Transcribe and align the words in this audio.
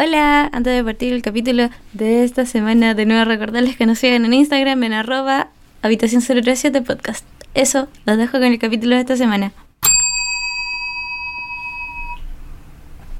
Hola, 0.00 0.48
antes 0.52 0.76
de 0.76 0.84
partir 0.84 1.12
el 1.12 1.22
capítulo 1.22 1.70
de 1.92 2.22
esta 2.22 2.46
semana, 2.46 2.94
de 2.94 3.04
nuevo 3.04 3.24
recordarles 3.24 3.76
que 3.76 3.84
nos 3.84 3.98
sigan 3.98 4.24
en 4.24 4.32
Instagram 4.32 4.80
en 4.84 4.92
arroba 4.92 5.48
habitación 5.82 6.22
037 6.22 6.82
podcast. 6.82 7.24
Eso, 7.54 7.88
los 8.06 8.16
dejo 8.16 8.32
con 8.32 8.44
el 8.44 8.58
capítulo 8.60 8.94
de 8.94 9.00
esta 9.00 9.16
semana. 9.16 9.50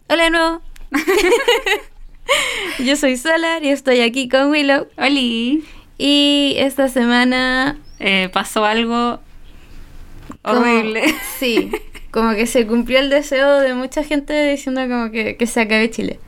Hola 0.08 0.24
de 0.24 0.30
nuevo. 0.30 0.62
Yo 2.84 2.94
soy 2.96 3.16
Solar 3.16 3.64
y 3.64 3.70
estoy 3.70 4.00
aquí 4.00 4.28
con 4.28 4.50
Willow. 4.50 4.86
Oli. 4.98 5.64
Y 5.98 6.54
esta 6.58 6.88
semana 6.88 7.76
Eh, 7.98 8.28
pasó 8.32 8.64
algo 8.64 9.18
como- 10.42 10.60
horrible. 10.60 11.02
sí, 11.40 11.72
como 12.12 12.34
que 12.36 12.46
se 12.46 12.68
cumplió 12.68 13.00
el 13.00 13.10
deseo 13.10 13.58
de 13.58 13.74
mucha 13.74 14.04
gente 14.04 14.50
diciendo 14.50 14.82
como 14.82 15.10
que, 15.10 15.36
que 15.36 15.46
se 15.48 15.62
acabe 15.62 15.90
Chile. 15.90 16.20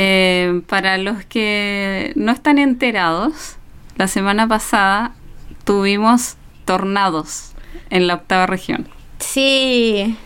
Eh, 0.00 0.62
para 0.68 0.96
los 0.96 1.24
que 1.24 2.12
no 2.14 2.30
están 2.30 2.58
enterados, 2.58 3.56
la 3.96 4.06
semana 4.06 4.46
pasada 4.46 5.12
tuvimos 5.64 6.36
tornados 6.64 7.52
en 7.90 8.06
la 8.06 8.14
octava 8.14 8.46
región. 8.46 8.86
Sí, 9.18 10.16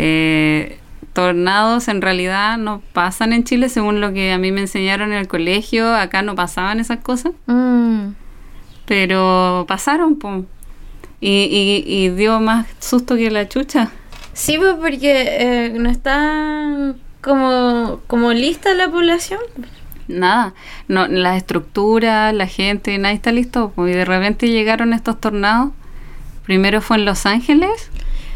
Eh, 0.00 0.78
tornados 1.12 1.88
en 1.88 2.00
realidad 2.00 2.56
no 2.58 2.80
pasan 2.92 3.32
en 3.32 3.42
Chile 3.42 3.68
según 3.68 4.00
lo 4.00 4.12
que 4.12 4.30
a 4.30 4.38
mí 4.38 4.52
me 4.52 4.60
enseñaron 4.60 5.10
en 5.12 5.18
el 5.18 5.26
colegio. 5.26 5.92
Acá 5.96 6.22
no 6.22 6.36
pasaban 6.36 6.78
esas 6.78 6.98
cosas, 7.00 7.32
mm, 7.46 8.10
pero 8.86 9.64
pasaron, 9.66 10.16
po. 10.20 10.44
Y, 11.20 11.48
y- 11.50 11.84
y 12.04 12.10
dio 12.10 12.38
más 12.38 12.66
susto 12.78 13.16
que 13.16 13.32
la 13.32 13.48
chucha. 13.48 13.90
sí, 14.32 14.56
pues 14.58 14.74
porque 14.74 15.24
eh, 15.26 15.70
no 15.76 15.90
está 15.90 16.94
como, 17.28 18.00
como 18.08 18.32
lista 18.32 18.74
la 18.74 18.88
población. 18.90 19.38
Nada, 20.08 20.54
no, 20.88 21.06
las 21.06 21.36
estructuras, 21.36 22.32
la 22.34 22.46
gente, 22.46 22.96
nadie 22.98 23.14
está 23.16 23.30
listo. 23.30 23.72
Y 23.76 23.82
de 23.90 24.04
repente 24.04 24.48
llegaron 24.48 24.92
estos 24.94 25.20
tornados. 25.20 25.70
Primero 26.44 26.80
fue 26.80 26.96
en 26.96 27.04
Los 27.04 27.26
Ángeles. 27.26 27.90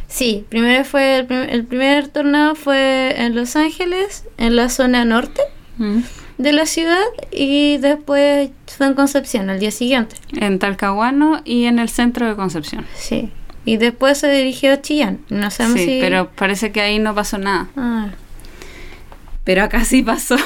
Sí, 0.06 0.44
primero 0.50 0.84
fue 0.84 1.16
el, 1.20 1.26
prim- 1.26 1.46
el 1.48 1.64
primer 1.64 2.08
tornado 2.08 2.54
fue 2.54 3.14
en 3.16 3.34
Los 3.34 3.56
Ángeles, 3.56 4.24
en 4.36 4.54
la 4.56 4.68
zona 4.68 5.06
norte 5.06 5.40
de 6.36 6.52
la 6.52 6.66
ciudad, 6.66 7.00
y 7.30 7.78
después 7.78 8.50
fue 8.66 8.86
en 8.88 8.94
Concepción 8.94 9.48
al 9.48 9.58
día 9.58 9.70
siguiente. 9.70 10.16
En 10.36 10.58
Talcahuano 10.58 11.40
y 11.46 11.64
en 11.64 11.78
el 11.78 11.88
centro 11.88 12.28
de 12.28 12.36
Concepción. 12.36 12.84
Sí. 12.94 13.30
Y 13.64 13.78
después 13.78 14.18
se 14.18 14.30
dirigió 14.30 14.72
a 14.74 14.80
Chillán. 14.82 15.20
No 15.30 15.50
sabemos 15.50 15.78
Sí, 15.80 15.86
si. 15.86 16.00
pero 16.00 16.30
parece 16.36 16.72
que 16.72 16.82
ahí 16.82 16.98
no 16.98 17.14
pasó 17.14 17.38
nada. 17.38 17.68
Ah, 17.76 18.08
Pero 19.44 19.62
acá 19.64 19.84
sí 19.84 20.02
pasó. 20.02 20.36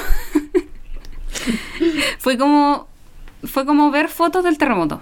fue 2.19 2.39
como 2.39 2.89
fue 3.45 3.65
como 3.67 3.91
ver 3.91 4.09
fotos 4.09 4.45
del 4.45 4.59
terremoto. 4.59 5.01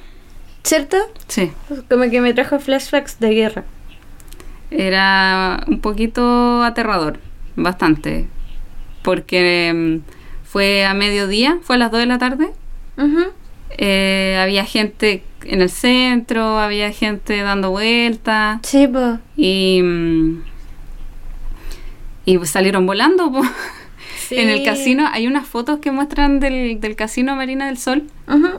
¿Cierto? 0.63 0.97
Sí. 1.29 1.53
Como 1.89 2.11
que 2.11 2.21
me 2.21 2.33
trajo 2.35 2.59
flashbacks 2.59 3.21
de 3.21 3.31
guerra. 3.35 3.65
Era 4.71 5.63
un 5.67 5.81
poquito 5.81 6.63
aterrador, 6.63 7.21
bastante. 7.55 8.27
Porque 9.03 9.73
mm, 10.05 10.11
fue 10.45 10.85
a 10.87 10.95
mediodía, 10.95 11.59
fue 11.63 11.77
a 11.77 11.79
las 11.79 11.91
2 11.91 12.01
de 12.01 12.07
la 12.07 12.19
tarde. 12.19 12.51
Eh, 13.77 14.39
había 14.43 14.65
gente 14.65 15.23
en 15.45 15.61
el 15.63 15.69
centro, 15.71 16.59
había 16.59 16.91
gente 16.93 17.41
dando 17.43 17.71
vueltas 17.71 18.61
Sí, 18.63 18.87
pues. 18.87 19.19
y, 19.37 19.81
mm, 19.83 20.43
y 22.25 22.47
salieron 22.47 22.87
volando. 22.87 23.31
po. 23.31 23.43
En 24.31 24.49
el 24.49 24.65
casino 24.65 25.09
hay 25.13 25.27
unas 25.27 25.47
fotos 25.47 25.81
que 25.81 25.91
muestran 25.91 26.41
del, 26.41 26.81
del 26.81 26.97
casino 26.97 27.37
Marina 27.37 27.67
del 27.67 27.79
Sol 27.79 28.05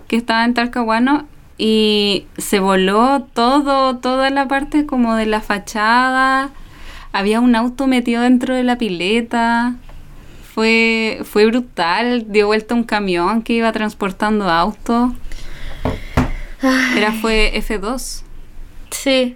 que 0.07 0.16
estaba 0.16 0.45
en 0.45 0.53
Talcahuano 0.53 1.27
y 1.57 2.27
se 2.38 2.59
voló 2.59 3.23
todo, 3.34 3.97
toda 3.97 4.29
la 4.29 4.47
parte 4.47 4.85
como 4.85 5.16
de 5.16 5.25
la 5.25 5.41
fachada. 5.41 6.50
Había 7.13 7.39
un 7.39 7.56
auto 7.56 7.88
metido 7.88 8.22
dentro 8.23 8.56
de 8.56 8.63
la 8.63 8.78
pileta. 8.78 9.75
Fue, 10.53 11.22
fue 11.23 11.45
brutal. 11.45 12.25
Dio 12.31 12.47
vuelta 12.47 12.75
un 12.75 12.84
camión 12.84 13.41
que 13.41 13.53
iba 13.53 13.72
transportando 13.72 14.50
autos. 14.50 15.13
Era 16.97 17.13
fue 17.13 17.53
F2. 17.56 18.23
Sí. 18.91 19.35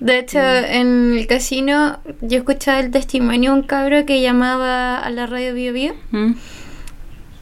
De 0.00 0.18
hecho, 0.18 0.38
en 0.38 1.18
el 1.18 1.26
casino 1.26 1.98
yo 2.20 2.38
escuchaba 2.38 2.78
el 2.78 2.90
testimonio 2.90 3.52
de 3.52 3.60
un 3.60 3.66
cabro 3.66 4.06
que 4.06 4.20
llamaba 4.20 4.98
a 4.98 5.10
la 5.10 5.26
radio 5.26 5.54
Bio 5.54 5.72
Bio, 5.72 5.94
¿Mm? 6.12 6.34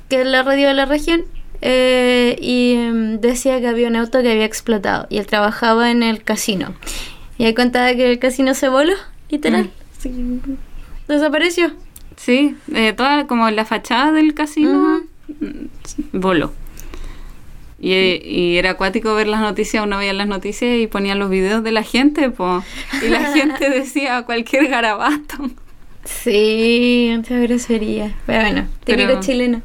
que 0.08 0.22
es 0.22 0.26
la 0.26 0.42
radio 0.42 0.68
de 0.68 0.74
la 0.74 0.86
región, 0.86 1.22
eh, 1.60 2.36
y 2.40 2.76
mm, 2.76 3.20
decía 3.20 3.60
que 3.60 3.68
había 3.68 3.88
un 3.88 3.96
auto 3.96 4.22
que 4.22 4.30
había 4.30 4.44
explotado 4.44 5.06
y 5.10 5.18
él 5.18 5.26
trabajaba 5.26 5.90
en 5.90 6.02
el 6.02 6.22
casino. 6.22 6.74
Y 7.38 7.44
él 7.44 7.54
contaba 7.54 7.92
que 7.94 8.10
el 8.10 8.18
casino 8.18 8.54
se 8.54 8.68
voló, 8.68 8.94
literal. 9.30 9.70
Sí. 9.98 10.40
Desapareció. 11.08 11.72
Sí, 12.16 12.56
eh, 12.74 12.94
toda 12.94 13.26
como 13.26 13.50
la 13.50 13.66
fachada 13.66 14.12
del 14.12 14.32
casino 14.32 15.02
mm, 15.28 15.66
voló. 16.12 16.52
Y, 17.78 17.92
y 17.94 18.56
era 18.56 18.70
acuático 18.70 19.14
ver 19.14 19.26
las 19.28 19.40
noticias, 19.40 19.84
uno 19.84 19.98
veía 19.98 20.12
las 20.14 20.26
noticias 20.28 20.76
y 20.78 20.86
ponía 20.86 21.14
los 21.14 21.28
videos 21.28 21.62
de 21.62 21.72
la 21.72 21.82
gente, 21.82 22.30
po, 22.30 22.64
y 23.04 23.08
la 23.08 23.32
gente 23.34 23.68
decía 23.70 24.22
cualquier 24.22 24.68
garabato. 24.68 25.36
Sí, 26.04 27.12
muchas 27.16 27.42
groserías. 27.42 28.12
Pero 28.26 28.40
bueno, 28.42 28.68
típico 28.84 29.08
Pero- 29.08 29.20
chileno. 29.20 29.62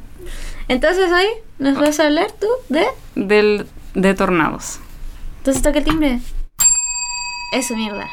Entonces 0.68 1.10
hoy 1.10 1.26
nos 1.58 1.78
vas 1.78 2.00
a 2.00 2.06
hablar 2.06 2.26
tú 2.32 2.46
de... 2.68 2.84
Del, 3.14 3.66
de 3.94 4.14
tornados. 4.14 4.78
Entonces 5.38 5.62
toca 5.62 5.78
el 5.78 5.84
timbre. 5.84 6.20
Eso, 7.52 7.76
mierda. 7.76 8.08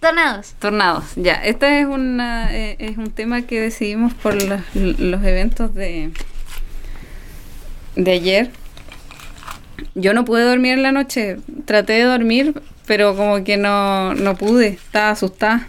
Tornados. 0.00 0.54
Tornados, 0.58 1.04
ya. 1.16 1.34
Este 1.34 1.80
es, 1.80 1.86
una, 1.86 2.54
eh, 2.54 2.76
es 2.78 2.98
un 2.98 3.10
tema 3.10 3.42
que 3.42 3.60
decidimos 3.60 4.12
por 4.14 4.34
los, 4.42 4.60
los 4.74 5.24
eventos 5.24 5.74
de, 5.74 6.10
de 7.96 8.12
ayer. 8.12 8.50
Yo 9.94 10.14
no 10.14 10.24
pude 10.24 10.42
dormir 10.44 10.72
en 10.74 10.82
la 10.82 10.92
noche. 10.92 11.38
Traté 11.64 11.94
de 11.94 12.04
dormir, 12.04 12.60
pero 12.86 13.16
como 13.16 13.42
que 13.44 13.56
no, 13.56 14.14
no 14.14 14.36
pude. 14.36 14.68
Estaba 14.68 15.10
asustada. 15.10 15.68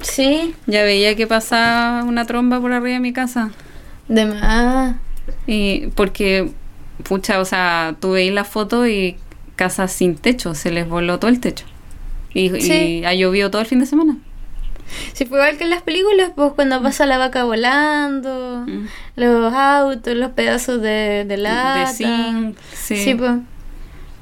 Sí. 0.00 0.54
Ya 0.66 0.82
veía 0.84 1.14
que 1.16 1.26
pasaba 1.26 2.04
una 2.04 2.24
tromba 2.24 2.60
por 2.60 2.72
arriba 2.72 2.94
de 2.94 3.00
mi 3.00 3.12
casa. 3.12 3.50
De 4.08 4.26
más. 4.26 4.96
Y 5.46 5.88
porque, 5.94 6.50
pucha, 7.02 7.40
o 7.40 7.44
sea, 7.44 7.96
tú 8.00 8.12
veis 8.12 8.32
la 8.32 8.44
foto 8.44 8.86
y 8.86 9.16
casas 9.56 9.92
sin 9.92 10.16
techo, 10.16 10.54
se 10.54 10.70
les 10.70 10.88
voló 10.88 11.18
todo 11.18 11.30
el 11.30 11.40
techo. 11.40 11.66
Y, 12.32 12.48
Sí. 12.60 12.72
y 13.00 13.04
ha 13.04 13.12
llovido 13.14 13.50
todo 13.50 13.60
el 13.60 13.66
fin 13.66 13.80
de 13.80 13.86
semana. 13.86 14.16
Si 15.12 15.26
fue 15.26 15.38
igual 15.38 15.56
que 15.58 15.64
en 15.64 15.70
las 15.70 15.82
películas, 15.82 16.32
pues 16.34 16.52
cuando 16.54 16.80
pasa 16.82 17.06
la 17.06 17.18
vaca 17.18 17.44
volando, 17.44 18.64
Mm. 18.66 18.86
los 19.16 19.52
autos, 19.54 20.14
los 20.14 20.30
pedazos 20.32 20.80
de, 20.82 21.24
de 21.26 21.36
lata. 21.36 21.80
De 21.90 21.94
zinc, 21.94 22.56
sí. 22.72 22.96
Sí, 22.96 23.14
pues. 23.14 23.32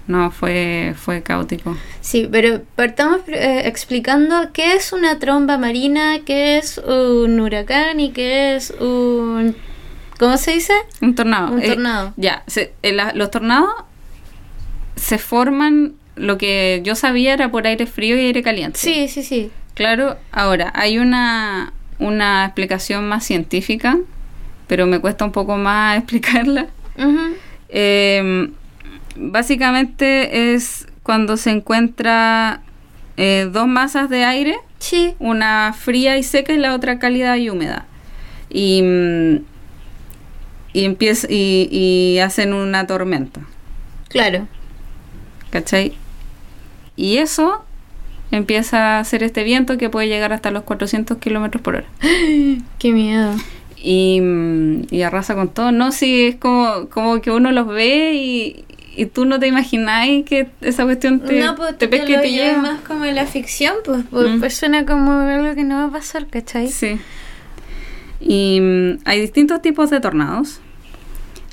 No, 0.06 0.30
fue, 0.30 0.94
fue 0.96 1.22
caótico. 1.22 1.76
Sí, 2.00 2.28
pero 2.30 2.62
partamos 2.76 3.20
eh, 3.26 3.62
explicando 3.66 4.50
qué 4.52 4.74
es 4.74 4.92
una 4.92 5.18
tromba 5.18 5.58
marina, 5.58 6.20
qué 6.24 6.58
es 6.58 6.78
un 6.78 7.40
huracán 7.40 7.98
y 7.98 8.10
qué 8.12 8.54
es 8.54 8.70
un... 8.78 9.56
¿Cómo 10.18 10.36
se 10.38 10.52
dice? 10.52 10.72
Un 11.02 11.14
tornado. 11.16 11.52
Un 11.52 11.60
Eh, 11.62 11.68
tornado. 11.70 12.12
ya, 12.16 12.44
se- 12.46 12.72
eh, 12.82 12.92
la- 12.92 13.12
los 13.14 13.30
tornados 13.32 13.68
se 14.94 15.18
forman, 15.18 15.94
lo 16.14 16.38
que 16.38 16.80
yo 16.84 16.94
sabía 16.94 17.34
era 17.34 17.50
por 17.50 17.66
aire 17.66 17.86
frío 17.86 18.16
y 18.16 18.20
aire 18.26 18.42
caliente. 18.42 18.78
Sí, 18.78 19.08
sí, 19.08 19.22
sí. 19.22 19.50
Claro, 19.76 20.16
ahora, 20.32 20.72
hay 20.74 20.98
una, 20.98 21.72
una 21.98 22.44
explicación 22.46 23.06
más 23.08 23.24
científica, 23.24 23.98
pero 24.66 24.86
me 24.86 24.98
cuesta 25.00 25.24
un 25.24 25.32
poco 25.32 25.56
más 25.58 25.98
explicarla. 25.98 26.66
Eh, 27.68 28.50
básicamente 29.16 30.54
es 30.54 30.86
cuando 31.02 31.36
se 31.36 31.50
encuentra 31.50 32.62
eh, 33.18 33.48
dos 33.52 33.68
masas 33.68 34.08
de 34.10 34.24
aire 34.24 34.56
Sí. 34.78 35.14
una 35.18 35.72
fría 35.78 36.16
y 36.18 36.22
seca 36.22 36.52
y 36.52 36.58
la 36.58 36.74
otra 36.74 36.98
cálida 36.98 37.36
y 37.38 37.48
húmeda. 37.50 37.86
Y, 38.50 38.82
y, 40.72 40.84
empieza, 40.84 41.26
y, 41.30 41.68
y 41.70 42.18
hacen 42.20 42.52
una 42.54 42.86
tormenta, 42.86 43.40
Claro. 44.08 44.46
¿cachai? 45.50 45.94
Y 46.96 47.18
eso 47.18 47.64
empieza 48.30 48.96
a 48.96 49.00
hacer 49.00 49.22
este 49.22 49.44
viento 49.44 49.78
que 49.78 49.88
puede 49.90 50.08
llegar 50.08 50.32
hasta 50.32 50.50
los 50.50 50.62
400 50.64 51.18
kilómetros 51.18 51.62
por 51.62 51.76
hora. 51.76 51.86
Qué 52.78 52.92
miedo. 52.92 53.32
Y, 53.76 54.20
mm, 54.20 54.86
y 54.90 55.02
arrasa 55.02 55.34
con 55.34 55.48
todo. 55.48 55.70
No, 55.72 55.92
sí, 55.92 56.24
es 56.26 56.36
como, 56.36 56.88
como 56.88 57.20
que 57.20 57.30
uno 57.30 57.52
los 57.52 57.66
ve 57.68 58.14
y, 58.14 58.64
y 58.96 59.06
tú 59.06 59.26
no 59.26 59.38
te 59.38 59.46
imagináis 59.46 60.24
que 60.24 60.48
esa 60.60 60.84
cuestión 60.84 61.20
te, 61.20 61.38
no, 61.40 61.54
pues 61.54 61.70
te 61.78 61.86
te 61.86 61.88
pesca 61.88 62.12
lo 62.16 62.20
te 62.22 62.30
lleva. 62.32 62.58
más 62.62 62.80
como 62.80 63.04
en 63.04 63.14
la 63.14 63.26
ficción, 63.26 63.74
pues, 63.84 64.02
pues, 64.10 64.28
Mm. 64.30 64.40
pues 64.40 64.56
suena 64.56 64.84
como 64.86 65.12
algo 65.12 65.54
que 65.54 65.62
no 65.64 65.76
va 65.76 65.84
a 65.84 65.90
pasar, 65.90 66.26
¿cachai? 66.26 66.68
Sí. 66.68 66.98
Y 68.20 68.58
mm, 68.60 68.98
hay 69.04 69.20
distintos 69.20 69.62
tipos 69.62 69.90
de 69.90 70.00
tornados. 70.00 70.60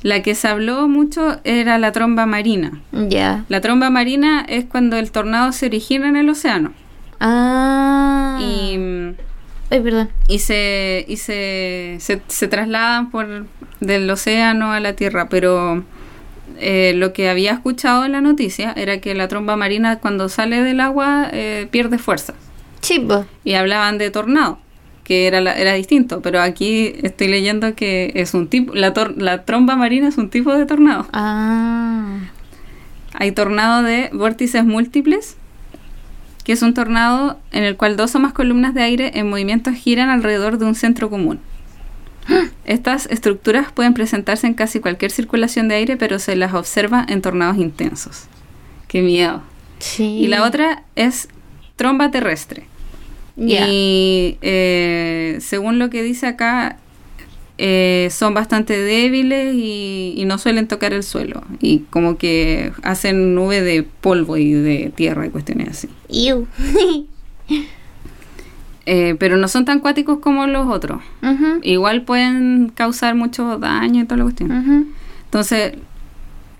La 0.04 0.20
que 0.20 0.34
se 0.34 0.48
habló 0.48 0.86
mucho 0.86 1.40
era 1.44 1.78
la 1.78 1.90
tromba 1.90 2.26
marina. 2.26 2.78
Ya. 2.92 3.46
La 3.48 3.62
tromba 3.62 3.88
marina 3.88 4.44
es 4.46 4.66
cuando 4.66 4.98
el 4.98 5.10
tornado 5.10 5.50
se 5.52 5.64
origina 5.64 6.10
en 6.10 6.16
el 6.16 6.28
océano. 6.28 6.74
Ah. 7.20 8.38
Y, 8.38 8.76
Ay, 9.70 9.80
perdón. 9.80 10.10
y, 10.28 10.40
se, 10.40 11.06
y 11.08 11.16
se, 11.16 11.96
se, 12.00 12.20
se 12.28 12.48
trasladan 12.48 13.10
por 13.10 13.46
del 13.80 14.10
océano 14.10 14.72
a 14.72 14.80
la 14.80 14.92
tierra. 14.92 15.30
Pero 15.30 15.82
eh, 16.58 16.92
lo 16.94 17.14
que 17.14 17.30
había 17.30 17.52
escuchado 17.52 18.04
en 18.04 18.12
la 18.12 18.20
noticia 18.20 18.74
era 18.76 18.98
que 18.98 19.14
la 19.14 19.26
tromba 19.28 19.56
marina 19.56 20.00
cuando 20.00 20.28
sale 20.28 20.62
del 20.62 20.80
agua 20.80 21.28
eh, 21.32 21.66
pierde 21.70 21.96
fuerza. 21.96 22.34
Chipo. 22.82 23.24
Y 23.42 23.54
hablaban 23.54 23.96
de 23.96 24.10
tornado, 24.10 24.58
que 25.04 25.26
era, 25.26 25.40
la- 25.40 25.54
era 25.56 25.74
distinto. 25.74 26.20
Pero 26.22 26.40
aquí 26.40 26.94
estoy 27.02 27.28
leyendo 27.28 27.74
que 27.74 28.10
es 28.14 28.34
un 28.34 28.48
tipo, 28.48 28.74
la, 28.74 28.92
tor- 28.94 29.14
la 29.16 29.44
tromba 29.44 29.76
marina 29.76 30.08
es 30.08 30.16
un 30.18 30.30
tipo 30.30 30.52
de 30.54 30.66
tornado. 30.66 31.06
Ah. 31.12 32.18
Hay 33.12 33.30
tornado 33.32 33.82
de 33.82 34.10
vórtices 34.12 34.64
múltiples, 34.64 35.36
que 36.42 36.52
es 36.52 36.62
un 36.62 36.74
tornado 36.74 37.38
en 37.52 37.62
el 37.64 37.76
cual 37.76 37.96
dos 37.96 38.14
o 38.14 38.18
más 38.20 38.32
columnas 38.32 38.74
de 38.74 38.82
aire 38.82 39.12
en 39.14 39.30
movimiento 39.30 39.70
giran 39.72 40.10
alrededor 40.10 40.58
de 40.58 40.64
un 40.64 40.74
centro 40.74 41.08
común. 41.10 41.38
Estas 42.64 43.06
estructuras 43.06 43.70
pueden 43.72 43.94
presentarse 43.94 44.46
en 44.46 44.54
casi 44.54 44.80
cualquier 44.80 45.10
circulación 45.10 45.68
de 45.68 45.76
aire, 45.76 45.96
pero 45.96 46.18
se 46.18 46.34
las 46.36 46.54
observa 46.54 47.04
en 47.08 47.22
tornados 47.22 47.56
intensos. 47.58 48.24
¡Qué 48.88 49.00
miedo! 49.02 49.42
Sí. 49.78 50.04
Y 50.20 50.26
la 50.28 50.42
otra 50.44 50.82
es 50.96 51.28
tromba 51.76 52.10
terrestre. 52.10 52.66
Y 53.36 54.38
eh, 54.42 55.38
según 55.40 55.78
lo 55.78 55.90
que 55.90 56.02
dice 56.02 56.26
acá, 56.26 56.78
eh, 57.58 58.08
son 58.10 58.34
bastante 58.34 58.78
débiles 58.78 59.54
y, 59.54 60.14
y 60.16 60.24
no 60.24 60.38
suelen 60.38 60.68
tocar 60.68 60.92
el 60.92 61.02
suelo. 61.02 61.42
Y 61.60 61.80
como 61.90 62.16
que 62.16 62.72
hacen 62.82 63.34
nube 63.34 63.60
de 63.60 63.82
polvo 63.82 64.36
y 64.36 64.52
de 64.52 64.92
tierra 64.94 65.26
y 65.26 65.30
cuestiones 65.30 65.68
así. 65.68 65.88
Eh, 68.86 69.16
pero 69.18 69.38
no 69.38 69.48
son 69.48 69.64
tan 69.64 69.80
cuáticos 69.80 70.18
como 70.18 70.46
los 70.46 70.68
otros. 70.68 71.00
Igual 71.62 72.02
pueden 72.02 72.68
causar 72.68 73.14
mucho 73.14 73.58
daño 73.58 74.02
y 74.02 74.04
toda 74.04 74.18
la 74.18 74.24
cuestión. 74.24 74.94
Entonces, 75.24 75.72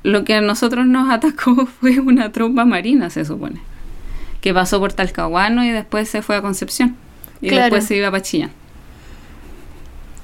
lo 0.02 0.24
que 0.24 0.34
a 0.34 0.40
nosotros 0.40 0.86
nos 0.86 1.10
atacó 1.12 1.66
fue 1.66 2.00
una 2.00 2.32
tromba 2.32 2.64
marina, 2.64 3.10
se 3.10 3.26
supone. 3.26 3.60
Que 4.44 4.52
pasó 4.52 4.78
por 4.78 4.92
Talcahuano 4.92 5.64
y 5.64 5.70
después 5.70 6.06
se 6.06 6.20
fue 6.20 6.36
a 6.36 6.42
Concepción. 6.42 6.96
Y 7.40 7.48
Claro. 7.48 7.62
después 7.64 7.86
se 7.86 7.96
iba 7.96 8.08
a 8.08 8.20
Chillán. 8.20 8.50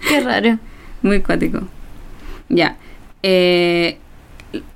Qué 0.07 0.21
raro. 0.21 0.59
Muy 1.03 1.23
cuático. 1.23 1.63
Ya. 2.51 2.77
Eh, 3.23 3.97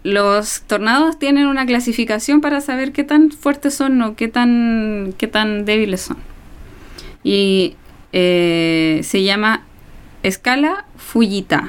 los 0.02 0.62
tornados 0.62 1.18
tienen 1.18 1.46
una 1.46 1.66
clasificación 1.66 2.40
para 2.40 2.62
saber 2.62 2.92
qué 2.92 3.04
tan 3.04 3.30
fuertes 3.32 3.74
son 3.74 4.00
o 4.00 4.16
qué 4.16 4.28
tan, 4.28 5.12
qué 5.18 5.26
tan 5.26 5.66
débiles 5.66 6.00
son. 6.00 6.16
Y 7.22 7.76
eh, 8.14 9.00
se 9.02 9.24
llama 9.24 9.64
escala 10.22 10.86
Fujita. 10.96 11.68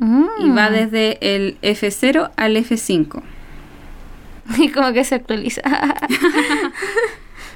Y 0.00 0.50
va 0.50 0.70
Mm. 0.70 0.72
desde 0.72 1.18
el 1.34 1.56
F0 1.62 2.30
al 2.36 2.56
F5. 2.56 3.22
Y 4.58 4.70
como 4.70 4.92
que 4.92 5.04
se 5.04 5.14
actualiza. 5.14 5.62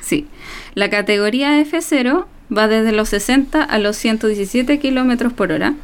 Sí. 0.01 0.27
La 0.75 0.91
categoría 0.91 1.61
F0 1.61 2.27
va 2.55 2.69
desde 2.69 2.93
los 2.93 3.09
60 3.11 3.63
a 3.63 3.79
los 3.79 3.97
117 3.97 4.79
kilómetros 4.79 5.33
por 5.33 5.53
hora 5.53 5.75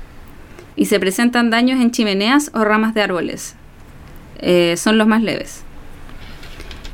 y 0.77 0.87
se 0.87 0.99
presentan 1.01 1.51
daños 1.51 1.81
en 1.81 1.93
chimeneas 1.93 2.51
o 2.53 2.65
ramas 2.65 2.95
de 2.95 3.03
árboles. 3.03 3.55
Eh, 4.41 4.75
son 4.77 4.99
los 4.99 5.07
más 5.07 5.23
leves. 5.23 5.63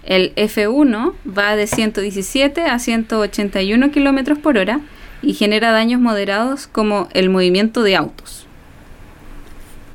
El 0.05 0.35
F1 0.37 1.15
va 1.27 1.57
de 1.57 1.67
117 1.67 2.63
a 2.63 2.79
181 2.79 3.91
kilómetros 3.91 4.39
por 4.39 4.59
hora 4.59 4.81
y 5.23 5.33
genera 5.33 5.73
daños 5.73 6.01
moderados 6.01 6.67
como 6.67 7.09
el 7.15 7.31
movimiento 7.31 7.83
de 7.83 7.97
autos. 7.97 8.47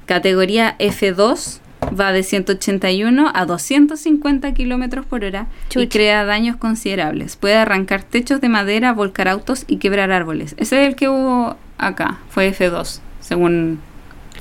Categoría 0.07 0.75
F2 0.79 1.59
va 1.97 2.11
de 2.11 2.23
181 2.23 3.31
a 3.33 3.45
250 3.45 4.53
kilómetros 4.53 5.05
por 5.05 5.23
hora 5.23 5.47
y 5.75 5.87
crea 5.87 6.25
daños 6.25 6.57
considerables. 6.57 7.35
Puede 7.35 7.55
arrancar 7.55 8.03
techos 8.03 8.41
de 8.41 8.49
madera, 8.49 8.93
volcar 8.93 9.27
autos 9.27 9.65
y 9.67 9.77
quebrar 9.77 10.11
árboles. 10.11 10.55
Ese 10.57 10.81
es 10.81 10.87
el 10.87 10.95
que 10.95 11.09
hubo 11.09 11.57
acá, 11.77 12.19
fue 12.29 12.51
F2, 12.53 12.99
según 13.21 13.79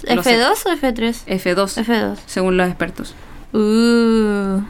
los 0.03 0.27
¿F2 0.27 0.67
o 0.67 0.77
F3? 0.77 1.27
F2, 1.27 1.85
F2. 1.85 2.19
según 2.27 2.57
los 2.57 2.69
expertos. 2.69 3.15
Uh. 3.53 4.61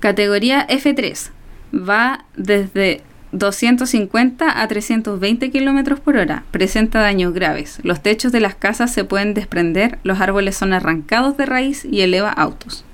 Categoría 0.00 0.66
F3 0.68 1.30
va 1.74 2.24
desde 2.36 3.02
250 3.32 4.62
a 4.62 4.68
320 4.68 5.50
kilómetros 5.50 6.00
por 6.00 6.16
hora. 6.16 6.44
Presenta 6.50 7.00
daños 7.00 7.34
graves. 7.34 7.78
Los 7.82 8.02
techos 8.02 8.32
de 8.32 8.40
las 8.40 8.54
casas 8.54 8.92
se 8.92 9.04
pueden 9.04 9.34
desprender, 9.34 9.98
los 10.02 10.20
árboles 10.20 10.56
son 10.56 10.72
arrancados 10.72 11.36
de 11.36 11.46
raíz 11.46 11.84
y 11.84 12.00
eleva 12.00 12.30
autos. 12.30 12.84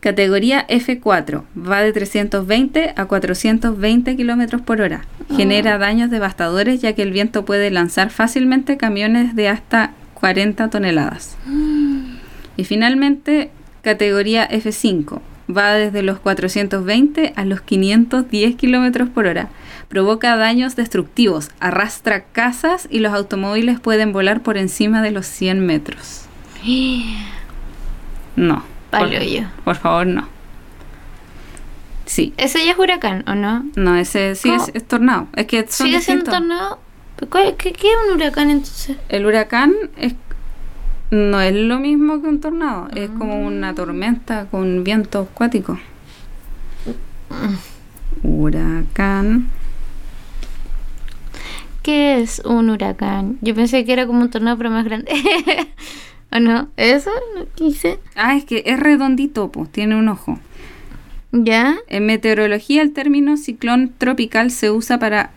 Categoría 0.00 0.64
F4 0.68 1.42
va 1.56 1.82
de 1.82 1.92
320 1.92 2.94
a 2.96 3.04
420 3.06 4.16
kilómetros 4.16 4.62
por 4.62 4.80
hora. 4.80 5.04
Genera 5.36 5.76
daños 5.76 6.10
devastadores 6.10 6.80
ya 6.80 6.92
que 6.92 7.02
el 7.02 7.10
viento 7.10 7.44
puede 7.44 7.70
lanzar 7.70 8.10
fácilmente 8.10 8.76
camiones 8.76 9.34
de 9.34 9.48
hasta 9.48 9.92
40 10.14 10.70
toneladas. 10.70 11.36
Y 12.56 12.64
finalmente, 12.64 13.52
categoría 13.82 14.48
F5 14.48 15.20
va 15.54 15.72
desde 15.72 16.02
los 16.02 16.18
420 16.18 17.32
a 17.36 17.44
los 17.44 17.60
510 17.60 18.56
kilómetros 18.56 19.08
por 19.08 19.26
hora. 19.26 19.48
Provoca 19.88 20.36
daños 20.36 20.76
destructivos, 20.76 21.50
arrastra 21.60 22.24
casas 22.24 22.86
y 22.90 22.98
los 22.98 23.12
automóviles 23.14 23.80
pueden 23.80 24.12
volar 24.12 24.42
por 24.42 24.58
encima 24.58 25.00
de 25.02 25.10
los 25.10 25.26
100 25.26 25.64
metros. 25.64 26.24
No. 28.36 28.62
Por, 28.92 29.10
yo. 29.10 29.42
por 29.64 29.74
favor, 29.74 30.06
no. 30.06 30.28
Sí. 32.06 32.32
¿Ese 32.36 32.64
ya 32.64 32.70
es 32.72 32.78
huracán 32.78 33.24
o 33.26 33.34
no? 33.34 33.66
No, 33.74 33.96
ese 33.96 34.34
sí 34.36 34.50
es, 34.74 34.86
tornado. 34.86 35.26
Es 35.34 35.46
que 35.46 35.66
son 35.68 35.88
¿Sigue 35.88 36.00
siendo 36.00 36.30
tornado? 36.30 36.78
¿Pero 37.16 37.30
cuál- 37.30 37.56
¿Qué, 37.56 37.72
qué 37.72 37.88
es 37.88 37.96
un 38.06 38.14
huracán 38.14 38.50
entonces? 38.50 38.96
El 39.08 39.26
huracán 39.26 39.74
es 39.96 40.14
no 41.10 41.40
es 41.40 41.54
lo 41.54 41.78
mismo 41.78 42.20
que 42.20 42.28
un 42.28 42.40
tornado, 42.40 42.88
es 42.94 43.10
como 43.10 43.40
una 43.46 43.74
tormenta 43.74 44.46
con 44.46 44.84
viento 44.84 45.20
acuático. 45.20 45.78
Huracán. 48.22 49.48
¿Qué 51.82 52.20
es 52.20 52.42
un 52.44 52.68
huracán? 52.68 53.38
Yo 53.40 53.54
pensé 53.54 53.84
que 53.84 53.92
era 53.92 54.06
como 54.06 54.20
un 54.20 54.30
tornado 54.30 54.58
pero 54.58 54.70
más 54.70 54.84
grande. 54.84 55.10
¿O 56.32 56.40
no? 56.40 56.68
¿Eso? 56.76 57.10
¿No 57.34 57.46
quise? 57.54 57.98
Ah, 58.14 58.36
es 58.36 58.44
que 58.44 58.62
es 58.66 58.78
redondito, 58.78 59.50
pues, 59.50 59.70
tiene 59.70 59.96
un 59.96 60.08
ojo. 60.08 60.38
¿Ya? 61.32 61.76
En 61.88 62.04
meteorología 62.06 62.82
el 62.82 62.92
término 62.92 63.36
ciclón 63.36 63.92
tropical 63.96 64.50
se 64.50 64.70
usa 64.70 64.98
para 64.98 65.30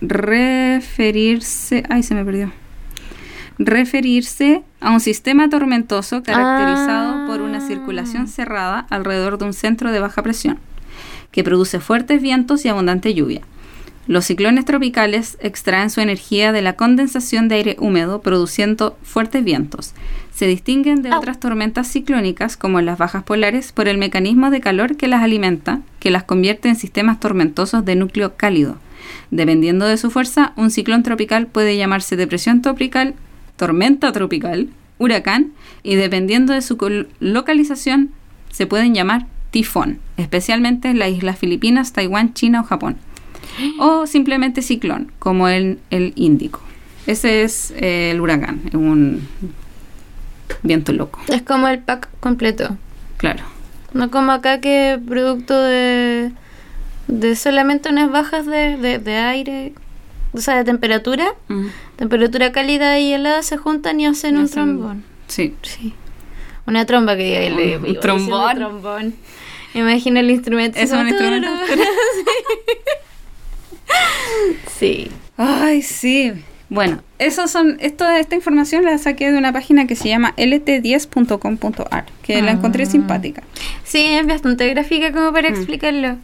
referirse, 0.00 1.84
ay, 1.88 2.02
se 2.02 2.14
me 2.14 2.24
perdió. 2.24 2.52
Referirse 3.58 4.62
a 4.80 4.92
un 4.92 5.00
sistema 5.00 5.48
tormentoso 5.50 6.22
caracterizado 6.22 7.14
Ah. 7.14 7.24
por 7.26 7.40
una 7.40 7.60
circulación 7.60 8.28
cerrada 8.28 8.86
alrededor 8.90 9.36
de 9.38 9.46
un 9.46 9.52
centro 9.52 9.90
de 9.90 10.00
baja 10.00 10.22
presión, 10.22 10.58
que 11.32 11.42
produce 11.44 11.80
fuertes 11.80 12.22
vientos 12.22 12.64
y 12.64 12.68
abundante 12.68 13.14
lluvia. 13.14 13.42
Los 14.06 14.24
ciclones 14.24 14.64
tropicales 14.64 15.36
extraen 15.40 15.90
su 15.90 16.00
energía 16.00 16.50
de 16.52 16.62
la 16.62 16.74
condensación 16.76 17.48
de 17.48 17.56
aire 17.56 17.76
húmedo, 17.78 18.22
produciendo 18.22 18.96
fuertes 19.02 19.44
vientos. 19.44 19.92
Se 20.34 20.46
distinguen 20.46 21.02
de 21.02 21.10
Au. 21.10 21.18
otras 21.18 21.38
tormentas 21.40 21.88
ciclónicas, 21.88 22.56
como 22.56 22.80
las 22.80 22.96
bajas 22.96 23.24
polares, 23.24 23.72
por 23.72 23.86
el 23.86 23.98
mecanismo 23.98 24.50
de 24.50 24.60
calor 24.60 24.96
que 24.96 25.08
las 25.08 25.22
alimenta, 25.22 25.80
que 25.98 26.10
las 26.10 26.22
convierte 26.22 26.68
en 26.70 26.76
sistemas 26.76 27.20
tormentosos 27.20 27.84
de 27.84 27.96
núcleo 27.96 28.34
cálido. 28.36 28.78
Dependiendo 29.30 29.84
de 29.84 29.98
su 29.98 30.10
fuerza, 30.10 30.52
un 30.56 30.70
ciclón 30.70 31.02
tropical 31.02 31.46
puede 31.46 31.76
llamarse 31.76 32.16
depresión 32.16 32.62
tropical, 32.62 33.14
tormenta 33.58 34.10
tropical, 34.12 34.68
huracán, 34.98 35.52
y 35.82 35.96
dependiendo 35.96 36.54
de 36.54 36.62
su 36.62 36.78
localización, 37.20 38.10
se 38.50 38.66
pueden 38.66 38.94
llamar 38.94 39.26
tifón, 39.50 39.98
especialmente 40.16 40.88
en 40.88 40.98
las 40.98 41.10
islas 41.10 41.38
Filipinas, 41.38 41.92
Taiwán, 41.92 42.32
China 42.32 42.62
o 42.62 42.64
Japón 42.64 42.96
o 43.80 44.06
simplemente 44.06 44.62
ciclón, 44.62 45.10
como 45.18 45.48
el, 45.48 45.78
el 45.90 46.12
Índico. 46.16 46.60
Ese 47.06 47.42
es 47.42 47.72
eh, 47.76 48.10
el 48.12 48.20
huracán, 48.20 48.60
es 48.68 48.74
un 48.74 49.26
viento 50.62 50.92
loco, 50.92 51.20
Es 51.28 51.42
como 51.42 51.66
el 51.68 51.78
pack 51.80 52.08
completo. 52.20 52.76
claro. 53.16 53.42
No 53.94 54.10
como 54.10 54.32
acá 54.32 54.60
que 54.60 55.00
producto 55.08 55.58
de, 55.60 56.30
de 57.08 57.36
solamente 57.36 57.88
unas 57.88 58.10
bajas 58.12 58.44
de, 58.44 58.76
de, 58.76 58.98
de 58.98 59.16
aire 59.16 59.72
o 60.32 60.38
sea, 60.40 60.56
de 60.56 60.64
temperatura, 60.64 61.26
Mm. 61.48 61.66
Temperatura 61.98 62.52
cálida 62.52 62.98
y 62.98 63.12
helada 63.12 63.42
se 63.42 63.58
juntan 63.58 64.00
y 64.00 64.06
hacen 64.06 64.38
un 64.38 64.44
Hacen- 64.44 64.78
trombón. 64.78 65.04
Sí. 65.26 65.54
Sí. 65.62 65.92
Una 66.66 66.86
tromba 66.86 67.16
que 67.16 67.24
diga. 67.24 67.38
Un 67.40 67.60
iba 67.60 67.78
diciendo 67.78 68.00
trombón. 68.00 68.56
trombón. 68.56 69.14
Imagino 69.74 70.20
el 70.20 70.30
instrumento. 70.30 70.78
Es 70.78 70.92
un 70.92 71.08
instrumento. 71.08 71.48
sí. 74.78 75.10
Ay, 75.36 75.82
sí. 75.82 76.32
Bueno, 76.70 77.00
esos 77.18 77.50
son, 77.50 77.78
esto, 77.80 78.06
esta 78.08 78.34
información 78.34 78.84
la 78.84 78.98
saqué 78.98 79.30
de 79.32 79.38
una 79.38 79.52
página 79.52 79.86
que 79.86 79.96
se 79.96 80.08
llama 80.08 80.34
lt10.com.ar, 80.36 82.04
que 82.22 82.42
la 82.42 82.50
encontré 82.52 82.82
Ah. 82.82 82.86
simpática. 82.86 83.42
Sí, 83.84 84.04
es 84.04 84.26
bastante 84.26 84.68
gráfica 84.68 85.12
como 85.12 85.30
Mm. 85.30 85.34
para 85.34 85.48
explicarlo. 85.48 86.16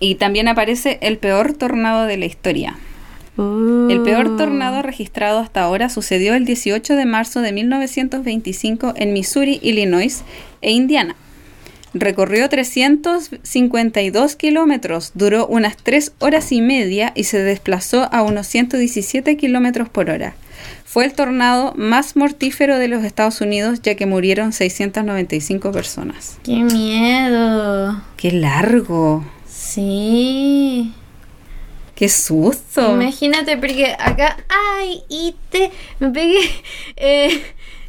Y 0.00 0.16
también 0.16 0.48
aparece 0.48 0.98
el 1.02 1.18
peor 1.18 1.52
tornado 1.52 2.06
de 2.06 2.16
la 2.16 2.26
historia. 2.26 2.74
El 3.38 4.02
peor 4.02 4.36
tornado 4.36 4.82
registrado 4.82 5.38
hasta 5.38 5.62
ahora 5.62 5.88
sucedió 5.88 6.34
el 6.34 6.44
18 6.44 6.96
de 6.96 7.06
marzo 7.06 7.40
de 7.40 7.52
1925 7.52 8.92
en 8.96 9.12
Missouri, 9.14 9.58
Illinois 9.62 10.22
e 10.60 10.72
Indiana. 10.72 11.16
Recorrió 11.94 12.48
352 12.48 14.36
kilómetros, 14.36 15.12
duró 15.14 15.46
unas 15.46 15.76
3 15.76 16.12
horas 16.20 16.52
y 16.52 16.62
media 16.62 17.12
y 17.14 17.24
se 17.24 17.38
desplazó 17.38 18.08
a 18.12 18.22
unos 18.22 18.46
117 18.46 19.36
kilómetros 19.36 19.88
por 19.88 20.08
hora. 20.08 20.34
Fue 20.84 21.04
el 21.04 21.12
tornado 21.12 21.74
más 21.76 22.16
mortífero 22.16 22.78
de 22.78 22.88
los 22.88 23.04
Estados 23.04 23.40
Unidos 23.40 23.80
ya 23.82 23.94
que 23.94 24.06
murieron 24.06 24.52
695 24.52 25.72
personas. 25.72 26.38
¡Qué 26.42 26.56
miedo! 26.56 28.02
¡Qué 28.16 28.32
largo! 28.32 29.24
Sí. 29.48 30.92
¡Qué 31.94 32.08
susto! 32.08 32.92
Imagínate, 33.00 33.56
porque 33.56 33.94
acá. 33.98 34.36
¡Ay! 34.48 35.02
Y 35.08 35.34
te. 35.50 35.70
Me 36.00 36.10
pegué. 36.10 36.38
eh, 36.96 37.42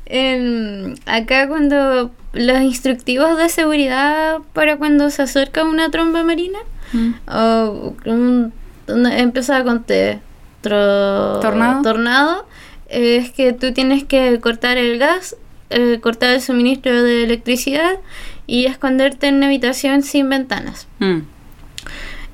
en- 0.06 0.96
acá 1.06 1.48
cuando. 1.48 2.12
Los 2.34 2.62
instructivos 2.62 3.38
de 3.38 3.48
seguridad 3.48 4.40
para 4.54 4.78
cuando 4.78 5.12
se 5.12 5.22
acerca 5.22 5.64
una 5.64 5.92
tromba 5.92 6.24
marina. 6.24 6.58
Mm. 6.92 7.12
O 7.32 7.96
un, 8.06 8.54
una- 8.88 9.20
empezaba 9.20 9.64
con 9.64 9.84
T. 9.84 10.20
tro- 10.64 11.40
¿Tornado? 11.42 11.82
Tornado. 11.84 12.48
eh, 12.90 13.18
es 13.18 13.32
que 13.32 13.54
tú 13.54 13.72
tienes 13.72 14.04
que 14.04 14.40
cortar 14.40 14.78
el 14.78 14.98
gas, 14.98 15.36
eh, 15.70 16.00
cortar 16.02 16.32
el 16.34 16.42
suministro 16.42 17.04
de 17.04 17.24
electricidad 17.24 18.00
y 18.48 18.66
esconderte 18.66 19.28
en 19.28 19.36
una 19.36 19.46
habitación 19.46 20.02
sin 20.02 20.28
ventanas. 20.28 20.88
Mm. 21.00 21.20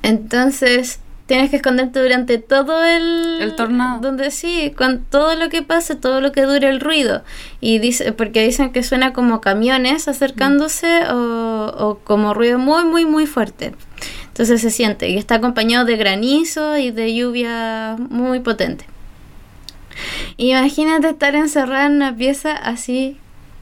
Entonces 0.02 1.00
tienes 1.30 1.48
que 1.50 1.56
esconderte 1.56 2.00
durante 2.02 2.38
todo 2.38 2.82
el, 2.84 3.38
El 3.40 3.54
tornado. 3.54 4.00
Donde 4.00 4.32
sí, 4.32 4.72
con 4.76 5.04
todo 5.04 5.36
lo 5.36 5.48
que 5.48 5.62
pase, 5.62 5.94
todo 5.94 6.20
lo 6.20 6.32
que 6.32 6.42
dure 6.42 6.68
el 6.68 6.80
ruido. 6.80 7.22
Y 7.60 7.78
dice, 7.78 8.10
porque 8.12 8.42
dicen 8.44 8.72
que 8.72 8.82
suena 8.82 9.12
como 9.12 9.40
camiones 9.40 10.08
acercándose 10.08 11.04
o, 11.08 11.72
o 11.78 11.98
como 12.02 12.34
ruido 12.34 12.58
muy, 12.58 12.82
muy, 12.84 13.04
muy 13.04 13.26
fuerte. 13.26 13.74
Entonces 14.26 14.60
se 14.60 14.70
siente 14.70 15.08
y 15.08 15.18
está 15.18 15.36
acompañado 15.36 15.84
de 15.84 15.96
granizo 15.96 16.76
y 16.78 16.90
de 16.90 17.14
lluvia 17.14 17.94
muy 18.08 18.40
potente. 18.40 18.86
Imagínate 20.36 21.10
estar 21.10 21.36
encerrada 21.36 21.86
en 21.86 21.92
una 21.92 22.16
pieza 22.16 22.52
así 22.56 23.18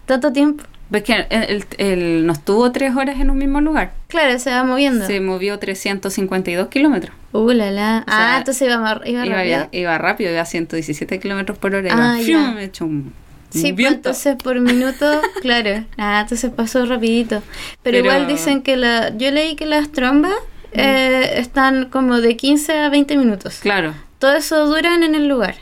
tanto 0.06 0.32
tiempo. 0.32 0.64
¿Ves 0.90 1.02
que 1.02 1.12
él, 1.12 1.26
él- 1.30 1.64
él 1.76 2.26
no 2.26 2.32
estuvo 2.32 2.72
tres 2.72 2.96
horas 2.96 3.20
en 3.20 3.28
un 3.28 3.36
mismo 3.36 3.60
lugar? 3.60 3.92
Claro, 4.06 4.38
se 4.38 4.50
va 4.50 4.64
moviendo. 4.64 5.04
Se 5.06 5.20
movió 5.20 5.58
352 5.58 6.68
kilómetros. 6.68 7.14
Uh, 7.32 7.50
la, 7.52 7.70
la. 7.70 8.04
O 8.06 8.10
sea, 8.10 8.34
ah, 8.34 8.38
entonces 8.38 8.62
iba, 8.68 9.00
iba 9.04 9.26
Iba, 9.26 9.36
rápido. 9.36 9.68
iba 9.72 9.98
rápido, 9.98 10.30
iba 10.32 10.40
a 10.40 10.46
117 10.46 11.20
kilómetros 11.20 11.58
por 11.58 11.74
hora. 11.74 11.90
Ah, 11.92 12.18
me 12.54 12.64
echó 12.64 12.86
un, 12.86 13.12
Sí, 13.50 13.72
pues 13.72 13.86
entonces 13.86 14.36
por 14.42 14.60
minuto, 14.60 15.22
claro. 15.42 15.84
Ah, 15.96 16.20
entonces 16.22 16.50
pasó 16.50 16.84
rapidito. 16.86 17.42
Pero, 17.82 17.98
Pero- 17.98 17.98
igual 17.98 18.26
dicen 18.26 18.62
que 18.62 18.76
la... 18.76 19.16
Yo 19.16 19.30
leí 19.30 19.56
que 19.56 19.64
las 19.66 19.90
trombas 19.90 20.34
eh, 20.72 21.32
están 21.36 21.86
como 21.88 22.20
de 22.20 22.36
15 22.36 22.78
a 22.78 22.88
20 22.90 23.16
minutos. 23.16 23.58
Claro. 23.60 23.94
Todo 24.18 24.34
eso 24.36 24.66
duran 24.66 25.02
en 25.02 25.14
el 25.14 25.28
lugar. 25.28 25.54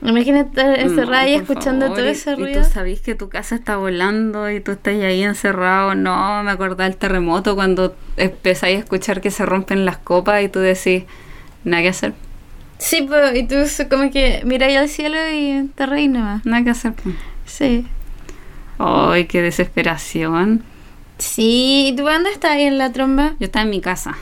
Imagínate 0.00 0.48
estar 0.60 0.78
encerrada 0.78 1.24
No, 1.24 1.28
y 1.30 1.34
escuchando 1.34 1.86
favor, 1.86 1.98
todo 1.98 2.06
y- 2.06 2.10
ese 2.12 2.32
Y 2.32 2.34
ruido. 2.36 2.62
tú 2.62 2.68
sabés 2.68 3.00
que 3.00 3.14
tu 3.16 3.28
casa 3.28 3.56
está 3.56 3.76
volando 3.76 4.48
y 4.50 4.60
tú 4.60 4.72
estás 4.72 4.94
ahí 4.94 5.22
encerrado. 5.22 5.94
No, 5.96 6.42
me 6.44 6.50
acordé 6.52 6.84
del 6.84 6.96
terremoto 6.96 7.54
cuando 7.56 7.96
empezáis 8.16 8.76
a 8.76 8.80
escuchar 8.80 9.20
que 9.20 9.30
se 9.32 9.44
rompen 9.44 9.84
las 9.84 9.98
copas 9.98 10.42
y 10.44 10.48
tú 10.48 10.60
decís, 10.60 11.04
nada 11.64 11.82
que 11.82 11.88
hacer, 11.88 12.14
Sí, 12.78 13.02
pues, 13.02 13.36
y 13.36 13.42
tú 13.48 13.56
como 13.90 14.08
que 14.12 14.40
miráis 14.44 14.78
al 14.78 14.88
cielo 14.88 15.16
y 15.34 15.68
te 15.74 15.84
reís 15.84 16.08
nomás. 16.08 16.46
nada 16.46 16.62
que 16.62 16.70
hacer. 16.70 16.92
Sí. 17.44 17.84
Ay, 18.78 19.24
qué 19.26 19.42
desesperación. 19.42 20.62
Sí, 21.18 21.88
¿y 21.88 21.96
tú 21.96 22.04
dónde 22.04 22.30
estás 22.30 22.52
ahí 22.52 22.62
en 22.62 22.78
la 22.78 22.92
tromba? 22.92 23.34
Yo 23.40 23.46
estaba 23.46 23.64
en 23.64 23.70
mi 23.70 23.80
casa. 23.80 24.14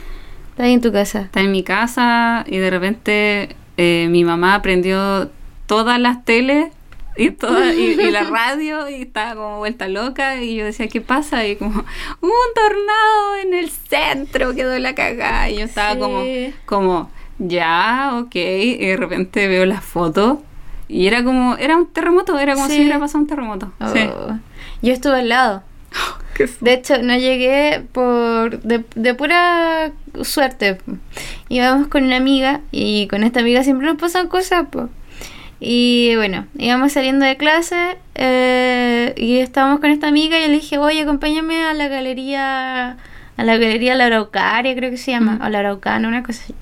Estás 0.52 0.68
en 0.68 0.80
tu 0.80 0.90
casa. 0.90 1.20
Estaba 1.20 1.44
en 1.44 1.52
mi 1.52 1.62
casa 1.62 2.44
y 2.48 2.56
de 2.56 2.70
repente 2.70 3.56
eh, 3.76 4.08
mi 4.10 4.24
mamá 4.24 4.62
prendió 4.62 5.30
todas 5.66 5.98
las 6.00 6.24
teles 6.24 6.72
y, 7.16 7.30
toda, 7.30 7.72
y, 7.72 7.92
y 7.98 8.10
la 8.10 8.24
radio 8.30 8.88
y 8.90 9.02
estaba 9.02 9.34
como 9.34 9.58
vuelta 9.58 9.88
loca 9.88 10.42
y 10.42 10.54
yo 10.56 10.64
decía, 10.64 10.88
¿qué 10.88 11.00
pasa? 11.00 11.46
Y 11.46 11.56
como, 11.56 11.80
un 12.20 12.30
tornado 12.54 13.36
en 13.42 13.54
el 13.54 13.70
centro, 13.70 14.54
quedó 14.54 14.78
la 14.78 14.94
cagada. 14.94 15.48
Y 15.50 15.58
yo 15.58 15.64
estaba 15.64 15.94
Sí. 15.94 15.98
como, 15.98 16.22
como, 16.66 17.10
ya, 17.38 18.12
ok. 18.20 18.34
Y 18.34 18.76
de 18.86 18.96
repente 18.96 19.48
veo 19.48 19.64
las 19.66 19.82
fotos 19.84 20.38
y 20.88 21.06
era 21.06 21.24
como, 21.24 21.56
era 21.56 21.76
un 21.76 21.86
terremoto, 21.86 22.38
era 22.38 22.54
como 22.54 22.66
Sí. 22.66 22.74
si 22.74 22.80
hubiera 22.82 22.98
pasado 22.98 23.20
un 23.20 23.26
terremoto. 23.28 23.72
Sí. 23.92 24.00
Oh. 24.12 24.38
Yo 24.82 24.92
estuve 24.92 25.20
al 25.20 25.28
lado. 25.30 25.62
De 26.60 26.74
hecho, 26.74 26.98
no 27.02 27.16
llegué 27.16 27.82
por 27.92 28.60
de, 28.60 28.84
de 28.94 29.14
pura 29.14 29.90
suerte. 30.22 30.76
Íbamos 31.48 31.88
con 31.88 32.04
una 32.04 32.16
amiga 32.18 32.60
y 32.72 33.08
con 33.08 33.22
esta 33.24 33.40
amiga 33.40 33.64
siempre 33.64 33.86
nos 33.86 33.96
pasan 33.96 34.28
cosas. 34.28 34.66
po. 34.70 34.90
Y 35.58 36.14
bueno, 36.16 36.46
íbamos 36.58 36.92
saliendo 36.92 37.24
de 37.24 37.36
clase 37.36 37.96
eh, 38.14 39.14
y 39.16 39.38
estábamos 39.38 39.80
con 39.80 39.90
esta 39.90 40.08
amiga 40.08 40.38
y 40.38 40.42
yo 40.42 40.48
le 40.48 40.54
dije, 40.54 40.78
oye, 40.78 41.02
acompáñame 41.02 41.64
a 41.64 41.72
la 41.72 41.88
galería, 41.88 42.98
a 43.36 43.44
la 43.44 43.56
galería 43.56 43.94
La 43.94 44.06
Araucaria, 44.06 44.74
creo 44.76 44.90
que 44.90 44.98
se 44.98 45.12
llama, 45.12 45.40
o 45.42 45.48
La 45.48 45.60
Araucana, 45.60 46.08
una 46.08 46.22
cosa 46.22 46.42
así. 46.44 46.54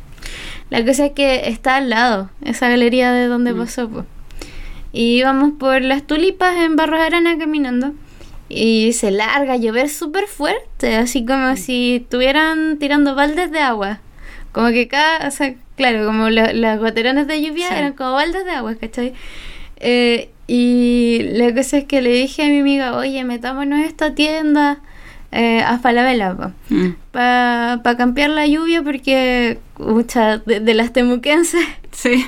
La 0.71 0.85
cosa 0.85 1.07
es 1.07 1.13
que 1.13 1.49
está 1.49 1.77
al 1.77 1.91
lado, 1.91 2.31
esa 2.45 2.69
galería 2.69 3.13
de 3.13 3.27
donde 3.27 3.53
pasó. 3.55 3.89
po. 3.89 4.07
Y 4.93 5.17
íbamos 5.19 5.53
por 5.59 5.83
las 5.83 6.05
tulipas 6.05 6.57
en 6.57 6.77
Barros 6.77 7.01
Arana 7.01 7.37
caminando. 7.37 7.93
Y 8.49 8.93
se 8.93 9.11
larga 9.11 9.55
a 9.55 9.57
llover 9.57 9.89
súper 9.89 10.27
fuerte, 10.27 10.97
así 10.97 11.25
como 11.25 11.57
si 11.57 11.97
estuvieran 11.97 12.79
tirando 12.79 13.15
baldes 13.15 13.51
de 13.51 13.59
agua. 13.59 14.01
Como 14.55 14.69
que 14.69 14.89
cada, 14.89 15.29
o 15.29 15.31
sea, 15.31 15.55
claro, 15.77 16.07
como 16.07 16.31
las 16.31 16.79
goterones 16.79 17.27
de 17.27 17.43
lluvia 17.43 17.69
Sí. 17.69 17.75
eran 17.77 17.93
como 17.93 18.13
baldes 18.13 18.45
de 18.47 18.53
agua, 18.53 18.75
¿cachai? 18.77 19.13
Eh, 19.77 20.31
y 20.47 21.21
la 21.33 21.55
cosa 21.55 21.79
es 21.79 21.85
que 21.85 22.01
le 22.01 22.11
dije 22.11 22.43
a 22.45 22.49
mi 22.49 22.61
amiga, 22.61 22.97
oye, 22.97 23.25
metámonos 23.25 23.81
a 23.81 23.85
esta 23.87 24.15
tienda 24.15 24.79
eh, 25.37 25.63
a 25.67 25.79
Falabella, 25.81 26.53
Mm. 26.71 26.91
para 27.11 27.81
cambiar 27.99 28.31
la 28.31 28.47
lluvia 28.47 28.83
porque, 28.85 29.59
mucha, 29.79 30.39
de, 30.39 30.61
de 30.61 30.75
las 30.75 30.93
temuquenses, 30.93 31.65
Sí. 31.91 32.25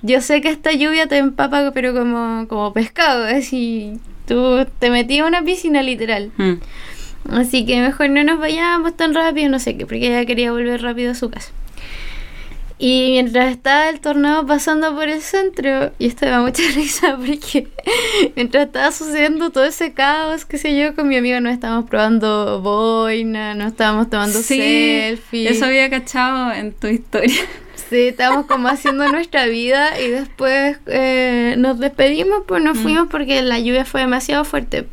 yo 0.00 0.22
sé 0.22 0.40
que 0.40 0.48
esta 0.48 0.72
lluvia 0.72 1.06
te 1.08 1.18
empapa, 1.18 1.72
pero 1.74 1.92
como, 1.92 2.46
como 2.48 2.72
pescado, 2.72 3.24
así 3.26 3.98
tú 4.26 4.64
te 4.78 4.88
metías 4.90 5.24
a 5.26 5.28
una 5.28 5.42
piscina 5.42 5.82
literal. 5.82 6.30
Mm. 6.38 6.52
Así 7.30 7.64
que 7.64 7.80
mejor 7.80 8.10
no 8.10 8.24
nos 8.24 8.38
vayamos 8.38 8.96
tan 8.96 9.14
rápido, 9.14 9.48
no 9.48 9.58
sé 9.58 9.76
qué, 9.76 9.86
porque 9.86 10.08
ella 10.08 10.26
quería 10.26 10.52
volver 10.52 10.82
rápido 10.82 11.12
a 11.12 11.14
su 11.14 11.30
casa. 11.30 11.52
Y 12.78 13.10
mientras 13.12 13.52
estaba 13.52 13.88
el 13.90 14.00
tornado 14.00 14.44
pasando 14.44 14.92
por 14.96 15.08
el 15.08 15.20
centro, 15.22 15.92
y 16.00 16.06
esto 16.08 16.26
me 16.26 16.32
da 16.32 16.40
mucha 16.40 16.62
risa 16.74 17.16
porque 17.16 17.68
mientras 18.36 18.66
estaba 18.66 18.90
sucediendo 18.90 19.50
todo 19.50 19.64
ese 19.64 19.92
caos, 19.92 20.44
qué 20.44 20.58
sé 20.58 20.76
yo, 20.76 20.96
con 20.96 21.06
mi 21.06 21.16
amigo 21.16 21.38
nos 21.40 21.52
estábamos 21.52 21.88
probando 21.88 22.60
boina, 22.60 23.54
nos 23.54 23.68
estábamos 23.68 24.10
tomando 24.10 24.36
Sí, 24.40 24.56
selfies. 24.58 25.52
eso 25.52 25.66
había 25.66 25.88
cachado 25.90 26.52
en 26.52 26.72
tu 26.72 26.88
historia. 26.88 27.36
Sí, 27.88 28.08
estábamos 28.08 28.46
como 28.46 28.68
haciendo 28.68 29.06
nuestra 29.12 29.44
vida 29.44 30.00
y 30.00 30.08
después 30.08 30.78
eh, 30.86 31.56
nos 31.58 31.78
despedimos, 31.78 32.44
pues 32.48 32.62
nos 32.64 32.78
fuimos 32.78 33.08
porque 33.10 33.42
la 33.42 33.58
lluvia 33.58 33.84
fue 33.84 34.00
demasiado 34.00 34.46
fuerte. 34.46 34.86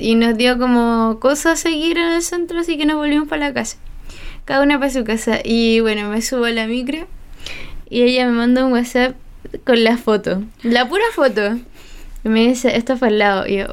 Y 0.00 0.14
nos 0.16 0.36
dio 0.36 0.58
como 0.58 1.18
cosa 1.20 1.56
seguir 1.56 1.96
en 1.98 2.12
el 2.12 2.22
centro, 2.22 2.60
así 2.60 2.76
que 2.76 2.84
nos 2.86 2.96
volvimos 2.96 3.28
para 3.28 3.48
la 3.48 3.54
casa. 3.54 3.76
Cada 4.44 4.62
una 4.62 4.78
para 4.78 4.90
su 4.90 5.04
casa. 5.04 5.38
Y 5.44 5.80
bueno, 5.80 6.08
me 6.10 6.20
subo 6.22 6.44
a 6.44 6.50
la 6.50 6.66
micro 6.66 7.06
y 7.90 8.02
ella 8.02 8.26
me 8.26 8.32
manda 8.32 8.64
un 8.64 8.72
WhatsApp 8.72 9.14
con 9.64 9.82
la 9.84 9.96
foto. 9.96 10.42
La 10.62 10.88
pura 10.88 11.04
foto. 11.14 11.56
Y 12.24 12.28
me 12.28 12.48
dice, 12.48 12.76
esto 12.76 12.96
fue 12.96 13.08
al 13.08 13.18
lado. 13.18 13.46
Y 13.46 13.58
yo, 13.58 13.66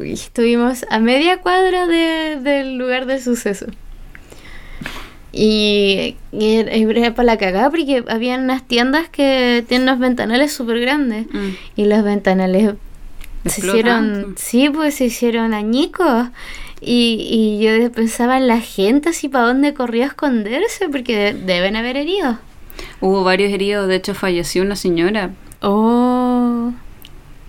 "Uy". 0.00 0.12
estuvimos 0.12 0.84
a 0.90 0.98
media 0.98 1.38
cuadra 1.38 1.86
de- 1.86 2.38
del 2.40 2.76
lugar 2.76 3.06
del 3.06 3.20
suceso. 3.22 3.66
Y, 5.32 6.16
y 6.30 6.54
era 6.54 7.14
para 7.14 7.26
la 7.26 7.38
cagada 7.38 7.68
porque 7.70 8.04
había 8.08 8.36
unas 8.38 8.62
tiendas 8.68 9.08
que 9.08 9.64
tienen 9.68 9.88
unos 9.88 9.98
ventanales 10.00 10.52
súper 10.52 10.78
grandes. 10.80 11.26
Mm. 11.32 11.48
Y 11.76 11.84
los 11.86 12.04
ventanales 12.04 12.74
se 13.46 13.66
hicieron, 13.66 14.34
sí, 14.36 14.70
pues 14.70 14.94
se 14.96 15.06
hicieron 15.06 15.54
añicos. 15.54 16.28
Y, 16.80 17.58
y 17.60 17.64
yo 17.64 17.90
pensaba 17.92 18.36
en 18.36 18.46
la 18.46 18.60
gente 18.60 19.08
así 19.10 19.28
para 19.28 19.46
dónde 19.46 19.72
corría 19.74 20.04
a 20.04 20.08
esconderse 20.08 20.88
porque 20.90 21.16
de- 21.16 21.32
deben 21.34 21.76
haber 21.76 21.96
heridos. 21.96 22.36
Hubo 23.00 23.24
varios 23.24 23.52
heridos, 23.52 23.88
de 23.88 23.96
hecho 23.96 24.14
falleció 24.14 24.62
una 24.62 24.76
señora. 24.76 25.30
Oh. 25.62 26.72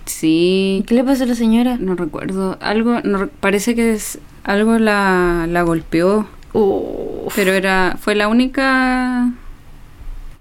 ¿Y 0.06 0.10
Sí, 0.10 0.84
qué 0.86 0.94
le 0.94 1.04
pasó 1.04 1.24
a 1.24 1.26
la 1.26 1.34
señora? 1.34 1.76
no 1.78 1.96
recuerdo. 1.96 2.56
Algo, 2.60 3.00
no 3.02 3.26
parece 3.40 3.74
que 3.74 3.92
es 3.92 4.18
algo 4.44 4.78
la, 4.78 5.46
la 5.48 5.62
golpeó, 5.62 6.28
Uf. 6.52 7.34
pero 7.34 7.52
era 7.52 7.96
fue 8.00 8.14
la 8.14 8.28
única 8.28 9.32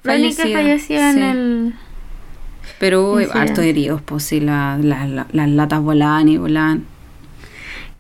La 0.03 0.13
única 0.13 0.43
fallecida, 0.43 0.59
fallecida 0.62 1.09
en 1.09 1.15
sí. 1.15 1.21
el... 1.24 1.74
Pero 2.79 3.01
hubo 3.03 3.22
Incidente. 3.22 3.50
hartos 3.51 3.65
heridos, 3.65 4.01
pues 4.01 4.24
sí, 4.24 4.39
la- 4.39 4.77
la- 4.82 5.08
la- 5.08 5.27
las 5.32 5.50
latas 5.50 5.82
volaban 5.82 6.27
y 6.29 6.38
volaban. 6.38 6.86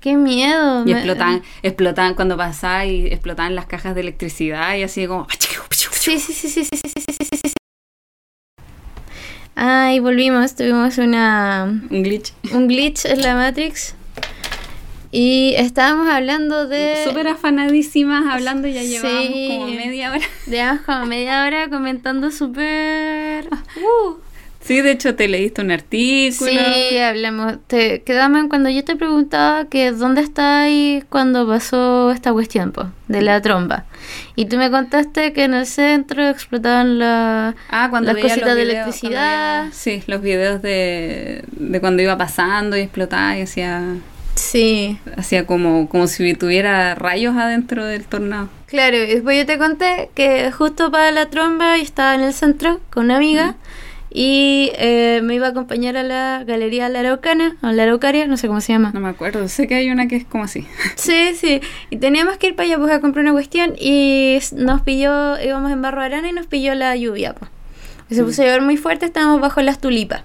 ¡Qué 0.01 0.15
miedo! 0.17 0.85
Y 0.85 0.91
explotaban, 0.91 1.41
explotaban 1.63 2.13
cuando 2.13 2.37
pasaba 2.37 2.85
y 2.85 3.07
explotaban 3.07 3.55
las 3.55 3.65
cajas 3.65 3.95
de 3.95 4.01
electricidad 4.01 4.75
y 4.75 4.83
así 4.83 5.07
como... 5.07 5.27
Sí, 5.69 6.19
sí, 6.19 6.33
sí, 6.33 6.49
sí, 6.49 6.63
sí, 6.65 6.75
sí, 6.75 6.89
sí, 6.99 7.01
sí, 7.01 7.25
sí, 7.31 7.39
sí. 7.47 7.53
Ah, 9.55 9.91
y 9.93 9.99
volvimos, 9.99 10.55
tuvimos 10.55 10.97
una 10.97 11.63
Un 11.89 12.03
glitch. 12.03 12.33
un 12.53 12.67
glitch 12.67 13.05
en 13.05 13.21
la 13.21 13.35
Matrix. 13.35 13.95
Y 15.11 15.53
estábamos 15.57 16.09
hablando 16.09 16.67
de... 16.67 17.03
Súper 17.07 17.29
afanadísimas 17.29 18.25
hablando, 18.31 18.67
ya 18.67 18.83
llevábamos 18.83 19.27
Sí. 19.27 19.47
como 19.59 19.67
media 19.67 20.11
hora. 20.11 20.25
Llevamos 20.45 20.81
como 20.81 21.05
media 21.05 21.45
hora 21.45 21.69
comentando 21.69 22.31
súper... 22.31 23.47
Uh. 23.77 24.15
Sí, 24.65 24.81
de 24.81 24.91
hecho 24.91 25.13
te 25.13 25.27
leíste 25.27 25.61
un 25.61 25.69
artículo. 25.69 26.49
Sí, 26.49 26.97
hablamos. 26.97 27.57
Te, 27.67 28.01
quedamos 28.01 28.47
cuando 28.49 28.67
yo 28.69 28.83
te 28.83 28.95
preguntaba 28.95 29.65
que 29.65 29.91
dónde 29.91 30.21
estáis 30.21 31.05
cuando 31.07 31.47
pasó 31.47 32.09
esta 32.11 32.33
cuestión, 32.33 32.71
po, 32.71 32.87
de 33.07 33.21
la 33.21 33.39
tromba. 33.41 33.85
Y 34.35 34.45
tú 34.45 34.57
me 34.57 34.71
contaste 34.71 35.33
que 35.33 35.43
en 35.43 35.53
el 35.53 35.67
centro 35.67 36.27
explotaban 36.27 36.97
la, 36.97 37.55
Ah, 37.69 37.87
cuando 37.91 38.11
las 38.11 38.21
cositas 38.21 38.47
los 38.47 38.55
de 38.55 38.61
electricidad. 38.63 39.61
veía- 39.65 39.71
sí, 39.71 40.01
los 40.07 40.21
videos 40.21 40.63
de, 40.63 41.43
de 41.51 41.79
cuando 41.79 42.01
iba 42.01 42.17
pasando 42.17 42.75
y 42.75 42.81
explotaba 42.81 43.37
y 43.37 43.43
hacía, 43.43 43.83
Sí, 44.33 44.97
hacía 45.15 45.45
como, 45.45 45.87
como 45.89 46.07
si 46.07 46.33
tuviera 46.33 46.95
rayos 46.95 47.35
adentro 47.37 47.85
del 47.85 48.03
tornado. 48.05 48.49
claro. 48.65 48.97
y 48.97 49.05
Después 49.05 49.37
yo 49.37 49.45
te 49.45 49.57
conté 49.59 50.09
que 50.15 50.51
justo 50.51 50.89
para 50.89 51.11
la 51.11 51.29
tromba 51.29 51.77
yo 51.77 51.83
estaba 51.83 52.15
en 52.15 52.21
el 52.21 52.33
centro 52.33 52.81
con 52.89 53.05
una 53.05 53.17
amiga 53.17 53.55
y 54.17 54.71
eh, 54.75 55.19
me 55.25 55.35
iba 55.35 55.47
a 55.47 55.49
acompañar 55.49 55.97
a 55.97 56.03
la 56.03 56.45
Galería 56.47 56.87
La 56.87 57.01
Araucana, 57.01 57.57
o 57.61 57.67
La 57.67 57.83
Araucaria, 57.83 58.27
no 58.27 58.37
sé 58.37 58.47
cómo 58.47 58.61
se 58.61 58.71
llama. 58.71 58.91
No 58.93 59.01
me 59.01 59.09
acuerdo, 59.09 59.45
sé 59.49 59.67
que 59.67 59.75
hay 59.75 59.91
una 59.91 60.07
que 60.07 60.15
es 60.15 60.23
como 60.23 60.45
así. 60.45 60.65
Sí, 60.95 61.35
sí. 61.35 61.59
Y 61.89 61.97
teníamos 61.97 62.37
que 62.37 62.47
ir 62.47 62.55
para 62.55 62.67
allá 62.67 62.77
pues, 62.77 62.93
a 62.93 63.01
comprar 63.01 63.25
una 63.25 63.33
cuestión 63.33 63.73
y 63.77 64.39
nos 64.53 64.83
pilló, 64.83 65.37
íbamos 65.41 65.69
en 65.69 65.81
Barro 65.81 66.01
Arana 66.01 66.29
y 66.29 66.31
nos 66.31 66.47
pilló 66.47 66.73
la 66.75 66.95
lluvia. 66.95 67.33
Pues. 67.33 67.51
Y 68.09 68.15
se 68.15 68.23
puso 68.23 68.41
a 68.41 68.45
llover 68.45 68.61
muy 68.61 68.77
fuerte, 68.77 69.05
estábamos 69.05 69.41
bajo 69.41 69.61
las 69.61 69.81
tulipas. 69.81 70.23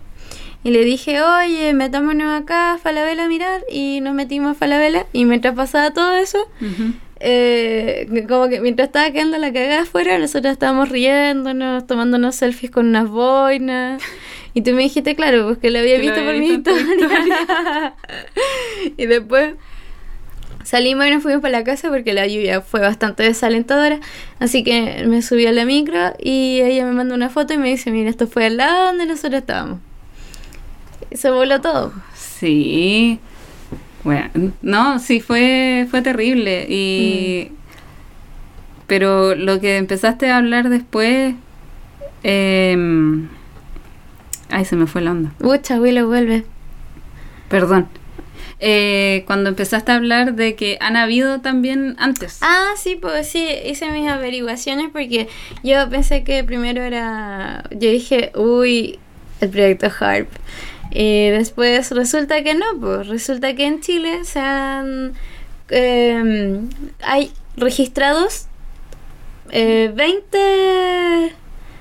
Y 0.62 0.70
le 0.70 0.85
dije, 0.85 1.20
oye, 1.20 1.73
metámonos 1.73 2.40
acá 2.40 2.75
a 2.75 2.78
Falabella 2.78 3.25
a 3.25 3.28
mirar. 3.28 3.62
Y 3.73 4.00
nos 4.02 4.14
metimos 4.14 4.52
a 4.52 4.54
Falabella. 4.54 5.06
Y 5.12 5.25
mientras 5.25 5.56
pasaba 5.56 5.90
todo 5.92 6.14
eso, 6.14 6.38
Ujú. 6.61 6.92
Eh, 7.20 8.24
como 8.26 8.48
que 8.48 8.60
mientras 8.60 8.88
estaba 8.88 9.10
quedando 9.10 9.36
la 9.36 9.52
cagada 9.52 9.82
afuera, 9.82 10.18
nosotros 10.18 10.52
estábamos 10.52 10.88
riéndonos, 10.88 11.86
tomándonos 11.86 12.34
selfies 12.34 12.70
con 12.70 12.86
unas 12.86 13.08
boinas. 13.08 14.02
Y 14.54 14.62
tú 14.62 14.72
me 14.72 14.83
dijiste, 14.83 15.14
claro, 15.14 15.44
pues 15.46 15.59
que 15.59 15.70
lo 15.70 15.78
había 15.78 15.98
Que 15.98 16.06
lo 16.06 16.14
visto 16.14 16.20
había 16.20 16.33
por 16.33 16.40
mi 16.40 16.48
visto 16.50 16.70
tu 16.72 16.78
historia. 16.78 17.94
y 18.96 19.06
después 19.06 19.54
salimos 20.64 21.06
y 21.06 21.11
nos 21.11 21.22
fuimos 21.22 21.42
para 21.42 21.59
la 21.59 21.64
casa 21.64 21.88
porque 21.90 22.14
la 22.14 22.26
lluvia 22.26 22.62
fue 22.62 22.80
bastante 22.80 23.22
desalentadora. 23.22 24.00
Así 24.38 24.64
que 24.64 25.04
me 25.06 25.20
subí 25.20 25.46
a 25.46 25.52
la 25.52 25.66
micro 25.66 26.14
y 26.18 26.61
ella 26.62 26.87
me 26.87 26.92
manda 26.92 27.14
una 27.14 27.28
foto 27.28 27.52
y 27.52 27.59
me 27.59 27.68
dice, 27.68 27.90
mira, 27.90 28.09
esto 28.09 28.26
fue 28.26 28.46
al 28.46 28.56
lado 28.56 28.87
donde 28.87 29.06
nosotros 29.06 29.42
estábamos. 29.42 29.78
Y 31.11 31.16
se 31.16 31.30
voló 31.30 31.61
todo. 31.61 31.92
Sí. 32.14 33.20
Bueno, 34.04 34.52
no, 34.62 34.98
sí 34.98 35.20
fue, 35.20 35.86
fue 35.90 36.02
terrible. 36.02 36.66
Y. 36.68 37.48
Mm. 37.50 37.54
Pero 38.86 39.34
lo 39.36 39.60
que 39.60 39.76
empezaste 39.76 40.30
a 40.30 40.38
hablar 40.38 40.68
después. 40.68 41.34
em, 42.22 43.28
ay, 44.50 44.64
se 44.64 44.76
me 44.76 44.86
fue 44.86 45.00
la 45.00 45.12
onda. 45.12 45.32
Mucha, 45.38 45.80
Willow 45.80 46.06
vuelve. 46.08 46.44
Perdón. 47.48 47.88
Eh, 48.62 49.24
cuando 49.26 49.48
empezaste 49.48 49.90
a 49.90 49.94
hablar 49.94 50.34
de 50.34 50.54
que 50.54 50.76
han 50.80 50.96
habido 50.96 51.40
también 51.40 51.96
antes. 51.98 52.38
Ah, 52.42 52.72
sí, 52.76 52.96
pues 53.00 53.26
sí, 53.26 53.46
hice 53.64 53.90
mis 53.90 54.06
averiguaciones 54.06 54.90
porque 54.92 55.28
yo 55.62 55.88
pensé 55.88 56.24
que 56.24 56.44
primero 56.44 56.82
era, 56.82 57.64
yo 57.70 57.90
dije, 57.90 58.32
uy, 58.34 58.98
el 59.40 59.48
proyecto 59.48 59.90
HARP. 59.98 60.28
Y 60.90 61.29
después 61.29 61.90
resulta 61.92 62.42
que 62.42 62.55
no, 62.55 62.66
pues 62.81 63.07
resulta 63.09 63.55
que 63.55 63.66
en 63.66 63.81
Chile 63.81 64.24
se 64.24 64.40
han, 64.40 65.14
em, 65.68 66.68
hay 67.03 67.33
registrados 67.57 68.46
eh, 69.50 69.90
20 69.94 71.33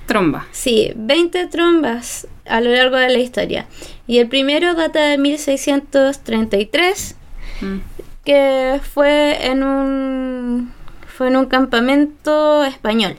Tromba. 0.06 0.48
Sí, 0.52 0.92
20 0.96 1.48
trombas 1.48 2.28
a 2.46 2.62
lo 2.62 2.72
largo 2.72 2.96
de 2.98 3.10
la 3.10 3.20
historia. 3.20 3.68
Y 4.08 4.18
el 4.18 4.28
primero 4.28 4.74
data 4.74 5.02
de 5.08 5.20
1633, 5.20 7.16
Mm. 7.62 7.78
que 8.24 8.80
fue 8.94 9.48
en 9.48 9.64
un 9.64 10.72
fue 11.08 11.28
en 11.28 11.36
un 11.36 11.48
campamento 11.48 12.64
español 12.64 13.18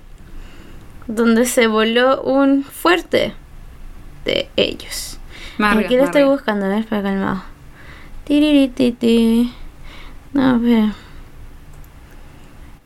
donde 1.07 1.45
se 1.45 1.67
voló 1.67 2.23
un 2.23 2.65
fuerte 2.65 3.35
de 4.25 4.49
ellos. 4.57 5.10
Aquí 5.63 5.97
lo 5.97 6.05
estoy 6.05 6.25
buscando, 6.25 6.67
a 6.67 6.69
ver, 6.71 6.87
para 6.87 7.03
calmado. 7.03 7.43
Tirirititi. 8.25 9.53
No, 10.33 10.57
espera. 10.57 10.95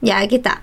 Ya, 0.00 0.18
aquí 0.18 0.36
está. 0.36 0.62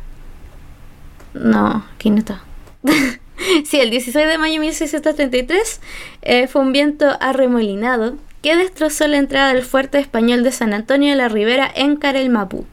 No, 1.33 1.85
aquí 1.95 2.09
no 2.09 2.17
está. 2.17 2.43
sí, 3.65 3.79
el 3.79 3.89
16 3.89 4.27
de 4.27 4.37
mayo 4.37 4.53
de 4.53 4.59
1633 4.59 5.81
eh, 6.21 6.47
fue 6.47 6.61
un 6.61 6.71
viento 6.71 7.17
arremolinado 7.19 8.15
que 8.41 8.55
destrozó 8.55 9.07
la 9.07 9.17
entrada 9.17 9.53
del 9.53 9.63
fuerte 9.63 9.99
español 9.99 10.43
de 10.43 10.51
San 10.51 10.73
Antonio 10.73 11.11
de 11.11 11.15
la 11.15 11.29
Ribera 11.29 11.71
en 11.73 11.95
Carelmapú. 11.95 12.65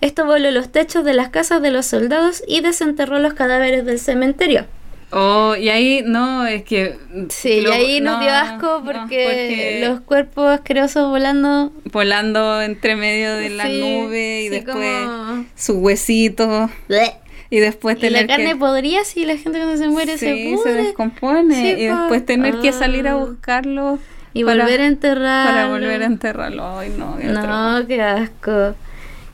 Esto 0.00 0.26
voló 0.26 0.50
los 0.50 0.70
techos 0.70 1.04
de 1.04 1.14
las 1.14 1.28
casas 1.28 1.62
de 1.62 1.70
los 1.70 1.86
soldados 1.86 2.42
y 2.46 2.60
desenterró 2.60 3.18
los 3.18 3.34
cadáveres 3.34 3.84
del 3.84 4.00
cementerio. 4.00 4.66
Oh, 5.14 5.54
y 5.56 5.68
ahí 5.68 6.02
no, 6.06 6.46
es 6.46 6.62
que. 6.62 6.96
Sí, 7.28 7.60
lo- 7.60 7.70
y 7.70 7.72
ahí 7.72 8.00
nos 8.00 8.14
no, 8.16 8.20
dio 8.22 8.30
asco 8.32 8.82
no, 8.82 8.84
porque, 8.84 9.82
los 9.86 10.00
cuerpos 10.00 10.46
asquerosos 10.48 11.08
volando. 11.10 11.70
Volando 11.92 12.62
entre 12.62 12.96
medio 12.96 13.34
de 13.36 13.50
la 13.50 13.64
nube 13.68 14.40
y 14.40 14.44
sí, 14.44 14.48
después 14.48 14.74
como- 15.06 15.44
su 15.54 15.78
huesito 15.80 16.70
Bleh. 16.88 17.12
y 17.50 17.58
después 17.58 17.96
Y 17.98 18.00
tener 18.00 18.22
la 18.22 18.26
carne 18.26 18.50
que. 18.52 18.56
podría 18.56 19.04
si 19.04 19.26
la 19.26 19.36
gente 19.36 19.58
cuando 19.58 19.76
se 19.76 19.88
muere 19.88 20.16
se 20.16 20.54
pudre. 20.56 20.72
descompone 20.84 21.54
Sí, 21.54 21.82
y 21.82 21.86
después 21.88 22.24
tener 22.24 22.58
que 22.60 22.72
salir 22.72 23.06
a 23.06 23.12
Ah. 23.12 23.16
buscarlo 23.16 23.98
Y 24.32 24.44
para- 24.44 24.64
volver 24.64 24.80
a 24.80 24.86
enterrarlo. 24.86 25.50
para 25.52 25.68
volver 25.68 26.02
a 26.02 26.06
enterrarlo. 26.06 26.78
Ay, 26.78 26.90
no, 26.96 27.18
qué. 27.18 27.24
No, 27.26 27.86
qué 27.86 28.00
asco. 28.00 28.74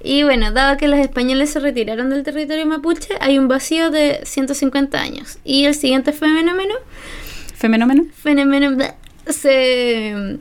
Y 0.03 0.23
bueno, 0.23 0.53
dado 0.53 0.77
que 0.77 0.87
los 0.89 0.99
españoles 1.01 1.51
se 1.51 1.61
retiraron 1.61 2.11
del 2.11 2.23
territorio 2.23 2.65
mapuche, 2.67 3.15
hay 3.21 3.39
un 3.39 3.49
vacío 3.49 3.91
de 3.91 4.21
150 4.25 5.01
años. 5.01 5.39
Y 5.45 5.65
el 5.65 5.75
siguiente 5.75 6.13
fenómeno, 6.13 6.75
¿Fenómeno? 7.57 8.05
fenómeno 8.15 8.77
se, 9.27 10.39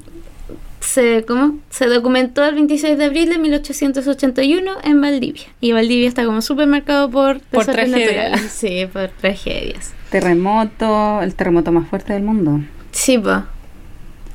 se, 0.80 1.26
¿cómo? 1.28 1.58
se 1.72 1.88
documentó 1.88 2.46
el 2.46 2.54
26 2.56 2.98
de 2.98 3.06
abril 3.06 3.30
de 3.30 3.38
1881 3.40 4.72
en 4.84 5.02
Valdivia. 5.02 5.44
Y 5.60 5.72
Valdivia 5.72 6.08
está 6.08 6.24
como 6.26 6.42
súper 6.42 6.68
marcado 6.68 7.10
por, 7.10 7.40
Por 7.40 7.66
desastres 7.66 7.90
tragedia. 7.92 8.24
naturales. 8.30 8.52
Sí, 8.52 8.88
por 8.92 9.08
tragedias. 9.10 9.94
Terremoto, 10.12 11.22
el 11.22 11.34
terremoto 11.36 11.72
más 11.72 11.88
fuerte 11.90 12.14
del 12.14 12.24
mundo. 12.24 12.62
Sí, 12.92 13.18
po. 13.18 13.44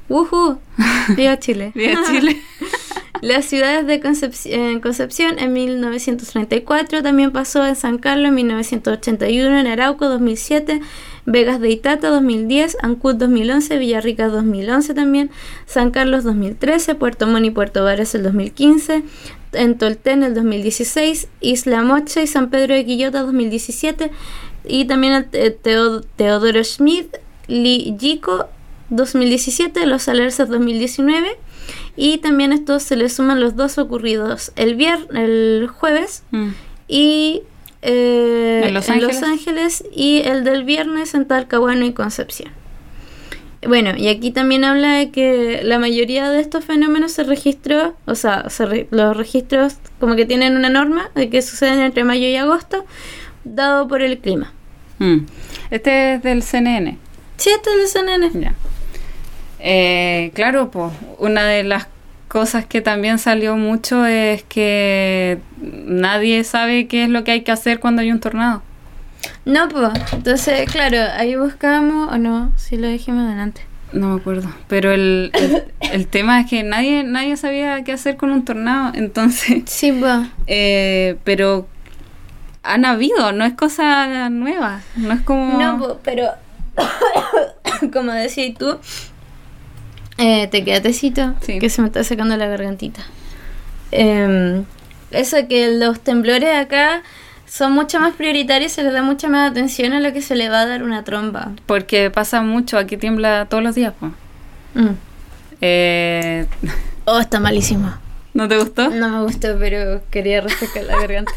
¡Woohoo! 0.09 0.59
Viva 1.17 1.39
Chile. 1.39 1.73
Viva 1.75 2.01
Chile. 2.07 2.37
Las 3.23 3.45
ciudades 3.45 3.87
de 3.87 4.03
Concepci- 4.03 4.51
en 4.53 4.81
Concepción 4.81 5.39
en 5.39 5.53
1934, 5.53 7.05
también 7.05 7.31
pasó 7.31 7.65
en 7.65 7.77
San 7.77 7.99
Carlos 7.99 8.31
en 8.31 8.35
1981, 8.35 9.61
en 9.61 9.67
Arauco 9.69 10.09
2007, 10.09 10.81
Vegas 11.25 11.61
de 11.61 11.71
Itata 11.71 12.09
2010, 12.09 12.77
Ancud 12.83 13.15
2011, 13.15 13.79
Villarrica 13.79 14.27
2011 14.27 14.95
también, 14.95 15.31
San 15.67 15.93
Carlos 15.93 16.25
2013, 16.25 16.97
Puerto 16.97 17.29
Montt 17.29 17.47
y 17.47 17.51
Puerto 17.53 17.85
Varas 17.85 18.13
el 18.17 18.25
2015, 18.25 19.05
en 19.53 19.79
Tolten 19.79 20.25
el 20.25 20.35
2016, 20.35 21.29
Isla 21.41 21.83
Mocha 21.83 22.23
y 22.23 22.27
San 22.27 22.51
Pedro 22.51 22.75
de 22.75 22.85
Quillota 22.85 23.23
2017 23.23 24.11
y 24.65 24.87
también 24.87 25.13
el 25.13 25.27
eh, 25.33 25.57
Teo- 25.63 26.01
Teodoro 26.17 26.65
Schmidt, 26.65 27.19
Yico 27.47 28.49
2017, 28.91 29.87
Los 29.87 30.09
Alerces 30.09 30.49
2019 30.49 31.37
y 31.97 32.19
también 32.19 32.53
estos 32.53 32.83
se 32.83 32.97
le 32.97 33.09
suman 33.09 33.41
los 33.41 33.55
dos 33.57 33.79
ocurridos 33.79 34.53
el 34.57 34.75
vier 34.77 34.99
el 35.15 35.69
jueves 35.69 36.23
Mm. 36.31 36.49
y 36.89 37.43
eh, 37.83 38.63
¿En 38.67 38.75
Los 38.75 38.89
Ángeles? 38.89 39.23
Ángeles 39.23 39.85
y 39.93 40.21
el 40.25 40.45
del 40.45 40.63
viernes 40.65 41.15
en 41.15 41.27
Talcahuano 41.27 41.85
y 41.85 41.93
Concepción. 41.93 42.51
Bueno, 43.67 43.93
y 43.97 44.09
aquí 44.09 44.31
también 44.33 44.65
habla 44.65 44.95
de 44.95 45.11
que 45.11 45.61
la 45.65 45.79
mayoría 45.79 46.31
de 46.31 46.41
estos 46.41 46.65
fenómenos 46.65 47.13
se 47.13 47.23
registró, 47.25 47.97
o 48.07 48.15
sea, 48.17 48.51
se 48.51 48.67
re- 48.67 48.89
los 48.91 49.17
registros 49.17 49.77
como 50.01 50.17
que 50.17 50.27
tienen 50.27 50.57
una 50.57 50.69
norma 50.69 51.11
de 51.15 51.29
que 51.31 51.43
suceden 51.43 51.79
entre 51.81 52.03
mayo 52.03 52.27
y 52.27 52.35
agosto, 52.37 52.85
dado 53.45 53.87
por 53.87 54.03
el 54.03 54.19
clima. 54.19 54.53
Mm. 54.99 55.19
Este 55.71 56.15
es 56.15 56.23
del 56.23 56.43
CNN. 56.43 56.99
Sí, 57.37 57.51
esto 57.51 57.71
es 57.71 57.83
el 57.83 57.89
CNN. 58.07 58.31
Ya. 58.41 58.55
Eh, 59.65 60.33
claro, 60.35 60.71
pues 60.71 60.93
una 61.19 61.45
de 61.45 61.63
las 61.63 61.87
cosas 62.29 62.67
que 62.67 62.81
también 62.81 63.19
salió 63.19 63.57
mucho 63.57 64.05
es 64.07 64.43
que 64.45 65.39
nadie 65.61 66.43
sabe 66.45 66.87
qué 66.89 67.05
es 67.05 67.09
lo 67.09 67.23
que 67.25 67.31
hay 67.33 67.43
que 67.43 67.53
hacer 67.53 67.79
cuando 67.79 68.03
hay 68.03 68.11
un 68.11 68.21
tornado. 68.21 68.63
No, 69.45 69.69
pues, 69.69 69.91
entonces, 70.13 70.69
claro, 70.71 70.97
ahí 71.17 71.37
buscamos, 71.37 72.13
o 72.13 72.19
no, 72.19 72.53
si 72.57 72.77
lo 72.77 72.89
dijimos 72.89 73.25
adelante. 73.27 73.63
No 73.93 74.09
me 74.09 74.21
acuerdo. 74.21 74.49
Pero 74.69 74.91
el, 74.91 75.31
el, 75.35 75.65
el 75.93 76.07
tema 76.09 76.41
es 76.41 76.51
que 76.51 76.63
nadie, 76.65 77.05
nadie 77.05 77.37
sabía 77.37 77.85
qué 77.85 77.93
hacer 77.93 78.17
con 78.17 78.31
un 78.33 78.45
tornado. 78.45 78.91
Entonces, 78.95 79.63
Sí, 79.67 79.93
pues. 79.93 80.27
eh, 80.49 81.19
pero 81.25 81.69
han 82.65 82.85
habido, 82.85 83.33
no 83.33 83.45
es 83.45 83.53
cosa 83.53 84.29
nueva. 84.31 84.81
No 84.97 85.13
es 85.13 85.21
como... 85.21 85.59
No, 85.61 85.79
po, 85.79 86.01
pero 86.03 86.31
como 87.93 88.13
decías 88.13 88.57
tú, 88.59 88.79
eh, 90.19 90.47
te 90.49 90.65
queda 90.65 90.81
tecito, 90.81 91.35
Sí. 91.41 91.59
que 91.59 91.69
se 91.71 91.81
me 91.83 91.89
está 91.89 92.05
sacando 92.05 92.37
la 92.37 92.47
gargantita. 92.47 93.03
Em, 93.91 94.65
eso 95.11 95.37
que 95.49 95.73
los 95.73 96.01
temblores 96.01 96.55
acá 96.57 97.03
son 97.47 97.73
mucho 97.73 98.01
más 98.01 98.15
prioritarios, 98.15 98.73
se 98.73 98.83
les 98.83 98.93
da 98.93 99.03
mucha 99.03 99.29
más 99.29 99.51
atención 99.51 99.93
a 99.93 100.01
lo 100.01 100.13
que 100.13 100.23
se 100.23 100.35
le 100.37 100.49
va 100.49 100.61
a 100.61 100.67
dar 100.67 100.83
una 100.83 101.05
tromba. 101.05 101.53
Porque 101.67 102.11
pasa 102.11 102.41
mucho, 102.43 102.79
aquí 102.79 102.97
tiembla 102.97 103.47
todos 103.51 103.63
los 103.63 103.75
días. 103.75 103.93
pues. 103.99 104.13
Mm. 104.75 104.95
Eh, 105.61 106.47
Oh, 107.05 107.19
está 107.19 107.41
malísimo. 107.41 107.93
¿No 108.33 108.47
te 108.49 108.57
gustó? 108.57 108.89
No 108.91 109.09
me 109.09 109.23
gustó, 109.25 109.59
pero 109.59 110.03
quería 110.11 110.41
refrescar 110.41 110.85
la 110.85 110.97
garganta. 110.99 111.33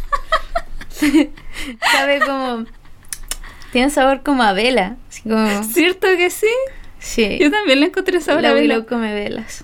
Sabe 1.92 2.20
como... 2.20 2.66
Tiene 3.72 3.90
sabor 3.90 4.22
como 4.24 4.44
a 4.44 4.54
vela. 4.54 4.96
Así 5.10 5.24
como... 5.24 5.64
¿Cierto 5.64 6.08
que 6.16 6.30
sí? 6.30 6.48
Sí. 7.06 7.38
Yo 7.40 7.52
también 7.52 7.82
le 7.82 7.86
encontré 7.86 8.20
sabor 8.20 8.42
La. 8.42 8.54
Willow 8.54 8.86
come 8.88 9.14
velas. 9.14 9.64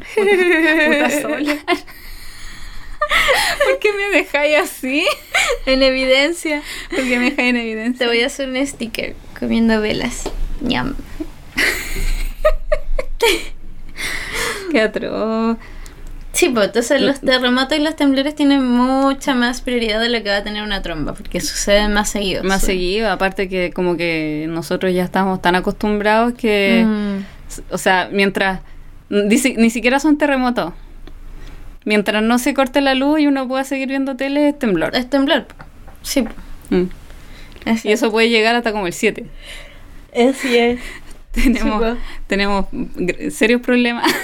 Puta 0.14 1.10
sola. 1.22 1.58
¿Por 3.64 3.78
qué 3.80 3.92
me 3.94 4.10
dejáis 4.18 4.58
así? 4.58 5.06
En 5.64 5.82
evidencia. 5.82 6.62
¿Por 6.90 6.98
qué 6.98 7.18
me 7.18 7.30
dejáis 7.30 7.48
en 7.48 7.56
evidencia? 7.56 7.98
Te 7.98 8.06
voy 8.06 8.22
a 8.22 8.26
hacer 8.26 8.48
un 8.50 8.66
sticker 8.66 9.16
comiendo 9.38 9.80
velas. 9.80 10.30
Ñam. 10.60 10.96
Qué 14.70 14.80
atroz. 14.80 15.56
Sí, 16.32 16.48
pues 16.50 16.66
entonces 16.68 17.00
los 17.02 17.20
terremotos 17.20 17.76
y 17.76 17.82
los 17.82 17.96
temblores 17.96 18.34
tienen 18.36 18.64
mucha 18.66 19.34
más 19.34 19.60
prioridad 19.62 20.00
de 20.00 20.08
lo 20.08 20.22
que 20.22 20.30
va 20.30 20.36
a 20.36 20.44
tener 20.44 20.62
una 20.62 20.80
tromba, 20.80 21.12
porque 21.12 21.40
suceden 21.40 21.92
más 21.92 22.08
seguido. 22.08 22.44
Más 22.44 22.62
seguido, 22.62 23.10
aparte 23.10 23.48
que 23.48 23.72
como 23.72 23.96
que 23.96 24.46
nosotros 24.48 24.94
ya 24.94 25.02
estamos 25.04 25.42
tan 25.42 25.56
acostumbrados 25.56 26.34
que... 26.34 26.84
Mm, 26.86 27.24
O 27.74 27.78
sea, 27.78 28.08
mientras... 28.12 28.60
Ni, 29.08 29.38
si- 29.38 29.56
ni 29.56 29.70
siquiera 29.70 29.98
son 29.98 30.18
terremotos. 30.18 30.72
Mientras 31.84 32.22
no 32.22 32.38
se 32.38 32.54
corte 32.54 32.80
la 32.80 32.94
luz 32.94 33.18
y 33.20 33.26
uno 33.26 33.48
pueda 33.48 33.64
seguir 33.64 33.88
viendo 33.88 34.14
tele, 34.16 34.50
es 34.50 34.58
temblor. 34.58 34.94
es 34.94 35.10
temblor. 35.10 35.46
Sí. 36.02 36.24
Mm. 36.70 36.84
Así 37.66 37.88
Y 37.88 37.92
eso 37.92 38.10
puede 38.12 38.28
llegar 38.30 38.54
hasta 38.54 38.70
como 38.70 38.86
el 38.86 38.92
7. 38.92 39.26
Así 40.14 40.56
es. 40.56 40.80
Tenemos, 41.32 41.60
Sí, 41.62 41.78
pues. 41.78 41.98
tenemos 42.28 42.66
serios 43.34 43.60
problemas. 43.62 44.10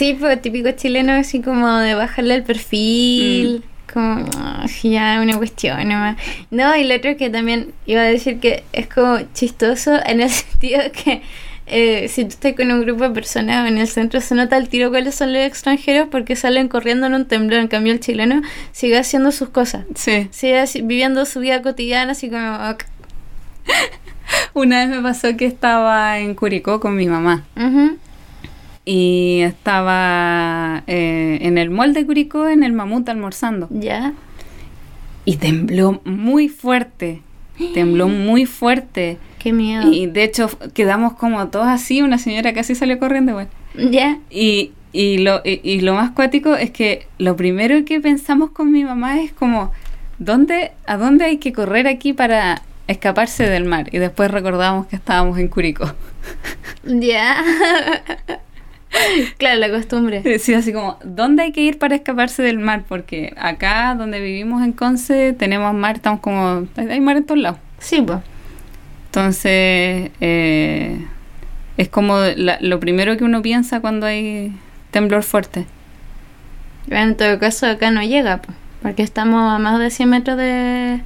Sí, 0.00 0.16
pues 0.18 0.40
típico 0.40 0.70
chileno 0.70 1.12
así 1.12 1.42
como 1.42 1.76
de 1.76 1.94
bajarle 1.94 2.36
el 2.36 2.42
perfil. 2.42 3.62
Como 3.92 4.24
ah, 4.38 4.64
ya 4.82 5.20
una 5.22 5.36
cuestión 5.36 5.86
nomás. 5.86 6.16
No, 6.50 6.74
y 6.74 6.84
lo 6.84 6.96
otro 6.96 7.18
que 7.18 7.28
también 7.28 7.74
iba 7.84 8.00
a 8.00 8.04
decir 8.04 8.40
que 8.40 8.64
es 8.72 8.86
como 8.86 9.18
chistoso 9.34 10.00
en 10.06 10.22
el 10.22 10.30
sentido 10.30 10.80
que 10.90 11.20
eh, 11.66 12.08
si 12.08 12.22
tú 12.22 12.30
estás 12.30 12.54
con 12.54 12.70
un 12.72 12.80
grupo 12.80 13.04
de 13.04 13.10
personas 13.10 13.68
en 13.68 13.76
el 13.76 13.86
centro 13.88 14.22
se 14.22 14.34
nota 14.34 14.56
el 14.56 14.70
tiro 14.70 14.88
cuáles 14.88 15.16
son 15.16 15.34
los 15.34 15.42
extranjeros 15.42 16.08
porque 16.10 16.34
salen 16.34 16.68
corriendo 16.68 17.06
en 17.06 17.12
un 17.12 17.26
temblor. 17.26 17.60
En 17.60 17.68
cambio 17.68 17.92
el 17.92 18.00
chileno 18.00 18.40
sigue 18.72 18.96
haciendo 18.96 19.32
sus 19.32 19.50
cosas. 19.50 19.84
Sí. 19.96 20.28
Sigue 20.30 20.64
viviendo 20.82 21.26
su 21.26 21.40
vida 21.40 21.60
cotidiana 21.60 22.12
así 22.12 22.30
como... 22.30 22.54
ok. 22.70 22.84
Una 24.54 24.78
vez 24.78 24.96
me 24.96 25.02
pasó 25.02 25.36
que 25.36 25.44
estaba 25.44 26.18
en 26.20 26.34
Curicó 26.34 26.80
con 26.80 26.96
mi 26.96 27.06
mamá. 27.06 27.44
Ujú. 27.54 27.98
Y 28.84 29.40
estaba 29.42 30.82
eh, 30.86 31.38
en 31.42 31.58
el 31.58 31.70
mall 31.70 31.92
de 31.92 32.06
Curicó, 32.06 32.48
en 32.48 32.62
el 32.62 32.72
mamut, 32.72 33.08
almorzando. 33.08 33.68
Ya. 33.70 34.14
Y 35.24 35.36
tembló 35.36 36.00
muy 36.04 36.48
fuerte. 36.48 37.22
Tembló 37.74 38.08
muy 38.08 38.46
fuerte. 38.46 39.18
Qué 39.38 39.52
miedo. 39.52 39.90
Y 39.92 40.06
de 40.06 40.24
hecho 40.24 40.48
quedamos 40.74 41.14
como 41.14 41.48
todos 41.48 41.66
así. 41.66 42.02
Una 42.02 42.18
señora 42.18 42.52
casi 42.52 42.74
salió 42.74 42.98
corriendo. 42.98 43.46
Ya. 43.74 44.18
Y, 44.30 44.72
y, 44.92 45.18
lo, 45.18 45.40
y, 45.44 45.60
y 45.62 45.80
lo 45.80 45.94
más 45.94 46.10
cuático 46.10 46.54
es 46.56 46.70
que 46.70 47.06
lo 47.18 47.36
primero 47.36 47.84
que 47.84 48.00
pensamos 48.00 48.50
con 48.50 48.72
mi 48.72 48.84
mamá 48.84 49.20
es 49.20 49.32
como, 49.32 49.72
¿dónde, 50.18 50.72
¿a 50.86 50.96
dónde 50.96 51.24
hay 51.24 51.38
que 51.38 51.52
correr 51.52 51.86
aquí 51.86 52.12
para 52.12 52.62
escaparse 52.86 53.48
del 53.48 53.64
mar? 53.64 53.88
Y 53.92 53.98
después 53.98 54.30
recordamos 54.30 54.86
que 54.86 54.96
estábamos 54.96 55.38
en 55.38 55.48
Curicó. 55.48 55.94
Ya. 56.84 57.44
claro, 59.38 59.58
la 59.60 59.70
costumbre. 59.70 60.22
Sí, 60.38 60.54
así 60.54 60.72
como, 60.72 60.98
¿dónde 61.04 61.42
hay 61.44 61.52
que 61.52 61.60
ir 61.62 61.78
para 61.78 61.94
escaparse 61.94 62.42
del 62.42 62.58
mar? 62.58 62.84
Porque 62.88 63.32
acá 63.36 63.94
donde 63.94 64.20
vivimos 64.20 64.62
en 64.62 64.72
Conce 64.72 65.32
tenemos 65.32 65.74
mar, 65.74 65.96
estamos 65.96 66.20
como, 66.20 66.66
hay 66.76 67.00
mar 67.00 67.16
en 67.16 67.24
todos 67.26 67.40
lados. 67.40 67.58
Sí, 67.78 68.02
pues. 68.02 68.18
Entonces, 69.06 70.10
eh, 70.20 71.06
es 71.76 71.88
como 71.88 72.18
la- 72.36 72.58
lo 72.60 72.78
primero 72.80 73.16
que 73.16 73.24
uno 73.24 73.42
piensa 73.42 73.80
cuando 73.80 74.06
hay 74.06 74.52
temblor 74.90 75.22
fuerte. 75.22 75.66
En 76.88 77.16
todo 77.16 77.38
caso, 77.38 77.66
acá 77.66 77.90
no 77.90 78.02
llega, 78.02 78.38
po, 78.42 78.52
porque 78.82 79.02
estamos 79.02 79.52
a 79.52 79.58
más 79.58 79.78
de 79.78 79.90
100 79.90 80.08
metros 80.10 80.36
de, 80.36 81.00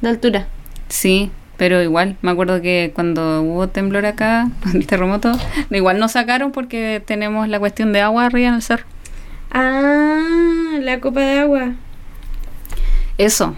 de 0.00 0.08
altura. 0.08 0.46
Sí, 0.88 1.30
pero 1.58 1.82
igual, 1.82 2.16
me 2.22 2.30
acuerdo 2.30 2.62
que 2.62 2.92
cuando 2.94 3.42
hubo 3.42 3.68
temblor 3.68 4.06
acá, 4.06 4.48
el 4.74 4.86
terremoto, 4.86 5.32
igual 5.70 5.98
nos 5.98 6.12
sacaron 6.12 6.50
porque 6.52 7.02
tenemos 7.04 7.48
la 7.48 7.58
cuestión 7.58 7.92
de 7.92 8.00
agua 8.00 8.24
arriba 8.26 8.48
en 8.48 8.54
el 8.54 8.62
cerro. 8.62 8.86
Ah, 9.50 10.78
la 10.80 11.00
copa 11.00 11.20
de 11.20 11.40
agua. 11.40 11.72
Eso. 13.18 13.56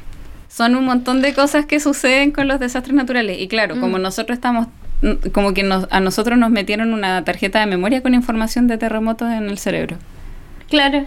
Son 0.49 0.75
un 0.75 0.85
montón 0.85 1.23
de 1.23 1.33
cosas 1.35 1.67
que 1.67 1.79
suceden 1.81 2.33
con 2.33 2.49
los 2.49 2.59
desastres 2.61 2.95
naturales. 2.95 3.39
Y 3.39 3.49
claro, 3.49 3.79
como 3.81 3.99
Mm. 3.99 4.03
nosotros 4.03 4.37
estamos, 4.37 4.67
mm, 5.03 5.29
como 5.33 5.55
que 5.55 5.63
nos- 5.63 5.87
a 5.91 6.01
nosotros 6.01 6.39
nos 6.39 6.51
metieron 6.51 6.93
una 6.93 7.23
tarjeta 7.25 7.61
de 7.61 7.67
memoria 7.67 8.03
con 8.03 8.15
información 8.15 8.67
de 8.67 8.79
terremotos 8.79 9.31
en 9.31 9.49
el 9.49 9.59
cerebro. 9.59 9.97
Claro. 10.69 11.05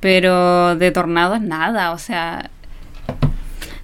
Pero 0.00 0.76
de 0.76 0.90
tornados 0.92 1.40
nada, 1.40 1.92
o 1.92 1.98
sea, 1.98 2.50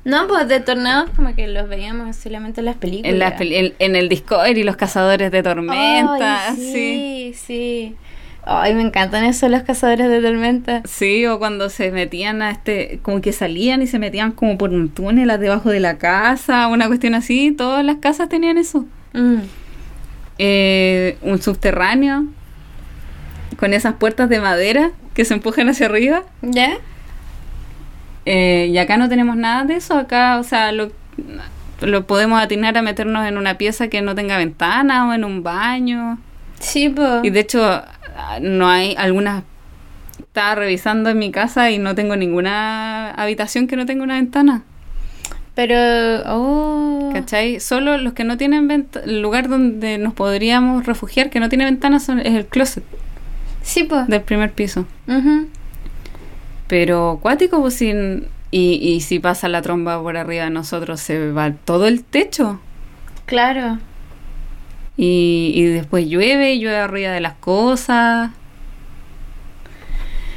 No, 0.04 0.26
pues 0.26 0.48
de 0.48 0.58
tornados 0.60 1.10
como 1.14 1.34
que 1.34 1.46
los 1.46 1.68
veíamos 1.68 2.16
solamente 2.16 2.60
en 2.60 2.64
las 2.64 2.76
películas. 2.76 3.12
en, 3.12 3.18
las 3.20 3.32
peli- 3.34 3.56
en, 3.56 3.74
en 3.78 3.94
el 3.96 4.08
Discovery, 4.08 4.64
los 4.64 4.76
cazadores 4.76 5.30
de 5.30 5.42
tormenta, 5.42 6.48
Ay, 6.50 6.56
sí. 6.56 6.72
sí, 6.72 7.34
sí. 7.34 7.96
Ay, 8.44 8.74
me 8.74 8.82
encantan 8.82 9.22
eso 9.24 9.48
los 9.48 9.62
cazadores 9.62 10.08
de 10.08 10.20
tormenta. 10.20 10.82
Sí, 10.84 11.24
o 11.26 11.38
cuando 11.38 11.70
se 11.70 11.92
metían 11.92 12.42
a 12.42 12.50
este, 12.50 12.98
como 13.02 13.20
que 13.20 13.32
salían 13.32 13.80
y 13.82 13.86
se 13.86 14.00
metían 14.00 14.32
como 14.32 14.58
por 14.58 14.70
un 14.70 14.88
túnel 14.88 15.28
debajo 15.38 15.70
de 15.70 15.78
la 15.78 15.96
casa, 15.98 16.66
una 16.66 16.88
cuestión 16.88 17.14
así, 17.14 17.52
todas 17.52 17.84
las 17.84 17.98
casas 17.98 18.28
tenían 18.28 18.58
eso. 18.58 18.84
Mm. 19.12 19.36
Eh, 20.38 21.18
un 21.22 21.40
subterráneo 21.40 22.24
con 23.58 23.72
esas 23.74 23.94
puertas 23.94 24.28
de 24.28 24.40
madera 24.40 24.90
que 25.14 25.24
se 25.24 25.34
empujan 25.34 25.68
hacia 25.68 25.86
arriba. 25.86 26.24
¿Ya? 26.42 26.78
Eh, 28.24 28.68
y 28.70 28.78
acá 28.78 28.96
no 28.96 29.08
tenemos 29.08 29.36
nada 29.36 29.64
de 29.64 29.74
eso, 29.76 29.96
acá, 29.98 30.38
o 30.38 30.44
sea, 30.44 30.70
lo, 30.72 30.90
lo 31.80 32.06
podemos 32.06 32.40
atinar 32.40 32.78
a 32.78 32.82
meternos 32.82 33.26
en 33.26 33.36
una 33.36 33.58
pieza 33.58 33.88
que 33.88 34.00
no 34.02 34.14
tenga 34.14 34.36
ventana 34.38 35.08
o 35.08 35.12
en 35.12 35.24
un 35.24 35.42
baño. 35.42 36.18
Sí, 36.60 36.88
pues. 36.88 37.24
Y 37.24 37.30
de 37.30 37.40
hecho, 37.40 37.82
no 38.40 38.68
hay 38.68 38.94
algunas. 38.96 39.42
Estaba 40.20 40.54
revisando 40.54 41.10
en 41.10 41.18
mi 41.18 41.30
casa 41.30 41.70
y 41.70 41.78
no 41.78 41.94
tengo 41.94 42.16
ninguna 42.16 43.10
habitación 43.10 43.66
que 43.66 43.76
no 43.76 43.84
tenga 43.84 44.04
una 44.04 44.14
ventana. 44.14 44.62
Pero. 45.54 45.74
Oh. 46.26 47.10
¿Cachai? 47.12 47.60
Solo 47.60 47.98
los 47.98 48.12
que 48.14 48.24
no 48.24 48.36
tienen. 48.38 48.86
El 49.04 49.20
lugar 49.20 49.48
donde 49.48 49.98
nos 49.98 50.14
podríamos 50.14 50.86
refugiar 50.86 51.28
que 51.28 51.40
no 51.40 51.48
tiene 51.48 51.64
ventana 51.64 51.98
son, 51.98 52.20
es 52.20 52.34
el 52.34 52.46
closet 52.46 52.84
Sí, 53.62 53.84
pues. 53.84 54.06
del 54.06 54.22
primer 54.22 54.52
piso. 54.52 54.86
Ujú. 55.06 55.48
Pero 56.72 57.18
cuático, 57.20 57.60
pues 57.60 57.74
sin. 57.74 58.28
Y, 58.50 58.76
y 58.80 59.02
si 59.02 59.18
pasa 59.18 59.46
la 59.48 59.60
tromba 59.60 60.00
por 60.02 60.16
arriba 60.16 60.44
de 60.44 60.50
nosotros, 60.50 61.00
se 61.00 61.30
va 61.30 61.52
todo 61.52 61.86
el 61.86 62.02
techo. 62.02 62.60
Claro. 63.26 63.78
Y, 64.96 65.52
y 65.54 65.64
después 65.64 66.06
llueve, 66.08 66.54
y 66.54 66.60
llueve 66.60 66.78
arriba 66.78 67.10
de 67.12 67.20
las 67.20 67.34
cosas. 67.34 68.30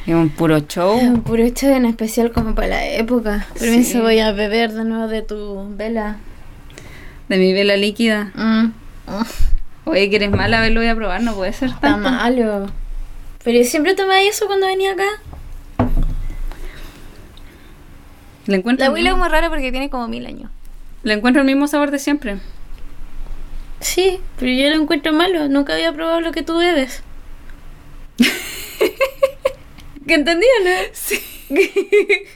Es 0.05 0.13
un 0.13 0.27
puro 0.29 0.57
Es 0.57 0.67
show. 0.67 0.97
un 0.99 1.21
puro 1.21 1.41
hecho 1.41 1.67
en 1.69 1.85
especial 1.85 2.33
como 2.33 2.53
para 2.53 2.67
la 2.67 2.85
época. 2.85 3.47
Permiso, 3.57 3.91
Sí. 3.93 3.99
voy 4.01 4.19
a 4.19 4.33
beber 4.33 4.73
de 4.73 4.83
nuevo 4.83 5.07
de 5.07 5.21
tu 5.21 5.73
vela. 5.77 6.17
De 7.29 7.37
mi 7.37 7.53
vela 7.53 7.77
líquida. 7.77 8.31
Mm. 8.35 8.71
Oye, 9.85 10.09
que 10.09 10.17
eres 10.17 10.31
mala, 10.31 10.57
a 10.57 10.61
ver, 10.61 10.73
lo 10.73 10.81
voy 10.81 10.89
a 10.89 10.95
probar, 10.95 11.21
no 11.23 11.33
puede 11.33 11.53
ser 11.53 11.69
Está 11.69 11.79
tanto. 11.79 12.09
malo. 12.11 12.67
Pero 13.41 13.57
yo 13.59 13.63
siempre 13.63 13.95
tomaba 13.95 14.21
eso 14.21 14.47
cuando 14.47 14.67
venía 14.67 14.91
acá. 14.91 15.05
Le 18.47 18.57
encuentro, 18.57 18.85
La 18.91 19.09
es 19.09 19.17
muy 19.17 19.27
rara 19.27 19.49
porque 19.49 19.71
tiene 19.71 19.89
como 19.89 20.07
mil 20.07 20.25
años. 20.25 20.51
le 21.03 21.13
encuentro 21.13 21.41
el 21.41 21.47
mismo 21.47 21.67
sabor 21.67 21.91
de 21.91 21.99
siempre. 21.99 22.37
Sí, 23.79 24.19
pero 24.39 24.51
yo 24.51 24.69
lo 24.69 24.81
encuentro 24.81 25.13
malo. 25.13 25.47
Nunca 25.49 25.73
había 25.73 25.91
probado 25.93 26.21
lo 26.21 26.31
que 26.31 26.43
tú 26.43 26.57
bebes. 26.57 27.03
¿Qué 30.07 30.13
entendí 30.13 30.45
o 30.61 30.63
no? 30.63 30.71
Sí. 30.93 31.21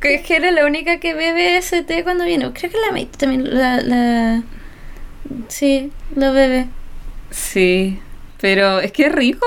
Que 0.00 0.14
es 0.14 0.22
que 0.22 0.36
era 0.36 0.50
la 0.50 0.64
única 0.64 0.98
que 0.98 1.12
bebe 1.12 1.58
ese 1.58 1.82
té 1.82 2.02
cuando 2.02 2.24
viene. 2.24 2.50
Creo 2.52 2.70
que 2.70 2.78
la 2.78 2.92
May 2.92 3.04
también 3.04 3.54
la, 3.54 3.82
la... 3.82 4.42
Sí, 5.48 5.92
lo 6.16 6.32
bebe. 6.32 6.68
Sí, 7.30 8.00
pero 8.40 8.80
es 8.80 8.92
que 8.92 9.06
es 9.06 9.12
rico. 9.12 9.46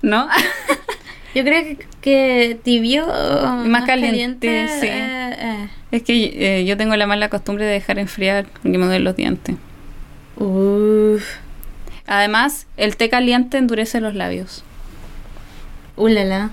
¿No? 0.00 0.28
Yo 1.38 1.44
creo 1.44 1.62
que, 1.62 1.78
que 2.00 2.58
tibio 2.64 3.06
Más 3.06 3.84
caliente, 3.84 4.66
sí. 4.80 4.88
eh, 4.88 5.36
eh. 5.38 5.68
es 5.92 6.02
que 6.02 6.58
eh, 6.58 6.64
yo 6.64 6.76
tengo 6.76 6.96
la 6.96 7.06
mala 7.06 7.28
costumbre 7.28 7.64
de 7.64 7.74
dejar 7.74 8.00
enfriar 8.00 8.46
me 8.64 8.76
duelen 8.76 9.04
los 9.04 9.14
dientes. 9.14 9.54
Uf. 10.34 11.36
Además, 12.08 12.66
el 12.76 12.96
té 12.96 13.08
caliente 13.08 13.56
endurece 13.56 14.00
los 14.00 14.16
labios. 14.16 14.64
Ulala. 15.94 16.50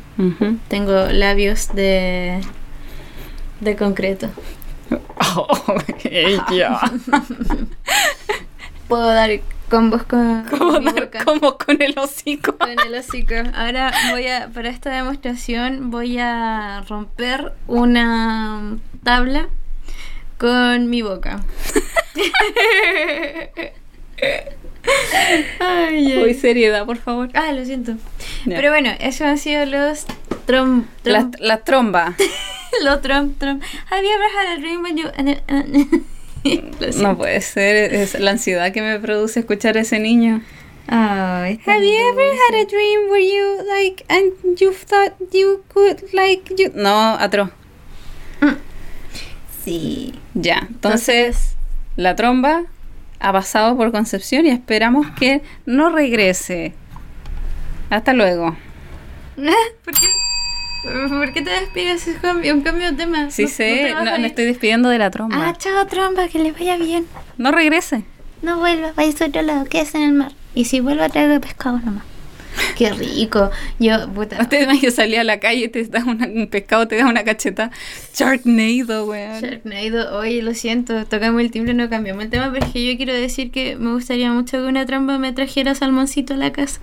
Tengo 0.68 1.08
labios 1.08 1.74
de... 1.74 2.42
de 3.62 3.76
concreto. 3.76 4.30
Oh. 5.38 5.48
Puedo 8.88 9.08
dar 9.08 9.32
combos 9.70 10.04
con, 10.04 10.44
Como 10.50 10.74
con 10.74 10.84
mi 10.84 10.92
dar 10.92 11.06
boca. 11.06 11.26
como 11.26 11.58
con 11.58 11.82
el 11.82 11.98
hocico. 11.98 12.58
Con 12.58 12.70
el 12.80 12.96
hocico. 12.96 13.36
Ahora 13.54 13.92
voy 14.12 14.28
a, 14.28 14.50
para 14.54 14.70
esta 14.70 14.92
demostración, 14.92 15.92
voy 15.92 16.18
a 16.20 16.84
romper 16.88 17.54
una 17.68 18.78
tabla 19.04 19.48
con 20.38 20.90
mi 20.90 21.02
boca. 21.02 21.44
ay, 25.60 26.34
seriedad, 26.36 26.86
por 26.86 26.98
favor. 26.98 27.30
Ah, 27.34 27.52
lo 27.52 27.66
siento. 27.66 27.96
Pero 28.46 28.70
bueno, 28.70 28.92
esos 29.00 29.22
han 29.22 29.38
sido 29.38 29.66
los 29.66 30.06
trom, 30.46 30.86
trom, 31.04 31.32
la 31.40 31.64
tromba. 31.64 32.16
los 32.84 33.02
trom, 33.02 33.34
trom. 33.36 33.60
Have 33.90 34.04
you 34.04 34.12
ever 34.12 34.30
had 34.38 34.58
a 34.58 34.62
dream 34.62 34.82
when 34.82 34.98
you... 34.98 36.06
No 36.98 37.18
puede 37.18 37.42
ser, 37.42 37.94
es 37.94 38.20
la 38.20 38.32
ansiedad 38.32 38.72
que 38.72 38.82
me 38.82 39.00
produce 39.00 39.40
escuchar 39.40 39.78
a 39.78 39.82
ese 39.82 40.00
niño. 40.00 40.42
Ay, 40.88 41.60
Have 41.66 41.84
you 41.84 41.98
ever 42.12 42.32
had 42.48 42.62
a 42.62 42.66
dream 42.66 43.10
where 43.10 43.20
you 43.20 43.64
like 43.68 44.06
and 44.08 44.60
you 44.60 44.72
thought 44.72 45.14
you 45.32 45.64
could 45.74 46.04
like 46.14 46.54
you 46.58 46.70
No, 46.76 47.18
atro. 47.18 47.52
Sí. 49.64 50.14
Ya, 50.36 50.68
entonces 50.70 51.56
la 51.96 52.16
tromba 52.16 52.66
ha 53.20 53.34
pasado 53.34 53.76
por 53.76 53.92
Concepción 53.92 54.46
y 54.46 54.50
esperamos 54.50 55.08
que 55.18 55.42
no 55.66 55.90
regrese. 55.90 56.76
Hasta 57.90 58.14
luego. 58.14 58.56
¿Por 59.84 59.94
qué? 59.94 60.06
¿Por 61.10 61.34
qué 61.34 61.42
te 61.42 61.50
despides? 61.52 62.08
Es 62.08 62.18
un 62.54 62.62
cambio 62.62 62.92
de 62.92 62.98
tema. 62.98 63.32
Sí 63.32 63.44
No- 63.44 63.50
sé, 63.50 63.94
no, 63.94 64.18
me 64.20 64.28
estoy 64.28 64.46
despidiendo 64.46 64.90
de 64.90 64.98
la 65.00 65.12
tromba. 65.12 65.50
Ah, 65.50 65.54
chao, 65.58 65.86
tromba, 65.88 66.28
que 66.28 66.40
le 66.40 66.52
vaya 66.52 66.78
bien. 66.78 67.06
No 67.38 67.52
regrese. 67.52 68.04
No 68.42 68.60
vuelva, 68.60 68.94
vaya 68.96 69.12
a 69.20 69.26
otro 69.26 69.42
lado, 69.42 69.66
quédese 69.66 69.98
en 69.98 70.04
el 70.04 70.14
mar. 70.14 70.32
Y 70.54 70.66
si 70.66 70.80
vuelve 70.80 71.04
a 71.04 71.10
traer 71.10 71.40
pescado 71.42 71.80
nomás. 71.80 72.04
Qué 72.78 72.92
rico. 72.94 73.52
Yo, 73.80 74.08
puta. 74.14 74.38
Usted 74.42 74.70
yo 74.82 74.90
salía 74.92 75.22
a 75.22 75.24
la 75.26 75.40
calle 75.42 75.66
y 75.66 75.68
te 75.68 75.84
da 75.86 76.04
una- 76.06 76.28
un 76.28 76.48
pescado, 76.48 76.88
te 76.88 76.96
da 76.98 77.06
una 77.08 77.24
cacheta. 77.24 77.72
Sharknado, 78.14 79.06
weón. 79.06 79.42
Sharknado, 79.42 80.18
oye, 80.18 80.42
lo 80.42 80.54
siento, 80.54 81.06
tocamos 81.06 81.42
el 81.42 81.52
timbre, 81.52 81.74
no 81.74 81.90
cambiamos 81.90 82.24
el 82.24 82.30
tema, 82.30 82.50
pero 82.54 82.66
es 82.66 82.72
que 82.72 82.86
yo 82.90 82.96
quiero 82.98 83.14
decir 83.14 83.52
que 83.52 83.76
me 83.76 83.92
gustaría 83.92 84.32
mucho 84.32 84.58
que 84.58 84.64
una 84.64 84.86
trampa 84.86 85.18
me 85.18 85.34
trajera 85.34 85.76
salmoncito 85.76 86.36
a 86.36 86.38
la 86.38 86.52
casa. 86.52 86.80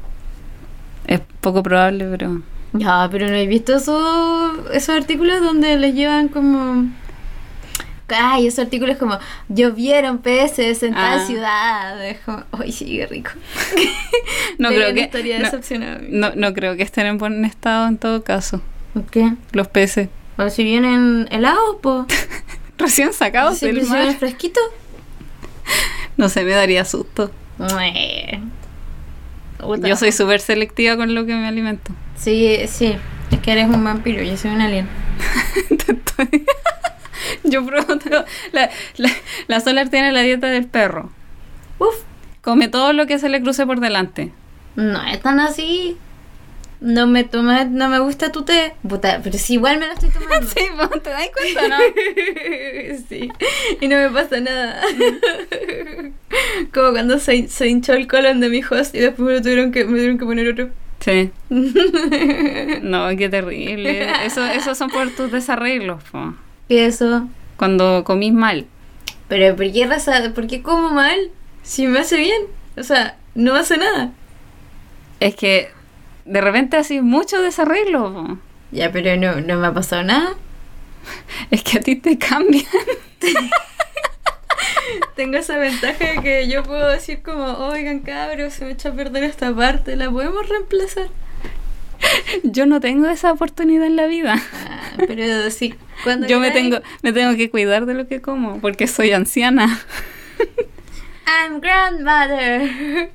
Es 1.07 1.21
poco 1.41 1.63
probable, 1.63 2.07
pero. 2.11 2.43
Ya, 2.75 3.09
pero 3.11 3.29
no 3.29 3.35
he 3.35 3.47
visto 3.47 3.77
esos, 3.77 4.53
esos 4.73 4.95
artículos 4.97 5.41
donde 5.41 5.77
les 5.79 5.95
llevan 5.95 6.29
como... 6.29 6.87
Ay, 8.15 8.47
esos 8.47 8.59
artículos 8.67 8.99
como 8.99 9.19
llovieron 9.49 10.19
peces 10.19 10.83
en 10.83 10.93
tal 10.93 11.21
Ah. 11.21 11.27
ciudad. 11.27 12.07
Es 12.07 12.19
como, 12.21 12.43
ay, 12.53 12.71
sí, 12.73 12.85
qué 12.97 13.07
rico. 13.07 13.31
No 14.59 14.69
Pero 14.69 14.81
creo 14.83 14.95
que. 14.95 15.01
historia 15.01 15.39
no- 15.39 15.45
decepcionada. 15.47 16.01
No, 16.09 16.33
no 16.35 16.53
creo 16.53 16.77
que 16.77 16.83
estén 16.83 17.07
en 17.07 17.17
buen 17.19 17.45
estado 17.47 17.89
en 17.89 17.97
todo 17.97 18.23
caso. 18.23 18.61
¿Qué? 19.11 19.33
Los 19.53 19.69
peces. 19.69 20.09
O 20.37 20.51
si 20.51 20.63
vienen 20.63 21.27
helados, 21.31 21.77
pues. 21.81 22.05
Recién 22.79 23.13
sacados 23.15 23.59
Si 23.59 23.67
del 23.67 23.87
mar. 23.87 24.15
fresquitos. 24.19 24.63
No 26.19 26.29
sé, 26.29 26.45
me 26.45 26.51
daría 26.53 26.85
susto. 26.85 27.31
Yo 29.83 29.97
soy 29.97 30.13
súper 30.13 30.41
selectiva 30.41 30.97
con 30.97 31.15
lo 31.15 31.25
que 31.25 31.35
me 31.35 31.47
alimento. 31.47 31.93
Sí, 32.23 32.61
sí. 32.69 32.97
Es 33.31 33.39
que 33.41 33.53
eres 33.53 33.69
un 33.69 33.83
vampiro, 33.83 34.23
yo 34.23 34.37
soy 34.37 34.51
un 34.51 34.61
alien. 34.61 34.89
Yo 37.45 37.65
todo. 37.65 38.25
La, 38.53 38.71
la, 38.97 39.11
la 39.47 39.61
Solar 39.61 39.89
tiene 39.89 40.13
la 40.13 40.23
dieta 40.23 40.49
del 40.49 40.67
perro. 40.67 41.11
Uf. 41.79 41.95
Come 42.41 42.69
todo 42.69 42.93
lo 42.93 43.07
que 43.07 43.19
se 43.19 43.29
le 43.29 43.41
cruce 43.41 43.67
por 43.67 43.81
delante. 43.81 44.33
No 44.75 45.01
es 45.07 45.21
tan 45.21 45.39
así. 45.39 45.97
No 46.81 47.07
me 47.07 47.23
toma, 47.23 47.65
no 47.65 47.89
me 47.89 48.01
gusta 48.01 48.33
tu 48.33 48.43
té. 48.43 48.75
Puta, 48.89 49.21
pero 49.23 49.39
si 49.39 49.55
igual 49.55 49.79
me 49.79 49.87
lo 49.87 49.93
estoy 49.93 50.11
tomando. 50.11 50.47
Sí, 50.49 50.65
¿te 51.03 51.11
das 51.11 51.31
cuenta, 51.33 51.69
no? 51.69 51.77
sí. 53.09 53.31
Y 53.81 53.87
no 53.87 53.97
me 53.97 54.11
pasa 54.11 54.41
nada. 54.41 54.83
Como 56.75 56.91
cuando 56.91 57.21
se, 57.21 57.47
se 57.47 57.69
hinchó 57.69 57.93
el 57.93 58.09
colon 58.09 58.41
de 58.41 58.49
mi 58.49 58.63
host 58.69 58.97
y 58.97 58.99
después 58.99 59.25
me, 59.25 59.35
lo 59.35 59.43
tuvieron 59.43 59.71
que, 59.71 59.85
me 59.85 59.93
tuvieron 59.93 60.19
que 60.19 60.25
poner 60.25 60.49
otro. 60.49 60.71
Sí. 61.05 61.31
No, 62.83 63.09
qué 63.17 63.29
terrible. 63.29 64.11
Eso, 64.25 64.45
esos 64.45 64.77
son 64.79 64.91
por 64.91 65.11
tus 65.11 65.31
desarreglos, 65.31 66.03
po. 66.05 66.35
¿Y 66.69 66.79
eso? 66.79 67.29
Cuando 67.57 68.05
comís 68.05 68.33
mal. 68.33 68.67
Pero 69.29 69.57
¿por 69.57 69.71
qué 69.73 69.87
raza? 69.87 70.33
¿Por 70.35 70.47
qué 70.47 70.63
como 70.63 70.91
mal? 70.91 71.19
Si 71.63 71.87
me 71.87 72.01
hace 72.01 72.17
bien. 72.19 72.43
O 72.77 72.83
sea, 72.83 73.17
no 73.35 73.55
me 73.55 73.61
hace 73.61 73.79
nada. 73.79 74.13
Es 75.21 75.35
que 75.35 75.71
de 76.25 76.41
repente 76.41 76.77
así 76.77 77.01
mucho 77.01 77.41
desarreglo. 77.41 78.13
po. 78.13 78.39
Ya, 78.73 78.91
pero 78.91 79.17
no, 79.17 79.41
no 79.41 79.59
me 79.59 79.67
ha 79.67 79.75
pasado 79.75 80.03
nada. 80.03 80.35
Es 81.51 81.63
que 81.63 81.79
a 81.79 81.81
ti 81.81 81.97
te 81.97 82.17
cambian. 82.19 82.65
Tengo 85.17 85.37
esa 85.39 85.57
ventaja 85.59 86.05
de 86.13 86.21
que 86.23 86.49
yo 86.49 86.63
puedo 86.63 86.89
decir 86.89 87.23
como, 87.23 87.45
oigan 87.45 88.01
cabros, 88.01 88.55
se 88.55 88.65
me 88.65 88.73
echó 88.73 88.91
a 88.91 88.93
perder 88.93 89.25
esta 89.25 89.55
parte, 89.55 89.97
¿la 89.97 90.11
podemos 90.11 90.49
reemplazar? 90.49 91.09
Yo 92.43 92.67
no 92.67 92.81
tengo 92.81 93.09
esa 93.09 93.31
oportunidad 93.33 93.87
en 93.87 93.95
la 93.97 94.07
vida. 94.07 94.35
Ah, 94.69 94.93
pero 95.07 95.51
sí. 95.51 95.75
Cuando 96.03 96.27
Yo 96.27 96.41
me 96.41 96.51
tengo, 96.51 96.79
me 97.03 97.13
tengo 97.13 97.37
que 97.37 97.49
cuidar 97.51 97.87
de 97.87 97.95
lo 97.95 98.09
que 98.09 98.21
como, 98.21 98.61
porque 98.61 98.87
soy 98.89 99.13
anciana. 99.13 99.81
I'm 101.27 101.61
grandmother. 101.61 103.11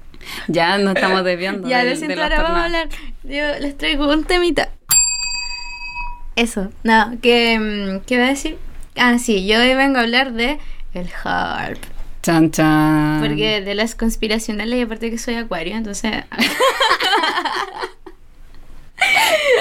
Ya 0.47 0.77
nos 0.77 0.95
estamos 0.95 1.23
desviando. 1.23 1.67
ya, 1.67 1.79
del- 1.79 1.87
lo 1.87 1.91
de 1.93 1.97
siento, 1.97 2.23
ahora 2.23 2.41
vamos 2.43 2.59
a 2.59 2.65
hablar. 2.65 2.89
Yo 3.23 3.59
les 3.59 3.77
traigo 3.77 4.09
un 4.11 4.23
temita. 4.23 4.69
Eso, 6.35 6.69
no, 6.83 7.17
que, 7.21 7.59
mm, 7.59 8.05
¿qué 8.05 8.15
iba 8.15 8.25
a 8.25 8.29
decir? 8.29 8.57
Ah, 8.95 9.17
sí, 9.19 9.45
yo 9.47 9.59
hoy 9.59 9.73
vengo 9.75 9.97
a 9.97 10.01
hablar 10.01 10.33
de 10.33 10.59
el 10.99 11.09
HARP. 11.23 11.79
Chan, 12.21 12.51
chan. 12.51 13.21
Porque 13.21 13.61
de 13.61 13.75
las 13.75 13.95
conspiracionales, 13.95 14.79
y 14.79 14.81
aparte 14.81 15.09
que 15.09 15.17
soy 15.17 15.35
acuario, 15.35 15.75
entonces... 15.75 16.11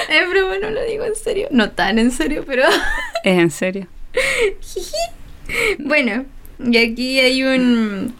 es 0.09 0.29
broma, 0.29 0.55
no 0.61 0.69
lo 0.69 0.83
digo 0.83 1.05
en 1.05 1.15
serio. 1.15 1.47
No 1.51 1.71
tan 1.71 1.99
en 1.99 2.11
serio, 2.11 2.43
pero... 2.45 2.63
Es 3.23 3.39
en 3.39 3.51
serio. 3.51 3.87
bueno, 5.79 6.25
y 6.59 6.77
aquí 6.77 7.19
hay 7.19 7.43
un 7.43 8.13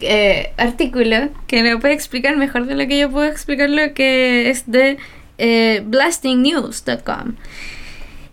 eh, 0.00 0.52
artículo 0.56 1.28
que 1.46 1.62
lo 1.62 1.80
puede 1.80 1.94
explicar 1.94 2.36
mejor 2.36 2.66
de 2.66 2.74
lo 2.74 2.86
que 2.86 2.98
yo 2.98 3.10
puedo 3.10 3.26
explicarlo, 3.26 3.94
que 3.94 4.50
es 4.50 4.70
de 4.70 4.98
eh, 5.38 5.82
blastingnews.com. 5.84 7.34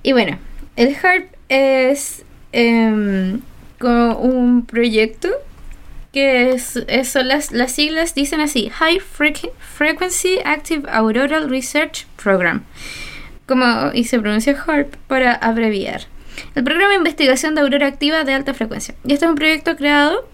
Y 0.03 0.11
bueno, 0.13 0.37
el 0.75 0.95
HARP 0.95 1.33
es 1.49 2.23
em, 2.51 3.41
como 3.81 4.15
un 4.19 4.65
proyecto 4.65 5.27
que 6.13 6.51
es, 6.51 6.77
es- 6.87 7.09
son 7.09 7.27
las, 7.27 7.51
las 7.51 7.71
siglas 7.73 8.13
dicen 8.15 8.39
así, 8.41 8.69
High 8.69 8.99
Frequ- 8.99 9.51
Frequency 9.59 10.39
Active 10.45 10.89
Auroral 10.91 11.49
Research 11.49 12.05
Program, 12.21 12.63
como 13.47 13.91
y 13.93 14.03
se 14.05 14.19
pronuncia 14.19 14.55
HARP 14.65 14.95
para 15.07 15.33
abreviar. 15.33 16.01
El 16.55 16.63
programa 16.63 16.91
de 16.91 16.97
investigación 16.97 17.55
de 17.55 17.61
aurora 17.61 17.87
activa 17.87 18.23
de 18.23 18.33
alta 18.33 18.53
frecuencia. 18.53 18.95
Y 19.05 19.13
este 19.13 19.25
es 19.25 19.29
un 19.29 19.35
proyecto 19.35 19.75
creado, 19.75 20.27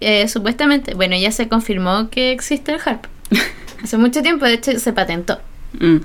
eh, 0.00 0.28
supuestamente, 0.28 0.94
bueno, 0.94 1.16
ya 1.16 1.32
se 1.32 1.48
confirmó 1.48 2.08
que 2.10 2.32
existe 2.32 2.72
el 2.72 2.80
HARP. 2.84 3.06
Hace 3.82 3.96
mucho 3.98 4.22
tiempo, 4.22 4.44
de 4.46 4.54
hecho, 4.54 4.78
se 4.78 4.92
patentó. 4.92 5.40
Mm. 5.78 5.96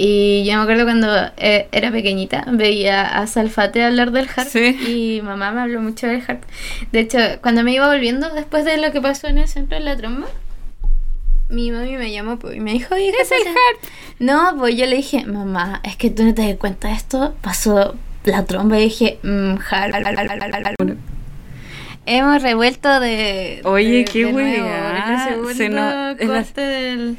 Y 0.00 0.44
yo 0.44 0.56
me 0.56 0.62
acuerdo 0.62 0.84
cuando 0.84 1.08
eh, 1.38 1.66
era 1.72 1.90
pequeñita, 1.90 2.44
veía 2.52 3.04
a 3.18 3.26
Salfate 3.26 3.82
hablar 3.82 4.12
del 4.12 4.28
HARP 4.28 4.48
Sí. 4.48 4.76
y 5.18 5.22
mamá 5.22 5.50
me 5.50 5.60
habló 5.62 5.80
mucho 5.80 6.06
del 6.06 6.22
HARP. 6.26 6.44
De 6.92 7.00
hecho, 7.00 7.18
cuando 7.42 7.64
me 7.64 7.72
iba 7.72 7.88
volviendo 7.88 8.28
después 8.30 8.64
de 8.64 8.76
lo 8.78 8.92
que 8.92 9.00
pasó 9.00 9.26
en 9.26 9.38
el 9.38 9.48
centro 9.48 9.76
de 9.76 9.82
la 9.84 9.96
tromba, 9.96 10.28
mi 11.48 11.72
mami 11.72 11.96
me 11.96 12.12
llamó 12.12 12.38
pues, 12.38 12.54
y 12.56 12.60
me 12.60 12.72
dijo, 12.74 12.96
¿y 12.96 13.10
qué 13.10 13.22
es 13.22 13.32
el 13.32 13.38
HARP? 13.48 13.90
No, 14.20 14.54
pues 14.56 14.76
yo 14.76 14.86
le 14.86 14.96
dije, 14.96 15.24
mamá, 15.26 15.80
es 15.82 15.96
que 15.96 16.10
tú 16.10 16.22
no 16.22 16.32
te 16.32 16.46
das 16.46 16.56
cuenta 16.58 16.86
de 16.88 16.94
esto, 16.94 17.34
pasó 17.40 17.96
la 18.24 18.44
tromba 18.44 18.78
y 18.78 18.84
dije, 18.84 19.18
mm, 19.24 19.54
HARP. 19.68 20.76
Hemos 22.06 22.42
revuelto 22.42 23.00
de. 23.00 23.60
Oye, 23.64 23.88
de- 23.98 24.04
qué 24.04 24.24
de 24.26 24.32
nuevo, 24.32 24.68
el 24.68 25.28
segundo 25.28 25.54
Se 25.54 25.68
no- 25.68 26.10
es 26.10 26.28
la- 26.28 26.34
corte 26.36 26.60
del. 26.60 27.16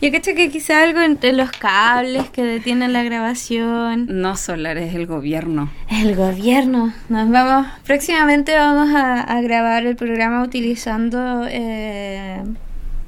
Yo 0.00 0.10
cacho 0.10 0.32
que 0.34 0.50
quizá 0.50 0.82
algo 0.82 1.00
entre 1.00 1.32
los 1.32 1.50
cables 1.50 2.28
que 2.30 2.42
detienen 2.42 2.92
la 2.92 3.02
grabación. 3.02 4.06
No 4.08 4.36
solar, 4.36 4.78
es 4.78 4.94
el 4.94 5.06
gobierno. 5.06 5.70
El 5.90 6.14
gobierno. 6.16 6.92
Nos 7.08 7.30
vamos. 7.30 7.66
Próximamente 7.84 8.56
vamos 8.56 8.94
a, 8.94 9.20
a 9.20 9.40
grabar 9.42 9.86
el 9.86 9.96
programa 9.96 10.42
utilizando 10.42 11.44
eh, 11.48 12.42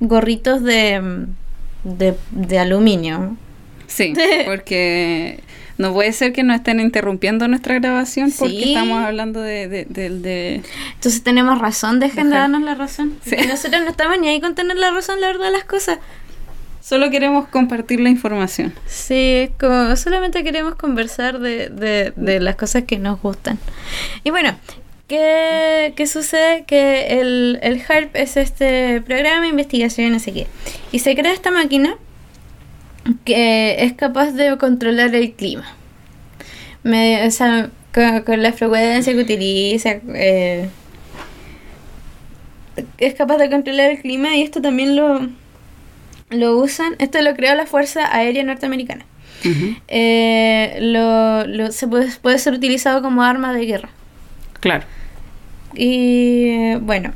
gorritos 0.01 0.63
de, 0.63 1.27
de, 1.85 2.15
de 2.31 2.59
aluminio. 2.59 3.37
Sí, 3.87 4.13
porque 4.47 5.41
no 5.79 5.93
puede 5.93 6.13
ser 6.13 6.33
que 6.33 6.43
nos 6.43 6.57
estén 6.57 6.79
interrumpiendo 6.79 7.49
nuestra 7.49 7.75
grabación 7.79 8.31
porque 8.39 8.65
estamos 8.75 9.03
hablando 9.03 9.41
de, 9.41 9.67
de, 9.67 9.85
de- 9.87 10.11
de- 10.11 10.63
Entonces 10.95 11.23
tenemos 11.23 11.59
razón, 11.59 12.01
dejen 12.01 12.31
de 12.31 12.37
darnos 12.37 12.63
la 12.63 12.75
razón. 12.75 13.15
Sí. 13.25 13.37
Nosotros 13.49 13.83
no 13.83 13.91
estamos 13.91 14.19
ni 14.21 14.29
ahí 14.29 14.41
con 14.41 14.55
tener 14.55 14.77
la 14.77 14.91
razón, 14.91 15.21
la 15.21 15.29
verdad, 15.29 15.47
de 15.47 15.53
las 15.53 15.65
cosas. 15.65 15.99
Solo 16.81 17.11
queremos 17.11 17.49
compartir 17.49 18.01
la 18.01 18.09
información. 18.09 18.73
Sí, 18.87 19.51
como 19.61 19.95
solamente 19.97 20.43
queremos 20.43 20.75
conversar 20.77 21.39
de, 21.39 21.69
de, 21.69 22.13
de 22.17 22.41
las 22.41 22.57
cosas 22.57 22.85
que 22.85 22.99
nos 22.99 23.21
gustan. 23.21 23.59
Y 24.25 24.31
bueno, 24.31 24.57
¿qué, 25.07 25.93
qué 25.95 26.07
sucede? 26.07 26.65
Que 26.65 27.21
el, 27.21 27.59
el 27.63 27.83
HARP 27.87 28.17
es 28.17 28.37
este 28.37 29.03
programa 29.03 29.43
de 29.43 29.49
investigación, 29.49 30.13
no 30.13 30.19
sé 30.19 30.33
qué. 30.33 30.47
Y 30.91 31.01
se 31.01 31.15
crea 31.15 31.33
esta 31.33 31.51
máquina 31.51 31.97
que 33.25 33.85
es 33.85 33.93
capaz 33.93 34.33
de 34.33 34.57
controlar 34.59 35.15
el 35.15 35.33
clima. 35.33 35.67
O 36.83 37.31
sea, 37.31 37.71
con, 37.93 38.23
con 38.23 38.43
la 38.43 38.53
frecuencia 38.53 39.13
que 39.13 39.21
utiliza. 39.21 39.97
eh, 40.15 40.71
es 42.99 43.15
capaz 43.15 43.37
de 43.37 43.51
controlar 43.51 43.91
el 43.91 43.99
clima 44.01 44.35
y 44.37 44.43
esto 44.43 44.63
también 44.63 44.97
lo, 44.97 45.29
lo 46.31 46.57
usan. 46.57 46.95
Esto 46.99 47.21
lo 47.23 47.35
creó 47.35 47.55
la 47.55 47.67
Fuerza 47.67 48.15
Aérea 48.15 48.43
Norteamericana. 48.45 49.05
Eh, 49.89 50.79
lo, 50.81 51.47
lo- 51.47 51.73
se 51.73 51.87
puede, 51.89 52.09
puede 52.23 52.39
ser 52.39 52.55
utilizado 52.55 53.03
como 53.03 53.23
arma 53.23 53.53
de 53.53 53.67
guerra. 53.67 53.89
Claro. 54.61 54.85
Y 55.75 56.75
bueno, 56.77 57.13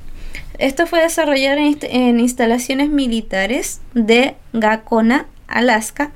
esto 0.59 0.87
fue 0.87 1.01
desarrollado 1.01 1.59
en, 1.59 1.75
inst- 1.75 1.89
en 1.91 2.21
instalaciones 2.21 2.89
militares 2.89 3.81
de 3.95 4.37
Gacona, 4.53 5.27
Alaska, 5.49 6.13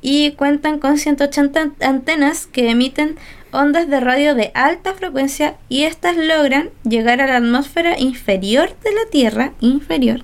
y 0.00 0.32
cuentan 0.32 0.78
con 0.78 0.98
180 0.98 1.60
an- 1.60 1.74
antenas 1.80 2.46
que 2.46 2.70
emiten 2.70 3.16
ondas 3.50 3.88
de 3.88 3.98
radio 4.00 4.34
de 4.34 4.50
alta 4.54 4.92
frecuencia 4.94 5.54
y 5.68 5.84
estas 5.84 6.16
logran 6.16 6.68
llegar 6.84 7.20
a 7.22 7.26
la 7.26 7.36
atmósfera 7.38 7.98
inferior 7.98 8.76
de 8.84 8.90
la 8.92 9.10
Tierra, 9.10 9.52
inferior, 9.60 10.20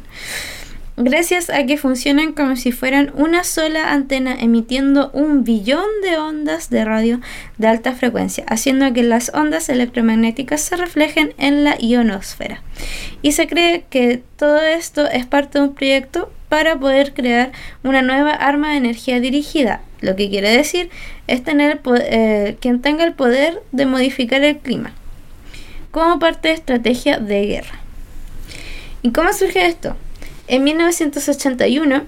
gracias 0.97 1.51
a 1.51 1.65
que 1.67 1.77
funcionan 1.77 2.33
como 2.33 2.57
si 2.57 2.73
fueran 2.73 3.13
una 3.15 3.45
sola 3.45 3.93
antena 3.93 4.35
emitiendo 4.39 5.11
un 5.13 5.45
billón 5.45 5.87
de 6.03 6.17
ondas 6.19 6.71
de 6.71 6.85
radio 6.85 7.21
de 7.59 7.69
alta 7.69 7.93
frecuencia, 7.93 8.45
haciendo 8.49 8.93
que 8.93 9.03
las 9.03 9.33
ondas 9.35 9.69
electromagnéticas 9.69 10.61
se 10.61 10.77
reflejen 10.77 11.35
en 11.39 11.65
la 11.65 11.77
ionosfera. 11.81 12.63
Y 13.23 13.33
se 13.33 13.47
cree 13.47 13.85
que 13.91 14.23
todo 14.37 14.61
esto 14.61 15.07
es 15.09 15.27
parte 15.27 15.59
de 15.59 15.65
un 15.65 15.75
proyecto 15.75 16.31
para 16.49 16.79
poder 16.79 17.15
crear 17.15 17.53
una 17.83 18.03
nueva 18.03 18.31
arma 18.31 18.71
de 18.71 18.77
energía 18.77 19.19
dirigida. 19.19 19.81
Lo 20.01 20.15
que 20.15 20.31
quiere 20.31 20.57
decir 20.57 20.91
es 21.27 21.43
tener 21.43 21.81
eh, 22.03 22.57
quien 22.61 22.81
tenga 22.81 23.05
el 23.05 23.15
poder 23.15 23.63
de 23.73 23.87
modificar 23.87 24.45
el 24.45 24.59
clima 24.59 24.93
como 25.91 26.19
parte 26.19 26.49
de 26.49 26.55
estrategia 26.55 27.19
de 27.19 27.47
guerra. 27.47 27.79
¿Y 29.03 29.13
cómo 29.13 29.33
surge 29.33 29.65
esto? 29.65 29.97
En 30.49 30.65
1981, 30.65 32.03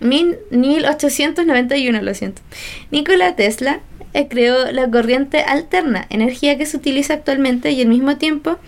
mil- 0.00 0.38
1891, 0.50 2.02
lo 2.02 2.14
siento, 2.14 2.42
Nikola 2.90 3.34
Tesla 3.36 3.80
eh, 4.14 4.26
creó 4.28 4.70
la 4.72 4.90
corriente 4.90 5.42
alterna, 5.42 6.06
energía 6.10 6.56
que 6.58 6.66
se 6.66 6.76
utiliza 6.76 7.14
actualmente 7.14 7.70
y 7.72 7.80
al 7.82 7.88
mismo 7.88 8.16
tiempo 8.16 8.58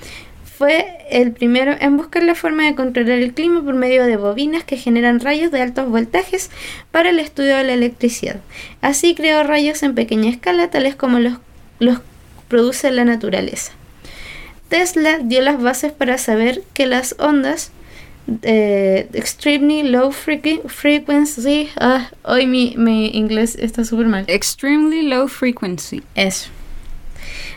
fue 0.59 0.99
el 1.11 1.33
primero 1.33 1.75
en 1.81 1.97
buscar 1.97 2.23
la 2.23 2.35
forma 2.37 2.65
de 2.67 2.75
controlar 2.77 3.19
el 3.19 3.33
clima 3.35 3.63
por 3.65 3.75
medio 3.75 4.05
de 4.07 4.17
bobinas 4.17 4.63
que 4.65 4.77
generan 4.77 5.19
rayos 5.19 5.51
de 5.51 5.61
altos 5.61 5.89
voltajes 5.89 6.51
para 6.93 7.11
el 7.11 7.19
estudio 7.19 7.57
de 7.57 7.65
la 7.65 7.73
electricidad. 7.73 8.37
Así 8.81 9.15
creó 9.15 9.43
rayos 9.43 9.83
en 9.83 9.95
pequeña 9.95 10.31
escala, 10.31 10.71
tales 10.71 10.95
como 10.95 11.19
los, 11.19 11.35
los 11.81 11.99
produce 12.49 12.91
la 12.93 13.05
naturaleza. 13.05 13.73
Tesla 14.69 15.19
dio 15.19 15.43
las 15.43 15.61
bases 15.61 15.91
para 15.93 16.17
saber 16.19 16.63
que 16.75 16.87
las 16.87 17.17
ondas 17.19 17.73
eh, 18.43 19.09
extremely 19.13 19.83
low 19.83 20.13
frequency. 20.13 21.71
Ah, 21.77 22.11
hoy 22.25 22.47
mi, 22.47 22.75
mi 22.77 23.09
inglés 23.09 23.57
está 23.59 23.85
súper 23.85 24.07
mal. 24.07 24.25
Extremely 24.29 25.03
low 25.03 25.29
frequency. 25.29 26.03
Eso. 26.15 26.51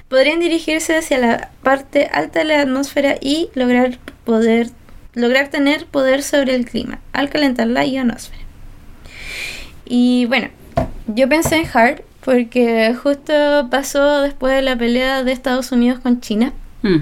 Podrían 0.08 0.40
dirigirse 0.40 0.96
hacia 0.96 1.18
la 1.18 1.50
parte 1.64 2.08
alta 2.12 2.40
de 2.40 2.46
la 2.46 2.62
atmósfera 2.62 3.16
y 3.20 3.50
lograr 3.56 3.98
poder 4.24 4.70
lograr 5.16 5.48
tener 5.48 5.86
poder 5.86 6.22
sobre 6.22 6.56
el 6.56 6.66
clima 6.66 7.00
al 7.14 7.30
calentar 7.30 7.68
la 7.68 7.86
ionosfera. 7.86 8.44
Y 9.86 10.26
bueno, 10.26 10.50
yo 11.08 11.28
pensé 11.30 11.58
en 11.58 11.68
HARP 11.72 12.02
porque 12.24 12.94
justo 13.02 13.68
pasó 13.70 14.22
después 14.22 14.54
de 14.56 14.62
la 14.62 14.76
pelea 14.76 15.24
de 15.24 15.32
Estados 15.32 15.72
Unidos 15.72 16.00
con 16.00 16.22
China. 16.22 16.54
Mm. 16.82 16.98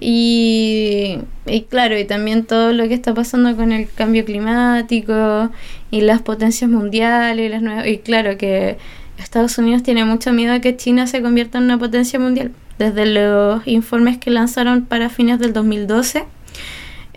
Y, 0.00 1.18
y 1.46 1.62
claro, 1.62 1.98
y 1.98 2.04
también 2.04 2.44
todo 2.44 2.72
lo 2.72 2.86
que 2.86 2.94
está 2.94 3.14
pasando 3.14 3.56
con 3.56 3.72
el 3.72 3.88
cambio 3.90 4.24
climático 4.24 5.50
y 5.90 6.02
las 6.02 6.22
potencias 6.22 6.70
mundiales 6.70 7.46
y 7.46 7.48
las 7.48 7.62
nuevas. 7.62 7.86
Y 7.86 7.98
claro 7.98 8.38
que 8.38 8.78
Estados 9.18 9.58
Unidos 9.58 9.82
tiene 9.82 10.04
mucho 10.04 10.32
miedo 10.32 10.52
a 10.52 10.60
que 10.60 10.76
China 10.76 11.06
se 11.06 11.20
convierta 11.22 11.58
en 11.58 11.64
una 11.64 11.78
potencia 11.78 12.18
mundial. 12.18 12.52
Desde 12.78 13.06
los 13.06 13.66
informes 13.66 14.18
que 14.18 14.30
lanzaron 14.30 14.84
para 14.84 15.08
fines 15.08 15.40
del 15.40 15.52
2012, 15.52 16.24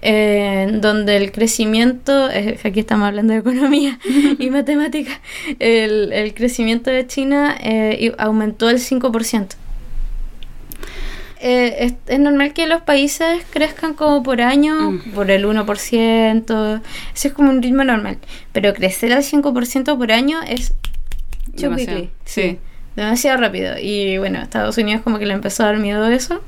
eh, 0.02 0.80
donde 0.82 1.18
el 1.18 1.32
crecimiento, 1.32 2.30
eh, 2.32 2.60
aquí 2.64 2.80
estamos 2.80 3.08
hablando 3.08 3.34
de 3.34 3.40
economía 3.40 4.00
y 4.40 4.50
matemática, 4.50 5.22
el, 5.60 6.12
el 6.12 6.34
crecimiento 6.34 6.90
de 6.90 7.06
China 7.06 7.56
eh, 7.62 8.12
aumentó 8.18 8.72
el 8.72 8.80
5%. 8.80 9.61
Eh, 11.44 11.86
es, 11.86 11.94
es 12.08 12.20
normal 12.20 12.54
que 12.54 12.68
los 12.68 12.82
países 12.84 13.44
crezcan 13.50 13.96
como 13.96 14.22
por 14.22 14.42
año, 14.42 14.92
Mm. 14.92 15.00
por 15.16 15.32
el 15.32 15.46
1%, 15.46 16.82
eso 17.16 17.28
es 17.28 17.34
como 17.34 17.50
un 17.50 17.64
ritmo 17.64 17.84
normal, 17.84 18.18
pero 18.52 18.74
crecer 18.76 19.12
al 19.12 19.24
5% 19.24 19.98
por 19.98 20.12
año 20.12 20.40
es 20.48 20.74
Demasiado. 21.54 22.08
Sí. 22.26 22.60
demasiado 22.96 23.40
rápido. 23.42 23.74
Y 23.82 24.18
bueno, 24.20 24.40
Estados 24.40 24.78
Unidos 24.78 25.02
como 25.02 25.18
que 25.18 25.26
le 25.26 25.34
empezó 25.34 25.64
a 25.64 25.68
dar 25.68 25.78
miedo 25.78 26.04
a 26.06 26.14
eso, 26.14 26.42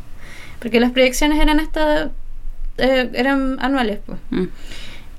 porque 0.59 0.79
las 0.79 0.91
proyecciones 0.91 1.39
eran 1.39 1.59
hasta 1.59 2.11
eh, 2.77 3.09
eran 3.13 3.57
anuales. 3.61 3.99
Pues. 4.05 4.19
Mm. 4.29 4.43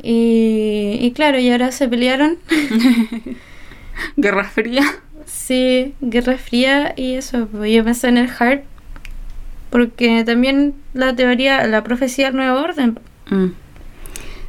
Y, 0.05 0.99
y 1.01 1.13
claro, 1.13 1.39
y 1.39 1.51
ahora 1.51 1.73
se 1.73 1.89
pelearon. 1.89 2.39
Guerra 4.17 4.45
Fría. 4.45 4.85
sí, 5.27 5.95
Guerra 6.01 6.37
Fría 6.39 6.95
y 6.97 7.15
eso. 7.15 7.47
Pues 7.49 7.73
yo 7.73 7.85
pensé 7.85 8.09
en 8.09 8.19
el 8.19 8.29
HARP, 8.39 8.65
porque 9.75 10.23
también 10.23 10.73
la 10.93 11.17
teoría, 11.17 11.67
la 11.67 11.83
profecía 11.83 12.27
del 12.27 12.37
nuevo 12.37 12.61
orden. 12.61 12.97
Mm. 13.29 13.47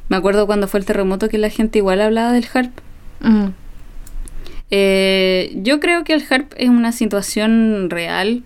Me 0.08 0.18
acuerdo 0.18 0.46
cuando 0.46 0.68
fue 0.68 0.80
el 0.80 0.86
terremoto 0.86 1.30
que 1.30 1.40
la 1.40 1.50
gente 1.50 1.80
igual 1.80 2.00
hablaba 2.00 2.32
del 2.32 2.46
HARP. 2.54 2.70
Mm. 3.22 3.48
Eh, 4.70 5.52
yo 5.56 5.80
creo 5.80 6.04
que 6.04 6.14
el 6.14 6.24
HARP 6.30 6.54
es 6.58 6.70
una 6.70 6.92
situación 6.92 7.90
real. 7.90 8.44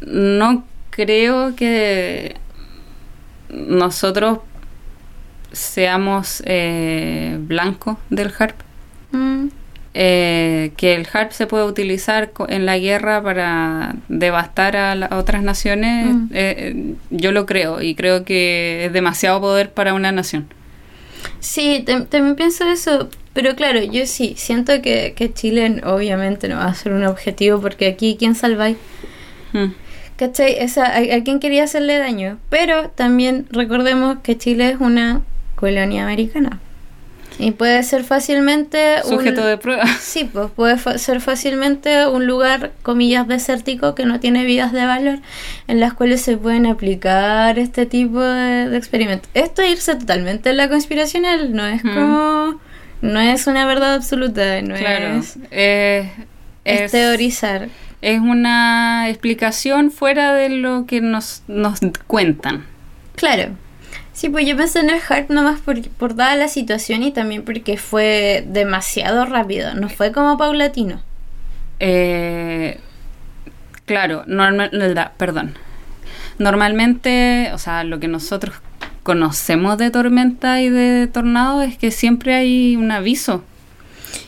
No 0.00 0.64
creo 0.88 1.54
que 1.56 2.36
nosotros 3.50 4.38
seamos 5.52 6.42
eh, 6.46 7.36
blancos 7.38 7.98
del 8.08 8.32
HARP. 8.38 8.56
Mm. 9.10 9.48
Eh, 9.94 10.72
que 10.78 10.94
el 10.94 11.06
HARP 11.12 11.32
se 11.32 11.46
puede 11.46 11.64
utilizar 11.64 12.32
en 12.48 12.64
la 12.64 12.78
guerra 12.78 13.22
para 13.22 13.94
devastar 14.08 14.74
a, 14.74 14.94
la- 14.94 15.04
a 15.06 15.18
otras 15.18 15.42
naciones, 15.42 16.06
Mm. 16.14 16.24
eh, 16.32 16.54
eh, 16.56 16.94
yo 17.10 17.30
lo 17.30 17.44
creo 17.44 17.82
y 17.82 17.94
creo 17.94 18.24
que 18.24 18.86
es 18.86 18.92
demasiado 18.94 19.38
poder 19.42 19.70
para 19.70 19.92
una 19.92 20.10
nación. 20.10 20.46
Sí, 21.40 21.84
tam- 21.86 22.06
también 22.08 22.36
pienso 22.36 22.64
eso, 22.70 23.10
pero 23.34 23.54
claro, 23.54 23.82
yo 23.82 24.06
sí, 24.06 24.34
siento 24.38 24.80
que, 24.80 25.12
que 25.14 25.30
Chile 25.32 25.82
obviamente 25.84 26.48
no 26.48 26.56
va 26.56 26.66
a 26.66 26.74
ser 26.74 26.92
un 26.94 27.04
objetivo 27.04 27.60
porque 27.60 27.86
aquí, 27.86 28.16
¿quién 28.18 28.34
salváis? 28.34 28.78
Mm. 29.52 29.72
¿Cachai? 30.16 30.56
Esa, 30.58 30.86
a, 30.86 30.98
a 31.00 31.22
quién 31.22 31.38
quería 31.38 31.64
hacerle 31.64 31.98
daño? 31.98 32.38
Pero 32.48 32.88
también 32.90 33.46
recordemos 33.50 34.18
que 34.22 34.38
Chile 34.38 34.70
es 34.70 34.80
una 34.80 35.20
colonia 35.54 36.04
americana. 36.04 36.60
Y 37.38 37.52
puede 37.52 37.82
ser 37.82 38.04
fácilmente 38.04 38.96
un... 39.04 39.10
Sujeto 39.10 39.44
de 39.44 39.56
prueba. 39.58 39.84
Sí, 40.00 40.28
pues 40.32 40.50
puede 40.50 40.78
ser 40.98 41.20
fácilmente 41.20 42.06
un 42.06 42.26
lugar, 42.26 42.72
comillas, 42.82 43.26
desértico 43.28 43.94
que 43.94 44.04
no 44.04 44.20
tiene 44.20 44.44
vidas 44.44 44.72
de 44.72 44.84
valor 44.86 45.18
en 45.68 45.80
las 45.80 45.94
cuales 45.94 46.20
se 46.22 46.36
pueden 46.36 46.66
aplicar 46.66 47.58
este 47.58 47.86
tipo 47.86 48.20
de, 48.20 48.68
de 48.68 48.76
experimentos. 48.76 49.28
Esto 49.34 49.62
es 49.62 49.72
irse 49.72 49.94
totalmente 49.96 50.50
en 50.50 50.56
la 50.56 50.68
conspiracional, 50.68 51.52
no 51.54 51.66
es 51.66 51.82
Mm. 51.84 51.94
como... 51.94 52.60
No 53.00 53.18
es 53.20 53.48
una 53.48 53.66
verdad 53.66 53.94
absoluta, 53.94 54.62
no 54.62 54.76
Claro. 54.76 55.16
es... 55.18 55.36
Eh, 55.50 56.08
Es, 56.64 56.82
es, 56.82 56.92
teorizar. 56.92 57.68
es 58.02 58.20
una 58.20 59.08
explicación 59.08 59.90
fuera 59.90 60.32
de 60.34 60.50
lo 60.50 60.86
que 60.86 61.00
nos, 61.00 61.42
nos 61.48 61.80
cuentan. 62.06 62.64
Claro. 63.16 63.56
Sí, 64.22 64.28
pues 64.28 64.46
yo 64.46 64.56
pensé 64.56 64.78
en 64.78 64.88
el 64.88 65.00
HARP 65.00 65.30
nomás 65.30 65.58
por, 65.62 65.82
por 65.88 66.14
dada 66.14 66.36
la 66.36 66.46
situación 66.46 67.02
y 67.02 67.10
también 67.10 67.44
porque 67.44 67.76
fue 67.76 68.44
demasiado 68.46 69.26
rápido, 69.26 69.74
no 69.74 69.88
fue 69.88 70.12
como 70.12 70.38
paulatino. 70.38 71.02
Eh, 71.80 72.78
claro, 73.84 74.22
normal, 74.28 74.70
perdón. 75.16 75.54
Normalmente, 76.38 77.50
o 77.52 77.58
sea, 77.58 77.82
lo 77.82 77.98
que 77.98 78.06
nosotros 78.06 78.54
conocemos 79.02 79.76
de 79.76 79.90
tormenta 79.90 80.60
y 80.60 80.70
de 80.70 81.08
tornado 81.08 81.60
es 81.62 81.76
que 81.76 81.90
siempre 81.90 82.36
hay 82.36 82.76
un 82.76 82.92
aviso, 82.92 83.42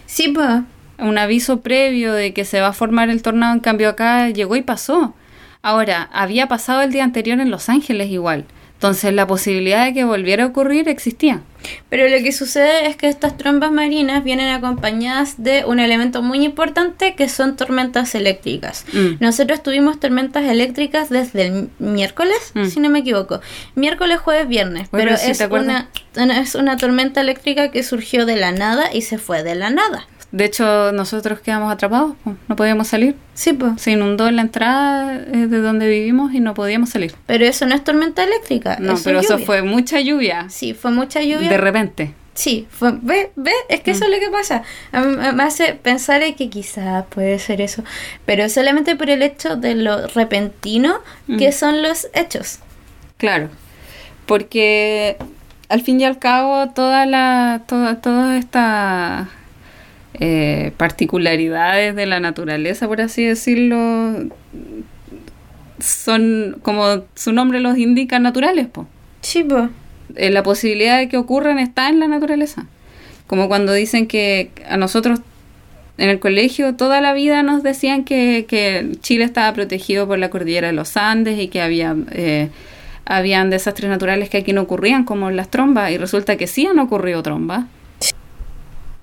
Sí, 0.07 0.27
pues. 0.35 0.63
un 0.99 1.19
aviso 1.19 1.61
previo 1.61 2.15
de 2.15 2.33
que 2.33 2.45
se 2.45 2.61
va 2.61 2.67
a 2.67 2.73
formar 2.73 3.11
el 3.11 3.23
tornado, 3.23 3.55
en 3.55 3.61
cambio 3.61 3.91
acá 3.91 4.29
llegó 4.31 4.57
y 4.57 4.63
pasó. 4.63 5.15
Ahora, 5.63 6.11
había 6.13 6.49
pasado 6.49 6.83
el 6.83 6.91
día 6.91 7.05
anterior 7.05 7.39
en 7.39 7.53
Los 7.53 7.69
Ángeles 7.69 8.11
igual, 8.11 8.45
entonces 8.85 9.15
la 9.15 9.27
posibilidad 9.27 9.87
de 9.87 9.95
que 9.95 10.05
volviera 10.05 10.45
a 10.45 10.49
ocurrir 10.49 10.91
existía. 10.91 11.41
Pero 11.89 12.07
lo 12.07 12.23
que 12.23 12.33
sucede 12.33 12.87
es 12.87 12.97
que 12.97 13.09
estas 13.09 13.39
trombas 13.39 13.73
marinas 13.73 14.23
vienen 14.23 14.51
acompañadas 14.51 15.43
de 15.43 15.65
un 15.65 15.79
elemento 15.81 16.21
muy 16.21 16.45
importante 16.45 17.15
que 17.15 17.31
son 17.31 17.57
tormentas 17.57 18.15
eléctricas. 18.15 18.85
Mm. 18.93 19.25
Nosotros 19.25 19.63
tuvimos 19.63 19.99
tormentas 19.99 20.45
eléctricas 20.45 21.09
desde 21.09 21.47
el 21.47 21.71
miércoles, 21.79 22.37
Mm. 22.53 22.67
si 22.67 22.81
no 22.81 22.91
me 22.91 22.99
equivoco. 22.99 23.41
Miércoles, 23.75 24.19
jueves, 24.19 24.49
viernes. 24.49 24.89
Pero 24.91 25.15
es, 25.15 25.41
es 25.41 26.55
una 26.55 26.77
tormenta 26.77 27.23
eléctrica 27.23 27.71
que 27.71 27.83
surgió 27.83 28.27
de 28.27 28.37
la 28.37 28.53
nada 28.53 28.93
y 28.93 29.01
se 29.01 29.17
fue 29.17 29.43
de 29.43 29.55
la 29.55 29.71
nada. 29.71 30.07
De 30.35 30.45
hecho, 30.47 30.91
nosotros 30.91 31.39
quedamos 31.39 31.73
atrapados, 31.73 32.17
no 32.49 32.57
podíamos 32.57 32.89
salir. 32.89 33.15
Sí, 33.35 33.53
pues. 33.53 33.81
Se 33.81 33.93
inundó 33.93 34.27
en 34.27 34.35
la 34.35 34.43
entrada 34.43 35.15
eh, 35.15 35.47
de 35.47 35.59
donde 35.61 35.89
vivimos 35.89 36.35
y 36.35 36.41
no 36.41 36.55
podíamos 36.55 36.91
salir. 36.91 37.15
Pero 37.27 37.45
eso 37.45 37.67
no 37.67 37.75
es 37.77 37.85
tormenta 37.85 38.25
eléctrica. 38.25 38.77
No, 38.81 38.95
eso 38.95 39.03
pero 39.05 39.21
es 39.21 39.27
eso 39.27 39.39
fue 39.39 39.63
mucha 39.63 40.01
lluvia. 40.01 40.47
Sí, 40.51 40.75
fue 40.75 40.91
mucha 40.91 41.23
lluvia. 41.23 41.49
De 41.49 41.57
repente. 41.57 42.15
Sí, 42.35 42.67
fue, 42.69 42.91
ve, 43.01 43.31
ve, 43.37 43.53
es 43.69 43.79
que 43.83 43.93
eso 43.93 44.07
es 44.07 44.11
lo 44.11 44.19
que 44.19 44.29
pasa. 44.29 44.65
Me 45.33 45.45
hace 45.45 45.75
pensar 45.75 46.21
en 46.25 46.35
que 46.35 46.51
quizás 46.51 47.05
puede 47.09 47.39
ser 47.39 47.61
eso, 47.61 47.85
pero 48.27 48.49
solamente 48.49 48.97
por 48.97 49.11
el 49.11 49.23
hecho 49.23 49.55
de 49.55 49.77
lo 49.77 50.09
repentino 50.09 50.97
que 51.39 51.51
Mm. 51.51 51.53
son 51.53 51.81
los 51.83 52.09
hechos. 52.13 52.59
Claro. 53.19 53.51
Porque 54.27 55.17
al 55.69 55.83
fin 55.83 56.01
y 56.01 56.05
al 56.05 56.19
cabo, 56.19 56.71
toda 56.71 57.07
la, 57.07 57.63
toda, 57.69 58.01
todas 58.01 58.37
estas 58.39 59.29
eh, 60.15 60.73
particularidades 60.77 61.95
de 61.95 62.07
la 62.07 62.21
naturaleza, 62.21 62.87
por 62.87 63.01
así 63.01 63.25
decirlo, 63.25 64.29
son, 65.81 66.59
como 66.63 67.05
su 67.15 67.33
nombre 67.33 67.61
los 67.61 67.79
indica, 67.79 68.19
naturales, 68.19 68.67
po. 68.67 68.87
Sí, 69.21 69.45
po. 69.45 69.69
Eh, 70.17 70.31
la 70.31 70.43
posibilidad 70.43 70.99
de 70.99 71.09
que 71.09 71.17
ocurran 71.17 71.59
está 71.59 71.89
en 71.89 72.01
la 72.01 72.09
naturaleza. 72.09 72.67
Como 73.27 73.49
cuando 73.49 73.73
dicen 73.73 74.07
que 74.07 74.51
a 74.69 74.77
nosotros 74.77 75.21
en 75.97 76.11
el 76.11 76.19
colegio 76.19 76.75
toda 76.75 77.01
la 77.01 77.15
vida 77.15 77.43
nos 77.43 77.63
decían 77.63 78.05
que, 78.05 78.47
que 78.49 78.93
Chile 79.01 79.25
estaba 79.25 79.53
protegido 79.53 80.07
por 80.07 80.19
la 80.19 80.29
cordillera 80.29 80.67
de 80.67 80.73
los 80.73 80.97
Andes 80.97 81.39
y 81.39 81.49
que 81.49 81.63
había 81.63 81.97
eh, 82.11 82.51
habían 83.07 83.51
desastres 83.51 83.91
naturales 83.91 84.31
que 84.31 84.39
aquí 84.39 84.53
no 84.53 84.63
ocurrían, 84.63 85.05
como 85.05 85.31
las 85.31 85.51
trombas, 85.51 85.91
y 85.91 85.99
resulta 85.99 86.37
que 86.37 86.47
sí 86.47 86.67
han 86.67 86.79
ocurrido 86.79 87.23
trombas. 87.23 87.67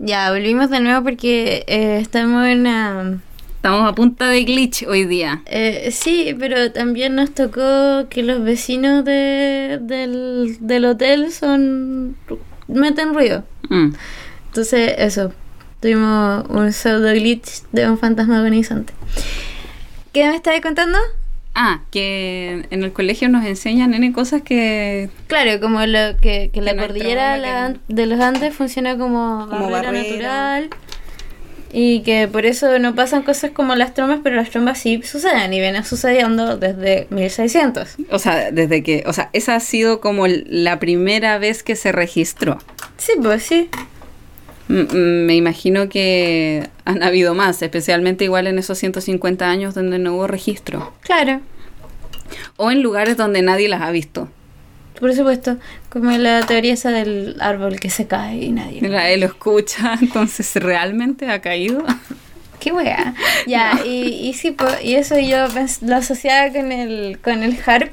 Ya, 0.04 0.32
volvimos 0.32 0.70
de 0.70 0.80
nuevo 0.80 1.04
porque 1.04 1.64
eh, 1.68 1.99
estamos 2.02 2.45
en... 2.47 2.62
una- 2.62 3.22
Estamos 3.56 3.88
a 3.88 3.93
punta 3.93 4.28
de 4.28 4.43
glitch 4.43 4.88
hoy 4.88 5.06
día. 5.06 5.43
eh, 5.45 5.89
sí, 5.91 6.36
pero 6.39 6.72
también 6.72 7.14
nos 7.14 7.32
tocó 7.32 8.08
que 8.10 8.24
los 8.24 8.43
vecinos 8.43 9.06
de, 9.06 9.78
del, 9.80 10.58
del 10.60 10.86
hotel 10.86 11.32
son... 11.32 12.16
meten 12.68 13.14
ruido. 13.14 13.43
Mm. 13.70 13.93
Entonces, 14.47 14.95
eso. 14.97 15.32
Tuvimos 15.80 16.45
un 16.49 16.74
pseudo 16.74 17.10
glitch 17.14 17.62
de 17.72 17.88
un 17.88 17.99
fantasma 17.99 18.39
agonizante. 18.39 18.93
¿Qué 20.12 20.28
me 20.28 20.36
estabas 20.36 20.62
contando? 20.62 20.97
Ah, 21.54 21.82
que 21.91 22.66
en 22.70 22.84
el 22.84 22.93
colegio 22.93 23.28
nos 23.28 23.45
enseñan 23.45 23.93
N 23.93 24.14
cosas 24.14 24.41
que 24.41 25.10
Claro, 25.28 25.60
como 25.60 25.86
lo 25.86 26.18
que, 26.22 26.49
que 26.54 26.62
la 26.62 26.76
cordillera 26.78 27.36
la- 27.38 27.74
que- 27.88 27.93
de 27.93 28.06
los 28.06 28.20
Andes 28.22 28.54
funciona 28.56 28.97
como, 28.97 29.47
Como 29.49 29.70
barrera, 29.70 29.91
barrera. 29.91 30.04
natural. 30.04 30.70
Y 31.74 32.02
que 32.02 32.28
por 32.28 32.45
eso 32.45 32.80
no 32.80 32.95
pasan 32.95 33.24
cosas 33.24 33.52
como 33.52 33.76
las 33.76 33.93
trombas, 33.93 34.20
pero 34.24 34.36
las 34.36 34.49
trombas 34.49 34.78
sí 34.78 35.02
suceden 35.04 35.54
y 35.54 35.60
vienen 35.62 35.86
sucediendo 35.86 36.58
desde 36.58 37.08
1600. 37.12 37.95
O 38.10 38.20
sea, 38.20 38.52
desde 38.52 38.84
que, 38.84 39.04
o 39.06 39.14
sea, 39.14 39.30
esa 39.32 39.56
ha 39.56 39.60
sido 39.62 40.02
como 40.02 40.28
la 40.28 40.80
primera 40.80 41.38
vez 41.38 41.64
que 41.64 41.78
se 41.78 41.93
registró. 41.93 42.58
Sí, 42.97 43.14
pues 43.22 43.43
sí. 43.43 43.70
Me 44.72 45.36
imagino 45.36 45.89
que 45.89 46.69
han 46.86 47.03
habido 47.03 47.34
más, 47.36 47.61
especialmente 47.61 48.24
igual 48.24 48.47
en 48.47 48.57
esos 48.57 48.78
150 48.78 49.49
años 49.49 49.76
donde 49.76 49.99
no 49.99 50.15
hubo 50.15 50.28
registro. 50.28 50.93
Claro, 51.01 51.41
O 52.57 52.72
en 52.72 52.82
lugares 52.82 53.17
donde 53.17 53.41
nadie 53.41 53.67
las 53.67 53.82
ha 53.82 53.91
visto. 53.91 54.30
por 54.99 55.13
supuesto. 55.13 55.57
Como 55.89 56.11
la 56.11 56.41
teoría 56.45 56.74
esa 56.74 56.91
del 56.91 57.36
árbol 57.41 57.80
que 57.80 57.89
se 57.89 58.07
cae 58.07 58.38
y 58.38 58.51
nadie. 58.51 58.82
Nadie 58.82 59.17
lo 59.17 59.26
escucha, 59.26 59.97
entonces 60.01 60.53
realmente 60.55 61.30
ha 61.30 61.41
caído. 61.41 61.84
Qué 62.59 62.72
wea. 62.72 63.13
Ya, 63.47 63.82
y, 63.86 64.30
y 64.30 64.34
sí, 64.36 64.51
po, 64.51 64.67
y 64.82 64.93
eso 64.93 65.17
yo 65.19 65.47
lo 65.82 65.95
asociaba 65.95 66.51
con 66.53 66.72
el, 66.72 67.19
con 67.19 67.43
el 67.43 67.57
harp 67.65 67.91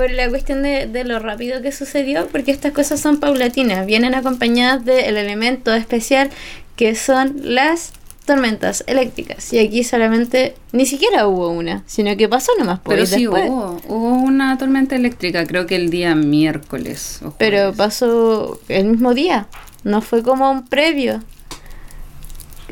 por 0.00 0.10
la 0.10 0.30
cuestión 0.30 0.62
de, 0.62 0.86
de 0.86 1.04
lo 1.04 1.18
rápido 1.18 1.60
que 1.60 1.72
sucedió, 1.72 2.26
porque 2.28 2.52
estas 2.52 2.72
cosas 2.72 3.00
son 3.00 3.20
paulatinas, 3.20 3.84
vienen 3.84 4.14
acompañadas 4.14 4.82
del 4.82 5.18
elemento 5.18 5.74
especial 5.74 6.30
que 6.74 6.94
son 6.94 7.36
las 7.42 7.92
tormentas 8.24 8.82
eléctricas. 8.86 9.52
Y 9.52 9.58
aquí 9.58 9.84
solamente, 9.84 10.54
ni 10.72 10.86
siquiera 10.86 11.26
hubo 11.26 11.50
una, 11.50 11.82
sino 11.86 12.16
que 12.16 12.30
pasó 12.30 12.50
nomás 12.58 12.78
por 12.78 12.94
Pero 12.94 13.02
y 13.02 13.06
sí 13.08 13.20
después. 13.24 13.50
hubo, 13.50 13.78
hubo 13.88 14.08
una 14.14 14.56
tormenta 14.56 14.96
eléctrica, 14.96 15.44
creo 15.46 15.66
que 15.66 15.76
el 15.76 15.90
día 15.90 16.14
miércoles. 16.14 17.20
o 17.22 17.34
Pero 17.36 17.74
pasó 17.74 18.58
el 18.68 18.86
mismo 18.86 19.12
día, 19.12 19.48
no 19.84 20.00
fue 20.00 20.22
como 20.22 20.50
un 20.50 20.66
previo. 20.66 21.22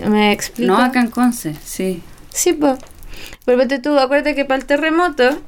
¿Me 0.02 0.32
explico? 0.32 0.72
No 0.72 0.78
acá 0.78 1.00
en 1.00 1.10
Conce, 1.10 1.56
sí. 1.62 2.02
Sí, 2.32 2.54
pues. 2.54 2.78
Pero 3.44 3.58
ponte 3.58 3.78
tú, 3.78 3.98
acuérdate 3.98 4.34
que 4.34 4.44
para 4.44 4.60
el 4.60 4.66
terremoto 4.66 5.38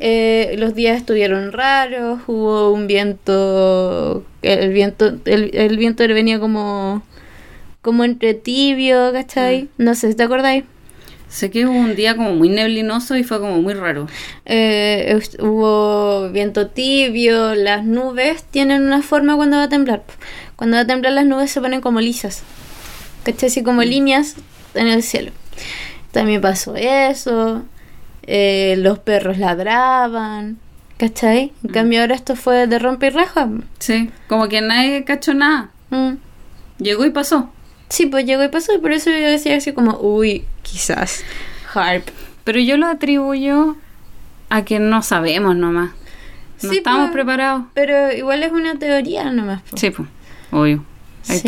eh, 0.00 0.56
los 0.58 0.74
días 0.74 0.96
estuvieron 0.96 1.52
raros, 1.52 2.20
hubo 2.26 2.70
un 2.72 2.86
viento, 2.86 4.24
el 4.42 4.72
viento, 4.72 5.14
el, 5.24 5.50
el 5.54 5.76
viento 5.76 6.06
venía 6.08 6.40
como, 6.40 7.02
como 7.82 8.04
entre 8.04 8.34
tibio, 8.34 9.12
¿cachai? 9.12 9.68
No 9.78 9.94
sé 9.94 10.08
si 10.08 10.14
te 10.16 10.24
acordáis. 10.24 10.64
Sé 11.28 11.50
que 11.50 11.66
hubo 11.66 11.76
un 11.76 11.96
día 11.96 12.16
como 12.16 12.32
muy 12.34 12.48
neblinoso 12.48 13.16
y 13.16 13.24
fue 13.24 13.40
como 13.40 13.60
muy 13.60 13.74
raro. 13.74 14.06
Eh, 14.46 15.18
hubo 15.40 16.30
viento 16.30 16.68
tibio, 16.68 17.56
las 17.56 17.84
nubes 17.84 18.44
tienen 18.44 18.82
una 18.82 19.02
forma 19.02 19.34
cuando 19.34 19.56
va 19.56 19.64
a 19.64 19.68
temblar. 19.68 20.04
Cuando 20.54 20.76
va 20.76 20.82
a 20.82 20.86
temblar 20.86 21.12
las 21.12 21.26
nubes 21.26 21.50
se 21.50 21.60
ponen 21.60 21.80
como 21.80 22.00
lisas, 22.00 22.44
¿cachai? 23.24 23.48
Así 23.48 23.64
como 23.64 23.82
líneas 23.82 24.36
en 24.74 24.86
el 24.86 25.02
cielo. 25.02 25.32
También 26.14 26.40
pasó 26.40 26.76
eso, 26.76 27.64
eh, 28.22 28.76
los 28.78 29.00
perros 29.00 29.36
ladraban, 29.36 30.58
¿cachai? 30.96 31.50
En 31.64 31.70
cambio 31.70 32.00
ahora 32.02 32.14
esto 32.14 32.36
fue 32.36 32.68
de 32.68 32.78
rompe 32.78 33.08
y 33.08 33.10
raja. 33.10 33.48
Sí, 33.80 34.10
como 34.28 34.46
que 34.48 34.60
nadie 34.60 35.02
cachó 35.02 35.34
nada. 35.34 35.70
Mm. 35.90 36.12
Llegó 36.78 37.04
y 37.04 37.10
pasó. 37.10 37.50
Sí, 37.88 38.06
pues 38.06 38.26
llegó 38.26 38.44
y 38.44 38.48
pasó 38.48 38.72
y 38.72 38.78
por 38.78 38.92
eso 38.92 39.10
yo 39.10 39.28
decía 39.28 39.56
así 39.56 39.72
como, 39.72 39.98
uy, 39.98 40.44
quizás, 40.62 41.24
harp. 41.74 42.06
Pero 42.44 42.60
yo 42.60 42.76
lo 42.76 42.86
atribuyo 42.86 43.74
a 44.50 44.64
que 44.64 44.78
no 44.78 45.02
sabemos 45.02 45.56
nomás. 45.56 45.90
No 46.62 46.70
Sí, 46.70 46.76
estamos 46.76 47.06
pues. 47.08 47.12
preparados. 47.12 47.64
Pero 47.74 48.12
igual 48.12 48.44
es 48.44 48.52
una 48.52 48.78
teoría 48.78 49.32
nomás. 49.32 49.62
po. 49.62 49.76
Sí, 49.76 49.90
pues, 49.90 50.08
obvio. 50.52 50.84
Sí. 51.22 51.42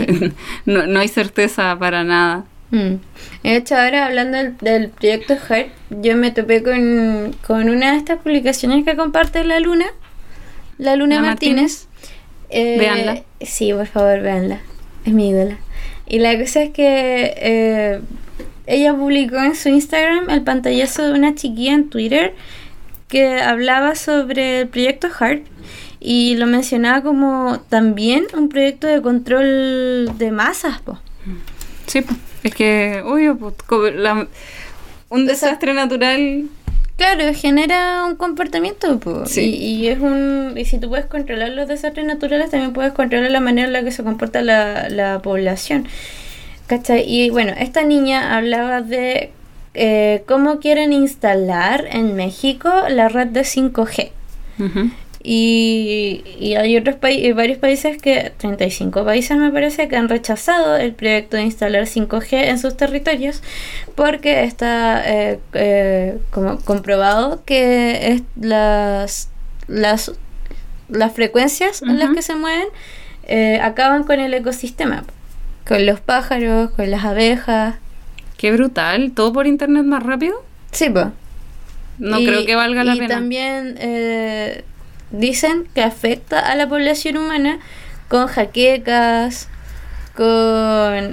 no, 0.67 0.89
no 0.89 0.99
hay 0.99 1.07
certeza 1.07 1.79
para 1.79 2.03
nada. 2.03 2.45
Mm. 2.71 2.95
De 3.43 3.57
hecho, 3.57 3.77
ahora 3.77 4.07
hablando 4.07 4.39
del, 4.39 4.57
del 4.59 4.89
proyecto 4.89 5.35
HARP, 5.49 5.69
yo 5.91 6.17
me 6.17 6.31
topé 6.31 6.63
con, 6.63 7.35
con 7.47 7.69
una 7.69 7.93
de 7.93 7.99
estas 7.99 8.19
publicaciones 8.21 8.85
que 8.85 8.97
comparte 8.97 9.45
la 9.45 9.61
Luna, 9.61 9.87
la 10.79 10.97
Luna 10.97 11.17
¿La 11.17 11.23
Martínez. 11.23 11.87
Eh, 12.51 12.77
Véanla. 12.79 13.23
Sí, 13.41 13.73
por 13.73 13.87
favor, 13.87 14.21
véanla. 14.21 14.61
Es 15.05 15.13
mi 15.13 15.31
ídola. 15.31 15.59
Y 16.07 16.19
la 16.19 16.39
cosa 16.39 16.63
es 16.63 16.71
que 16.71 17.35
eh, 17.37 18.01
ella 18.67 18.95
publicó 18.95 19.37
en 19.37 19.55
su 19.55 19.69
Instagram 19.69 20.31
el 20.31 20.43
pantallazo 20.43 21.03
de 21.03 21.13
una 21.13 21.35
chiquilla 21.35 21.75
en 21.75 21.91
Twitter 21.91 22.35
que 23.09 23.41
hablaba 23.41 23.95
sobre 23.95 24.61
el 24.61 24.69
proyecto 24.69 25.09
HARP 25.19 25.47
y 26.01 26.37
lo 26.37 26.47
mencionaba 26.47 27.03
como 27.03 27.61
también 27.69 28.25
un 28.37 28.49
proyecto 28.49 28.87
de 28.87 29.01
control 29.03 30.11
de 30.19 30.31
masas, 30.31 30.81
po. 30.83 30.99
Sí, 31.87 32.03
pues. 32.03 32.19
Es 32.47 32.55
que, 32.55 33.03
obvio, 33.05 33.37
pues, 33.37 33.95
la- 33.95 34.27
un 35.09 35.27
desastre 35.27 35.73
natural. 35.75 36.45
Claro, 36.97 37.25
genera 37.35 38.05
un 38.05 38.17
comportamiento, 38.17 38.99
po. 38.99 39.27
Sí. 39.27 39.43
Y, 39.55 39.65
y 39.85 39.89
es 39.89 39.99
un 40.01 40.55
y 40.57 40.65
si 40.65 40.79
tú 40.79 40.89
puedes 40.89 41.07
controlar 41.07 41.51
los 41.51 41.69
desastres 41.69 42.07
naturales, 42.07 42.51
también 42.51 42.73
puedes 42.73 42.93
controlar 42.93 43.31
la 43.31 43.41
manera 43.41 43.67
en 43.67 43.73
la 43.73 43.83
que 43.85 43.91
se 43.93 44.03
comporta 44.03 44.41
la, 44.43 44.89
la 44.89 45.21
población. 45.21 45.87
¿Cachai? 46.67 47.05
Y 47.07 47.31
bueno, 47.31 47.53
esta 47.59 47.83
niña 47.85 48.37
hablaba 48.37 48.81
de 48.81 49.31
eh, 49.75 50.23
cómo 50.27 50.59
quieren 50.59 50.93
instalar 50.93 51.85
en 51.91 52.17
México 52.17 52.71
la 52.89 53.09
red 53.09 53.29
de 53.29 53.43
5G. 53.43 54.11
Ujú. 54.59 54.91
Y, 55.29 56.23
y 56.39 56.55
hay 56.55 56.77
otros 56.77 56.95
países, 56.95 57.35
varios 57.35 57.59
países 57.59 58.01
que, 58.01 58.33
35 58.39 59.05
países 59.05 59.37
me 59.37 59.51
parece, 59.51 59.89
que 59.89 59.97
han 59.97 60.09
rechazado 60.09 60.77
el 60.77 60.93
proyecto 60.95 61.37
de 61.37 61.43
instalar 61.43 61.83
5G 61.87 62.29
en 62.45 62.61
sus 62.61 62.77
territorios 62.77 63.43
porque 63.97 64.45
está 64.45 65.03
eh, 65.05 65.41
eh, 65.55 66.19
como 66.31 66.61
comprobado 66.61 67.43
que 67.45 68.13
es 68.13 68.23
las, 68.41 69.29
las, 69.67 70.13
las 70.89 71.13
frecuencias 71.13 71.83
en 71.83 71.99
las 71.99 72.11
que 72.15 72.23
se 72.23 72.37
mueven 72.37 72.69
eh, 73.27 73.59
acaban 73.61 74.05
con 74.05 74.21
el 74.21 74.33
ecosistema, 74.33 75.03
con 75.67 75.85
los 75.87 75.99
pájaros, 75.99 76.71
con 76.71 76.89
las 76.89 77.05
abejas. 77.05 77.75
Qué 78.37 78.53
brutal. 78.53 79.11
¿Todo 79.13 79.33
por 79.33 79.49
internet 79.49 79.83
más 79.85 80.05
rápido? 80.05 80.37
Sí, 80.71 80.89
pues. 80.89 81.07
No 81.99 82.21
Y- 82.21 82.27
creo 82.27 82.47
que 82.47 82.55
valga 82.55 82.85
la 82.85 82.95
y 82.95 82.99
pena. 83.01 83.15
también 83.17 83.77
eh, 83.81 84.63
dicen 85.11 85.69
que 85.75 85.83
afecta 85.83 86.41
a 86.41 86.55
la 86.57 86.69
población 86.69 87.17
humana 87.17 87.59
con 88.09 88.27
jaquecas, 88.27 89.49
con 90.15 90.27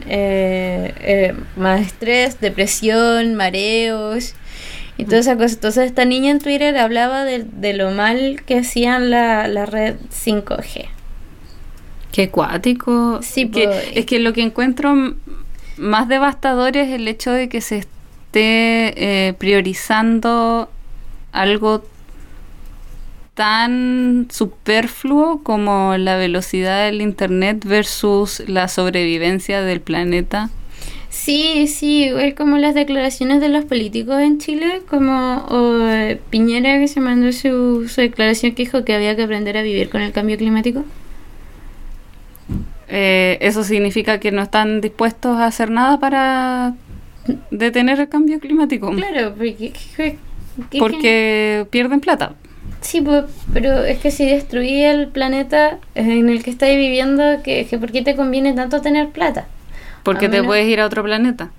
eh, 0.07 0.93
eh, 1.01 1.33
más 1.57 1.81
estrés, 1.81 2.39
depresión, 2.39 3.35
mareos 3.35 4.33
y 4.97 5.05
todas 5.05 5.21
esas 5.25 5.35
cosas. 5.37 5.53
Entonces 5.53 5.85
esta 5.87 6.05
niña 6.05 6.31
en 6.31 6.39
Twitter 6.39 6.77
hablaba 6.77 7.23
de, 7.25 7.43
de 7.43 7.73
lo 7.73 7.91
mal 7.91 8.41
que 8.45 8.59
hacían 8.59 9.09
la, 9.09 9.47
la 9.47 9.65
red 9.65 9.95
5G. 10.11 10.87
Qué 12.11 12.29
cuático. 12.29 13.19
Sí, 13.23 13.49
Que- 13.49 13.67
po. 13.67 13.73
es 13.95 14.05
que 14.05 14.19
lo 14.19 14.33
que 14.33 14.43
encuentro 14.43 15.15
más 15.77 16.07
devastador 16.07 16.77
es 16.77 16.89
el 16.91 17.07
hecho 17.07 17.31
de 17.31 17.49
que 17.49 17.59
se 17.59 17.79
esté 17.79 19.27
eh, 19.29 19.33
priorizando 19.33 20.69
algo 21.31 21.83
tan 23.33 24.27
superfluo 24.31 25.41
como 25.43 25.97
la 25.97 26.17
velocidad 26.17 26.85
del 26.85 27.01
internet 27.01 27.63
versus 27.65 28.43
la 28.47 28.67
sobrevivencia 28.67 29.61
del 29.61 29.81
planeta. 29.81 30.49
Sí, 31.09 31.67
sí, 31.67 32.05
es 32.05 32.33
como 32.33 32.57
las 32.57 32.73
declaraciones 32.73 33.39
de 33.39 33.49
los 33.49 33.65
políticos 33.65 34.19
en 34.19 34.39
Chile, 34.39 34.81
como 34.89 35.45
o, 35.49 35.87
eh, 35.87 36.19
Piñera 36.31 36.79
que 36.79 36.87
se 36.87 36.99
mandó 37.01 37.31
su, 37.31 37.87
su 37.87 38.01
declaración 38.01 38.53
que 38.53 38.63
dijo 38.63 38.83
que 38.83 38.95
había 38.95 39.15
que 39.15 39.23
aprender 39.23 39.55
a 39.57 39.61
vivir 39.61 39.89
con 39.89 40.01
el 40.01 40.11
cambio 40.11 40.37
climático. 40.37 40.83
Eh, 42.87 43.37
eso 43.41 43.63
significa 43.63 44.19
que 44.19 44.31
no 44.31 44.41
están 44.41 44.81
dispuestos 44.81 45.37
a 45.37 45.45
hacer 45.47 45.69
nada 45.71 45.99
para 45.99 46.73
detener 47.51 47.99
el 47.99 48.09
cambio 48.09 48.39
climático. 48.39 48.91
Claro, 48.91 49.33
porque... 49.35 49.71
que- 49.97 50.17
que- 50.69 50.77
Porque 50.79 51.65
pierden 51.71 51.99
plata. 51.99 52.35
Sí, 52.83 53.01
pues, 53.01 53.23
pero 53.53 53.83
es 53.83 53.97
que 53.99 54.11
si 54.11 54.25
destruí 54.25 54.83
el 54.83 55.07
planeta 55.07 55.79
en 55.95 56.29
el 56.29 56.43
que 56.43 56.51
estáis 56.51 56.77
viviendo, 56.77 57.41
que, 57.43 57.65
que 57.65 57.77
¿por 57.79 57.91
qué 57.91 58.01
te 58.03 58.15
conviene 58.15 58.53
tanto 58.53 58.81
tener 58.81 59.09
plata? 59.09 59.47
Porque 60.03 60.29
te 60.29 60.43
puedes 60.43 60.67
ir 60.67 60.79
a 60.81 60.85
otro 60.85 61.01
planeta. 61.03 61.49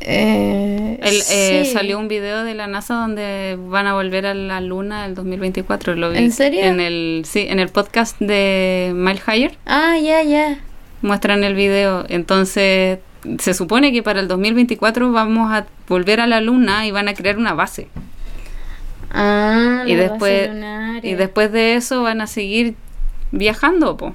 Eh, 0.00 0.98
El- 1.02 1.22
eh, 1.30 1.62
sí. 1.64 1.72
Salió 1.72 1.98
un 1.98 2.08
video 2.08 2.42
de 2.44 2.54
la 2.54 2.66
NASA 2.66 2.94
donde 2.94 3.58
van 3.68 3.86
a 3.86 3.92
volver 3.94 4.26
a 4.26 4.34
la 4.34 4.60
Luna 4.60 5.04
el 5.06 5.14
2024. 5.14 5.94
Lo 5.94 6.10
vi 6.10 6.18
¿En 6.18 6.32
serio? 6.32 6.60
En 6.62 6.80
el, 6.80 7.22
sí, 7.26 7.46
en 7.48 7.60
el 7.60 7.68
podcast 7.68 8.18
de 8.18 8.92
Mile 8.94 9.20
Higher 9.26 9.58
Ah, 9.66 9.96
ya, 10.02 10.22
ya. 10.22 10.58
muestran 11.02 11.44
el 11.44 11.54
video. 11.54 12.04
Entonces, 12.08 12.98
se 13.38 13.54
supone 13.54 13.92
que 13.92 14.02
para 14.02 14.20
el 14.20 14.28
2024 14.28 15.12
vamos 15.12 15.52
a 15.52 15.66
volver 15.86 16.20
a 16.20 16.26
la 16.26 16.40
Luna 16.40 16.86
y 16.86 16.90
van 16.90 17.08
a 17.08 17.14
crear 17.14 17.36
una 17.38 17.52
base. 17.54 17.88
Ah, 19.10 19.84
y 19.86 19.94
después 19.94 20.50
y 21.02 21.14
después 21.14 21.50
de 21.52 21.74
eso 21.74 22.02
van 22.02 22.20
a 22.20 22.26
seguir 22.26 22.74
viajando, 23.32 23.96
po. 23.96 24.14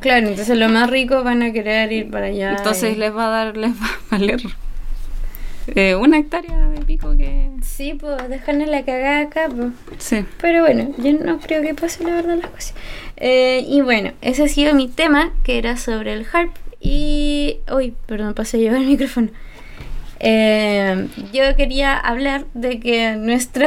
Claro, 0.00 0.28
entonces 0.28 0.56
los 0.56 0.70
más 0.70 0.90
ricos 0.90 1.24
van 1.24 1.42
a 1.42 1.52
querer 1.52 1.92
ir 1.92 2.10
para 2.10 2.26
allá. 2.26 2.54
Entonces 2.56 2.94
y- 2.94 2.98
les 2.98 3.14
va 3.14 3.26
a 3.26 3.30
dar, 3.30 3.56
les 3.56 3.70
va 3.72 3.86
a 3.86 3.98
valer 4.18 4.40
eh, 5.74 5.94
una 5.94 6.18
hectárea 6.18 6.56
de 6.68 6.80
pico 6.82 7.16
que... 7.16 7.50
Sí, 7.62 7.94
pues 7.98 8.28
dejarnos 8.28 8.68
la 8.68 8.84
cagada 8.84 9.20
acá, 9.22 9.48
pues. 9.48 9.68
Sí. 9.98 10.24
Pero 10.40 10.60
bueno, 10.62 10.90
yo 10.98 11.12
no 11.14 11.38
creo 11.38 11.62
que 11.62 11.74
pase 11.74 12.04
la 12.04 12.10
verdad 12.16 12.36
las 12.36 12.50
cosas. 12.50 12.74
Eh, 13.16 13.64
y 13.66 13.80
bueno, 13.80 14.12
ese 14.20 14.44
ha 14.44 14.48
sido 14.48 14.74
mi 14.74 14.88
tema, 14.88 15.32
que 15.42 15.56
era 15.58 15.76
sobre 15.78 16.12
el 16.12 16.26
harp. 16.30 16.52
Y. 16.80 17.58
Uy, 17.74 17.94
perdón, 18.06 18.34
pasé 18.34 18.58
a 18.58 18.60
llevar 18.60 18.80
el 18.82 18.86
micrófono. 18.88 19.28
Eh, 20.20 21.08
yo 21.32 21.56
quería 21.56 21.96
hablar 21.98 22.44
de 22.54 22.78
que 22.80 23.16
nuestro, 23.16 23.66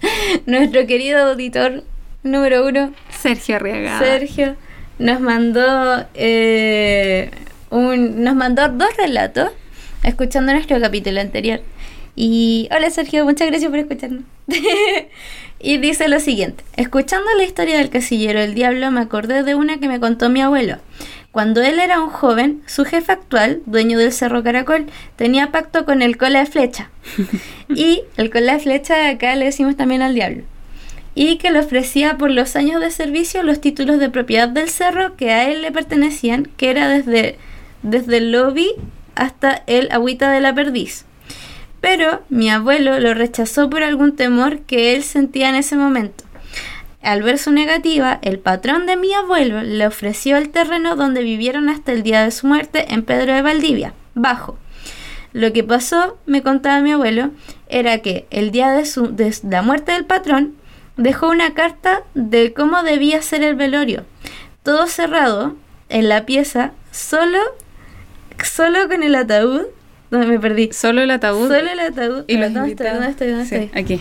nuestro 0.46 0.86
querido 0.86 1.18
auditor 1.30 1.84
número 2.22 2.66
uno, 2.66 2.92
Sergio 3.10 3.56
Arriaga. 3.56 3.98
Sergio, 3.98 4.56
nos 4.98 5.20
mandó 5.20 6.06
eh, 6.14 7.30
un, 7.70 8.22
nos 8.22 8.34
mandó 8.34 8.68
dos 8.68 8.96
relatos 8.96 9.50
escuchando 10.02 10.52
nuestro 10.52 10.80
capítulo 10.80 11.20
anterior. 11.20 11.60
Y 12.16 12.68
hola 12.72 12.90
Sergio, 12.90 13.24
muchas 13.24 13.48
gracias 13.48 13.70
por 13.70 13.78
escucharnos. 13.78 14.24
y 15.60 15.76
dice 15.78 16.08
lo 16.08 16.18
siguiente, 16.18 16.64
escuchando 16.76 17.26
la 17.36 17.44
historia 17.44 17.78
del 17.78 17.90
casillero 17.90 18.40
del 18.40 18.54
diablo 18.54 18.90
me 18.90 19.00
acordé 19.00 19.44
de 19.44 19.54
una 19.54 19.78
que 19.78 19.88
me 19.88 20.00
contó 20.00 20.28
mi 20.28 20.40
abuelo. 20.40 20.78
Cuando 21.32 21.62
él 21.62 21.78
era 21.78 22.00
un 22.00 22.10
joven, 22.10 22.62
su 22.66 22.84
jefe 22.84 23.12
actual, 23.12 23.60
dueño 23.66 23.98
del 23.98 24.12
Cerro 24.12 24.42
Caracol, 24.42 24.86
tenía 25.16 25.52
pacto 25.52 25.84
con 25.84 26.02
el 26.02 26.16
cola 26.16 26.40
de 26.40 26.46
flecha. 26.46 26.90
y 27.68 28.02
el 28.16 28.30
cola 28.30 28.54
de 28.54 28.60
flecha 28.60 29.08
acá 29.08 29.34
le 29.36 29.44
decimos 29.44 29.76
también 29.76 30.02
al 30.02 30.14
diablo 30.14 30.44
y 31.20 31.38
que 31.38 31.50
le 31.50 31.58
ofrecía 31.58 32.16
por 32.16 32.30
los 32.30 32.54
años 32.54 32.80
de 32.80 32.92
servicio 32.92 33.42
los 33.42 33.60
títulos 33.60 33.98
de 33.98 34.08
propiedad 34.08 34.48
del 34.48 34.68
cerro 34.68 35.16
que 35.16 35.32
a 35.32 35.50
él 35.50 35.62
le 35.62 35.72
pertenecían, 35.72 36.48
que 36.56 36.70
era 36.70 36.88
desde, 36.88 37.36
desde 37.82 38.18
el 38.18 38.30
lobby 38.30 38.70
hasta 39.16 39.64
el 39.66 39.90
agüita 39.90 40.30
de 40.30 40.40
la 40.40 40.54
perdiz. 40.54 41.06
pero 41.80 42.22
mi 42.28 42.50
abuelo 42.50 43.00
lo 43.00 43.14
rechazó 43.14 43.68
por 43.68 43.82
algún 43.82 44.14
temor 44.14 44.60
que 44.60 44.94
él 44.94 45.02
sentía 45.02 45.48
en 45.48 45.56
ese 45.56 45.74
momento. 45.74 46.22
Al 47.02 47.22
ver 47.22 47.38
su 47.38 47.50
negativa, 47.52 48.18
el 48.22 48.38
patrón 48.38 48.86
de 48.86 48.96
mi 48.96 49.12
abuelo 49.14 49.62
le 49.62 49.86
ofreció 49.86 50.36
el 50.36 50.50
terreno 50.50 50.96
donde 50.96 51.22
vivieron 51.22 51.68
hasta 51.68 51.92
el 51.92 52.02
día 52.02 52.24
de 52.24 52.30
su 52.32 52.46
muerte 52.46 52.92
en 52.92 53.02
Pedro 53.04 53.32
de 53.34 53.42
Valdivia, 53.42 53.94
bajo. 54.14 54.58
Lo 55.32 55.52
que 55.52 55.62
pasó, 55.62 56.18
me 56.26 56.42
contaba 56.42 56.80
mi 56.80 56.92
abuelo, 56.92 57.30
era 57.68 57.98
que 57.98 58.26
el 58.30 58.50
día 58.50 58.70
de, 58.70 58.84
su, 58.84 59.14
de 59.14 59.32
la 59.48 59.62
muerte 59.62 59.92
del 59.92 60.06
patrón 60.06 60.54
dejó 60.96 61.28
una 61.28 61.54
carta 61.54 62.02
de 62.14 62.52
cómo 62.52 62.82
debía 62.82 63.22
ser 63.22 63.42
el 63.44 63.54
velorio. 63.54 64.04
Todo 64.64 64.86
cerrado 64.88 65.54
en 65.88 66.08
la 66.08 66.26
pieza, 66.26 66.72
solo, 66.90 67.38
solo 68.42 68.88
con 68.88 69.02
el 69.02 69.14
ataúd. 69.14 69.62
¿Dónde 70.10 70.26
me 70.26 70.40
perdí? 70.40 70.70
Solo 70.72 71.02
el 71.02 71.10
ataúd. 71.10 71.46
Solo 71.48 71.70
el 71.70 71.80
ataúd. 71.80 72.24
Y 72.26 72.38
los 72.38 72.52
¿Dónde 72.52 72.70
estoy? 72.70 72.88
¿Dónde 72.88 73.08
estoy? 73.10 73.28
¿Dónde 73.28 73.46
Sí, 73.46 73.54
estoy? 73.56 73.80
aquí. 73.82 74.00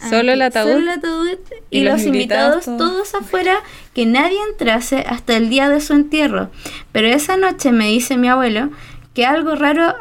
Ah, 0.00 0.10
Solo 0.10 0.32
el 0.32 0.42
ataúd. 0.42 0.72
Solo 0.72 0.78
el 0.78 0.88
ataúd 0.98 1.28
y, 1.70 1.78
Y 1.78 1.84
los, 1.84 1.94
los 1.94 2.02
invitados, 2.06 2.64
todos 2.64 3.14
afuera, 3.14 3.56
que 3.94 4.06
nadie 4.06 4.38
entrase 4.50 5.04
hasta 5.08 5.36
el 5.36 5.48
día 5.48 5.68
de 5.68 5.80
su 5.80 5.94
entierro. 5.94 6.50
Pero 6.92 7.08
esa 7.08 7.36
noche 7.36 7.72
me 7.72 7.86
dice 7.88 8.16
mi 8.16 8.28
abuelo 8.28 8.70
que 9.14 9.24
algo 9.24 9.54
raro 9.54 9.94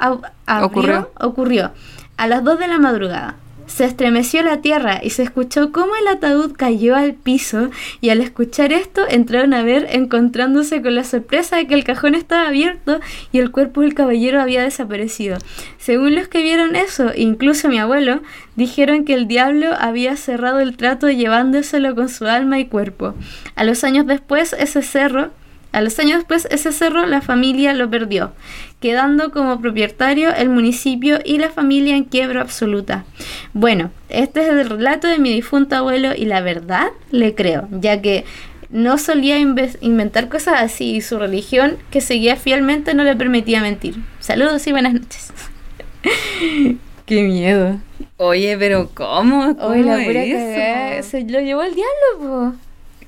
Ocurrió. 0.61 1.11
ocurrió. 1.19 1.71
A 2.17 2.27
las 2.27 2.43
2 2.43 2.59
de 2.59 2.67
la 2.67 2.79
madrugada. 2.79 3.35
Se 3.67 3.85
estremeció 3.85 4.43
la 4.43 4.61
tierra 4.61 5.01
y 5.03 5.09
se 5.09 5.23
escuchó 5.23 5.71
cómo 5.71 5.95
el 5.95 6.07
ataúd 6.07 6.53
cayó 6.53 6.95
al 6.95 7.13
piso 7.13 7.69
y 7.99 8.09
al 8.09 8.21
escuchar 8.21 8.71
esto 8.71 9.01
entraron 9.09 9.53
a 9.53 9.63
ver 9.63 9.87
encontrándose 9.91 10.81
con 10.81 10.95
la 10.95 11.03
sorpresa 11.03 11.57
de 11.57 11.67
que 11.67 11.73
el 11.73 11.83
cajón 11.83 12.15
estaba 12.15 12.47
abierto 12.47 12.99
y 13.31 13.39
el 13.39 13.51
cuerpo 13.51 13.81
del 13.81 13.93
caballero 13.93 14.41
había 14.41 14.63
desaparecido. 14.63 15.37
Según 15.77 16.15
los 16.15 16.27
que 16.27 16.43
vieron 16.43 16.75
eso, 16.75 17.11
incluso 17.15 17.67
mi 17.67 17.79
abuelo, 17.79 18.21
dijeron 18.55 19.03
que 19.03 19.13
el 19.13 19.27
diablo 19.27 19.69
había 19.77 20.15
cerrado 20.15 20.59
el 20.59 20.77
trato 20.77 21.09
llevándoselo 21.09 21.95
con 21.95 22.09
su 22.09 22.25
alma 22.25 22.59
y 22.59 22.65
cuerpo. 22.65 23.15
A 23.55 23.63
los 23.63 23.83
años 23.83 24.05
después 24.05 24.53
ese 24.53 24.81
cerro 24.81 25.31
a 25.75 25.81
los 25.81 25.99
años 25.99 26.17
después, 26.17 26.47
ese 26.51 26.71
cerro 26.71 27.05
la 27.05 27.21
familia 27.21 27.73
lo 27.73 27.89
perdió, 27.89 28.31
quedando 28.79 29.31
como 29.31 29.59
propietario 29.61 30.33
el 30.33 30.49
municipio 30.49 31.19
y 31.23 31.37
la 31.37 31.49
familia 31.49 31.95
en 31.95 32.05
quiebra 32.05 32.41
absoluta. 32.41 33.05
Bueno, 33.53 33.91
este 34.09 34.41
es 34.41 34.49
el 34.49 34.69
relato 34.69 35.07
de 35.07 35.19
mi 35.19 35.31
difunto 35.33 35.75
abuelo 35.75 36.15
y 36.15 36.25
la 36.25 36.41
verdad 36.41 36.87
le 37.11 37.35
creo, 37.35 37.67
ya 37.71 38.01
que 38.01 38.25
no 38.69 38.97
solía 38.97 39.37
inve- 39.39 39.77
inventar 39.81 40.27
cosas 40.27 40.55
así 40.61 40.95
y 40.95 41.01
su 41.01 41.19
religión, 41.19 41.77
que 41.91 42.01
seguía 42.01 42.35
fielmente, 42.35 42.93
no 42.93 43.03
le 43.03 43.15
permitía 43.15 43.61
mentir. 43.61 43.95
Saludos 44.19 44.65
y 44.67 44.71
buenas 44.71 44.93
noches. 44.93 45.31
Qué 47.05 47.21
miedo. 47.23 47.77
Oye, 48.17 48.57
pero 48.57 48.89
¿cómo? 48.93 49.55
¿Cómo 49.57 49.75
la 49.75 50.03
pura 50.03 50.23
eso? 50.23 50.37
cagada, 50.37 51.03
Se 51.03 51.21
lo 51.23 51.39
llevó 51.39 51.61
el 51.63 51.75
diablo, 51.75 52.17
po. 52.53 52.53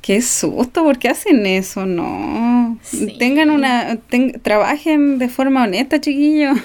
Qué 0.08 0.22
susto, 0.22 0.86
¿por 0.86 1.00
qué 1.00 1.10
hacen 1.10 1.46
eso? 1.46 1.86
No. 1.86 2.80
Sí. 2.82 3.18
Tengan 3.20 3.50
una. 3.50 3.98
ten- 4.10 4.40
trabajen 4.42 5.20
de 5.20 5.28
forma 5.28 5.66
honesta, 5.66 6.00
chiquillos. 6.00 6.58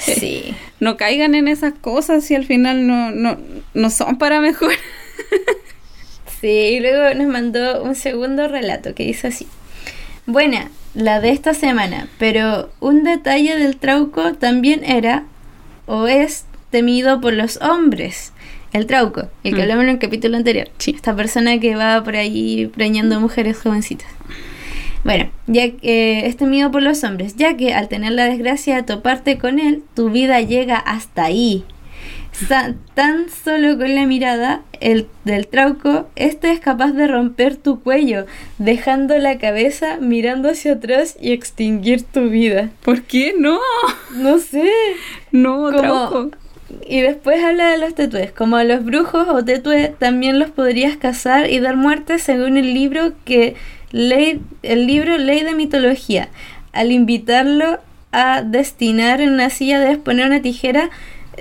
Sí. 0.00 0.54
No 0.80 0.96
caigan 0.96 1.36
en 1.36 1.46
esas 1.46 1.74
cosas 1.74 2.28
y 2.32 2.34
al 2.34 2.44
final 2.44 2.88
no, 2.88 3.12
no, 3.12 3.36
no 3.72 3.88
son 3.90 4.18
para 4.18 4.40
mejor. 4.40 4.72
Sí, 6.40 6.48
y 6.48 6.80
luego 6.80 7.14
nos 7.14 7.28
mandó 7.32 7.84
un 7.84 7.94
segundo 7.94 8.48
relato 8.48 8.92
que 8.96 9.04
dice 9.04 9.28
así. 9.28 9.46
Buena, 10.26 10.72
la 10.94 11.20
de 11.20 11.30
esta 11.30 11.54
semana, 11.54 12.08
pero 12.18 12.72
un 12.80 13.04
detalle 13.04 13.54
del 13.56 13.76
trauco 13.76 14.32
también 14.34 14.82
era 14.82 15.22
o 15.86 16.08
es 16.08 16.46
temido 16.70 17.20
por 17.20 17.34
los 17.34 17.58
hombres. 17.58 18.32
El 18.72 18.86
trauco, 18.86 19.28
el 19.44 19.52
que 19.54 19.58
Mm. 19.58 19.62
hablamos 19.62 19.84
en 19.84 19.90
el 19.90 19.98
capítulo 19.98 20.36
anterior. 20.36 20.68
Sí. 20.78 20.92
Esta 20.96 21.14
persona 21.14 21.58
que 21.60 21.74
va 21.76 22.02
por 22.02 22.16
ahí 22.16 22.70
preñando 22.74 23.20
mujeres 23.20 23.58
jovencitas. 23.58 24.08
Bueno, 25.04 25.28
ya 25.46 25.70
que 25.72 26.26
es 26.26 26.36
temido 26.36 26.70
por 26.70 26.82
los 26.82 27.02
hombres, 27.04 27.34
ya 27.36 27.56
que 27.56 27.74
al 27.74 27.88
tener 27.88 28.12
la 28.12 28.26
desgracia 28.26 28.76
de 28.76 28.82
toparte 28.84 29.36
con 29.36 29.58
él, 29.58 29.82
tu 29.94 30.10
vida 30.10 30.40
llega 30.40 30.76
hasta 30.76 31.24
ahí. 31.24 31.64
Sa- 32.30 32.74
tan 32.94 33.26
solo 33.44 33.76
con 33.76 33.94
la 33.94 34.06
mirada 34.06 34.62
el, 34.80 35.06
del 35.24 35.46
trauco, 35.48 36.08
este 36.16 36.50
es 36.50 36.60
capaz 36.60 36.92
de 36.92 37.06
romper 37.06 37.56
tu 37.56 37.80
cuello, 37.80 38.24
dejando 38.58 39.18
la 39.18 39.36
cabeza 39.38 39.98
mirando 40.00 40.48
hacia 40.48 40.72
atrás 40.74 41.16
y 41.20 41.32
extinguir 41.32 42.04
tu 42.04 42.30
vida. 42.30 42.70
¿Por 42.84 43.02
qué 43.02 43.34
no? 43.38 43.58
No 44.16 44.38
sé. 44.38 44.70
No, 45.30 45.56
Como- 45.56 45.76
trauco. 45.78 46.30
Y 46.86 47.00
después 47.00 47.42
habla 47.42 47.70
de 47.70 47.78
los 47.78 47.94
tetués. 47.94 48.32
Como 48.32 48.56
a 48.56 48.64
los 48.64 48.84
brujos 48.84 49.28
o 49.28 49.44
tetués 49.44 49.96
también 49.98 50.38
los 50.38 50.50
podrías 50.50 50.96
cazar 50.96 51.48
y 51.50 51.60
dar 51.60 51.76
muerte 51.76 52.18
según 52.18 52.56
el 52.56 52.74
libro 52.74 53.12
que 53.24 53.54
ley, 53.92 54.40
el 54.62 54.86
libro 54.86 55.18
Ley 55.18 55.42
de 55.42 55.54
Mitología. 55.54 56.28
Al 56.72 56.90
invitarlo 56.90 57.78
a 58.10 58.42
destinar 58.42 59.20
en 59.20 59.30
una 59.30 59.50
silla 59.50 59.80
debes 59.80 59.98
poner 59.98 60.26
una 60.26 60.42
tijera 60.42 60.90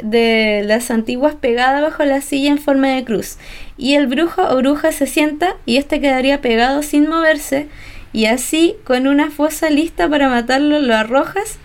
de 0.02 0.64
las 0.66 0.90
antiguas 0.90 1.36
pegada 1.36 1.82
bajo 1.82 2.06
la 2.06 2.22
silla 2.22 2.52
en 2.52 2.58
forma 2.58 2.90
de 2.90 3.04
cruz. 3.04 3.38
Y 3.78 3.96
el 3.96 4.08
brujo 4.08 4.42
o 4.44 4.58
bruja 4.58 4.92
se 4.92 5.08
sienta 5.08 5.56
y 5.66 5.78
este 5.78 6.00
quedaría 6.00 6.42
pegado 6.42 6.84
sin 6.84 7.10
moverse. 7.10 7.68
Y 8.14 8.26
así, 8.26 8.76
con 8.84 9.08
una 9.08 9.32
fosa 9.32 9.70
lista 9.70 10.10
para 10.10 10.30
matarlo, 10.30 10.80
lo 10.80 10.96
arrojas 10.96 11.60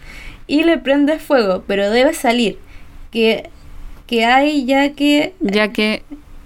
y 0.46 0.62
le 0.62 0.78
prendes 0.78 1.22
fuego, 1.22 1.64
pero 1.66 1.90
debe 1.90 2.14
salir. 2.14 2.58
Que, 3.10 3.50
que 4.06 4.24
hay 4.24 4.64
ya 4.64 4.90
que 4.92 5.34
Ya 5.40 5.72
que 5.72 6.02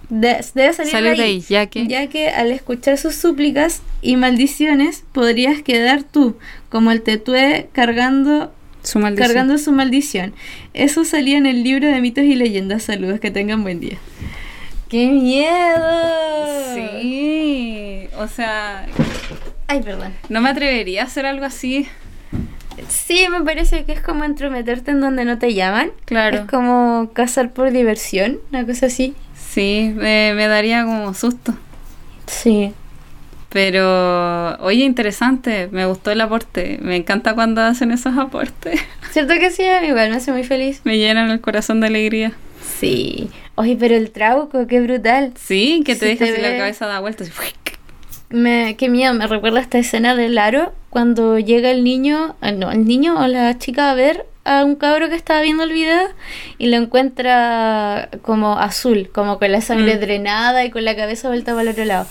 de- 0.09 0.45
debe 0.55 0.73
salir 0.73 0.93
de 0.95 1.01
de 1.03 1.11
ahí, 1.11 1.21
ahí, 1.21 1.41
ya 1.49 1.67
que- 1.67 1.87
ya 1.87 2.07
que 2.09 2.29
al 2.31 2.51
escuchar 2.51 2.99
sus 2.99 3.15
súplicas 3.15 3.83
y 4.03 4.17
maldiciones 4.17 5.05
podrías 5.13 5.63
quedar 5.63 6.03
tú, 6.03 6.37
como 6.69 6.91
el 6.91 7.03
tetué 7.03 7.69
cargando, 7.73 8.53
su 8.83 8.99
maldición. 8.99 9.29
cargando 9.29 9.59
su 9.59 9.73
maldición. 9.73 10.33
Eso 10.75 11.05
salía 11.05 11.37
en 11.39 11.47
el 11.47 11.63
libro 11.63 11.87
de 11.87 12.01
mitos 12.01 12.25
y 12.25 12.35
leyendas. 12.35 12.83
Saludos, 12.83 13.21
que 13.21 13.31
tengan 13.31 13.63
buen 13.63 13.79
día. 13.79 13.99
¡Qué 14.89 15.07
miedo! 15.09 16.75
Sí, 16.75 18.09
o 18.19 18.27
sea, 18.27 18.87
Ay, 19.69 19.83
perdón. 19.83 20.13
no 20.29 20.41
me 20.41 20.49
atrevería 20.49 21.03
a 21.03 21.05
hacer 21.05 21.27
algo 21.27 21.45
así. 21.45 21.87
Sí, 22.89 23.27
me 23.31 23.43
parece 23.43 23.85
que 23.85 23.93
es 23.93 24.01
como 24.01 24.25
entrometerte 24.25 24.91
en 24.93 25.01
donde 25.01 25.25
no 25.25 25.39
te 25.39 25.55
llaman. 25.55 25.91
Claro. 26.05 26.41
Es 26.41 26.45
como 26.51 27.11
cazar 27.13 27.53
por 27.53 27.71
diversión, 27.71 28.39
una 28.51 28.65
cosa 28.67 28.87
así. 28.87 29.15
Sí, 29.51 29.93
me, 29.97 30.33
me 30.35 30.47
daría 30.47 30.85
como 30.85 31.13
susto. 31.15 31.55
Sí. 32.27 32.73
Pero, 33.49 34.57
oye, 34.61 34.85
interesante, 34.85 35.69
me 35.73 35.85
gustó 35.87 36.13
el 36.13 36.21
aporte. 36.21 36.79
Me 36.83 36.95
encanta 36.97 37.35
cuando 37.35 37.61
hacen 37.63 37.91
esos 37.91 38.17
aportes. 38.17 38.81
¿Cierto 39.11 39.35
que 39.35 39.51
sí? 39.51 39.65
Igual 39.65 40.11
me 40.11 40.17
hace 40.17 40.31
muy 40.33 40.45
feliz. 40.45 40.81
Me 40.85 40.99
llenan 40.99 41.31
el 41.31 41.41
corazón 41.41 41.81
de 41.81 41.89
alegría. 41.89 42.33
Sí. 42.79 43.29
Oye, 43.57 43.77
pero 43.79 43.97
el 43.97 44.13
trauco, 44.13 44.67
qué 44.69 44.81
brutal. 44.81 45.33
Sí, 45.37 45.83
que 45.85 45.95
te 45.97 46.01
Si 46.01 46.07
deja 46.07 46.25
te 46.27 46.33
así 46.33 46.43
la 46.43 46.57
cabeza 46.59 46.87
da 46.87 47.01
vuelta. 47.01 47.25
así, 47.25 47.33
Me, 48.31 48.77
qué 48.77 48.89
miedo, 48.89 49.13
me 49.15 49.27
recuerda 49.27 49.61
esta 49.61 49.79
escena 49.79 50.15
del 50.15 50.39
aro 50.39 50.73
cuando 50.91 51.39
llega 51.39 51.71
el 51.71 51.85
niño, 51.85 52.37
ah, 52.41 52.53
no, 52.53 52.71
el 52.71 52.85
niño 52.85 53.19
o 53.19 53.27
la 53.27 53.57
chica 53.59 53.91
a 53.91 53.95
ver 53.95 54.27
a 54.45 54.65
un 54.65 54.75
cabro 54.75 55.09
que 55.09 55.15
estaba 55.15 55.43
viendo 55.43 55.63
el 55.63 55.73
video 55.73 56.09
y 56.59 56.67
lo 56.69 56.77
encuentra 56.77 58.09
como 58.23 58.59
azul, 58.59 59.11
como 59.13 59.39
con 59.39 59.53
la 59.53 59.61
sangre 59.61 59.97
Mm. 59.97 60.01
drenada 60.01 60.65
y 60.65 60.71
con 60.71 60.85
la 60.85 60.97
cabeza 60.97 61.29
vuelta 61.29 61.53
para 61.53 61.63
el 61.63 61.69
otro 61.69 61.85
lado. 61.85 62.07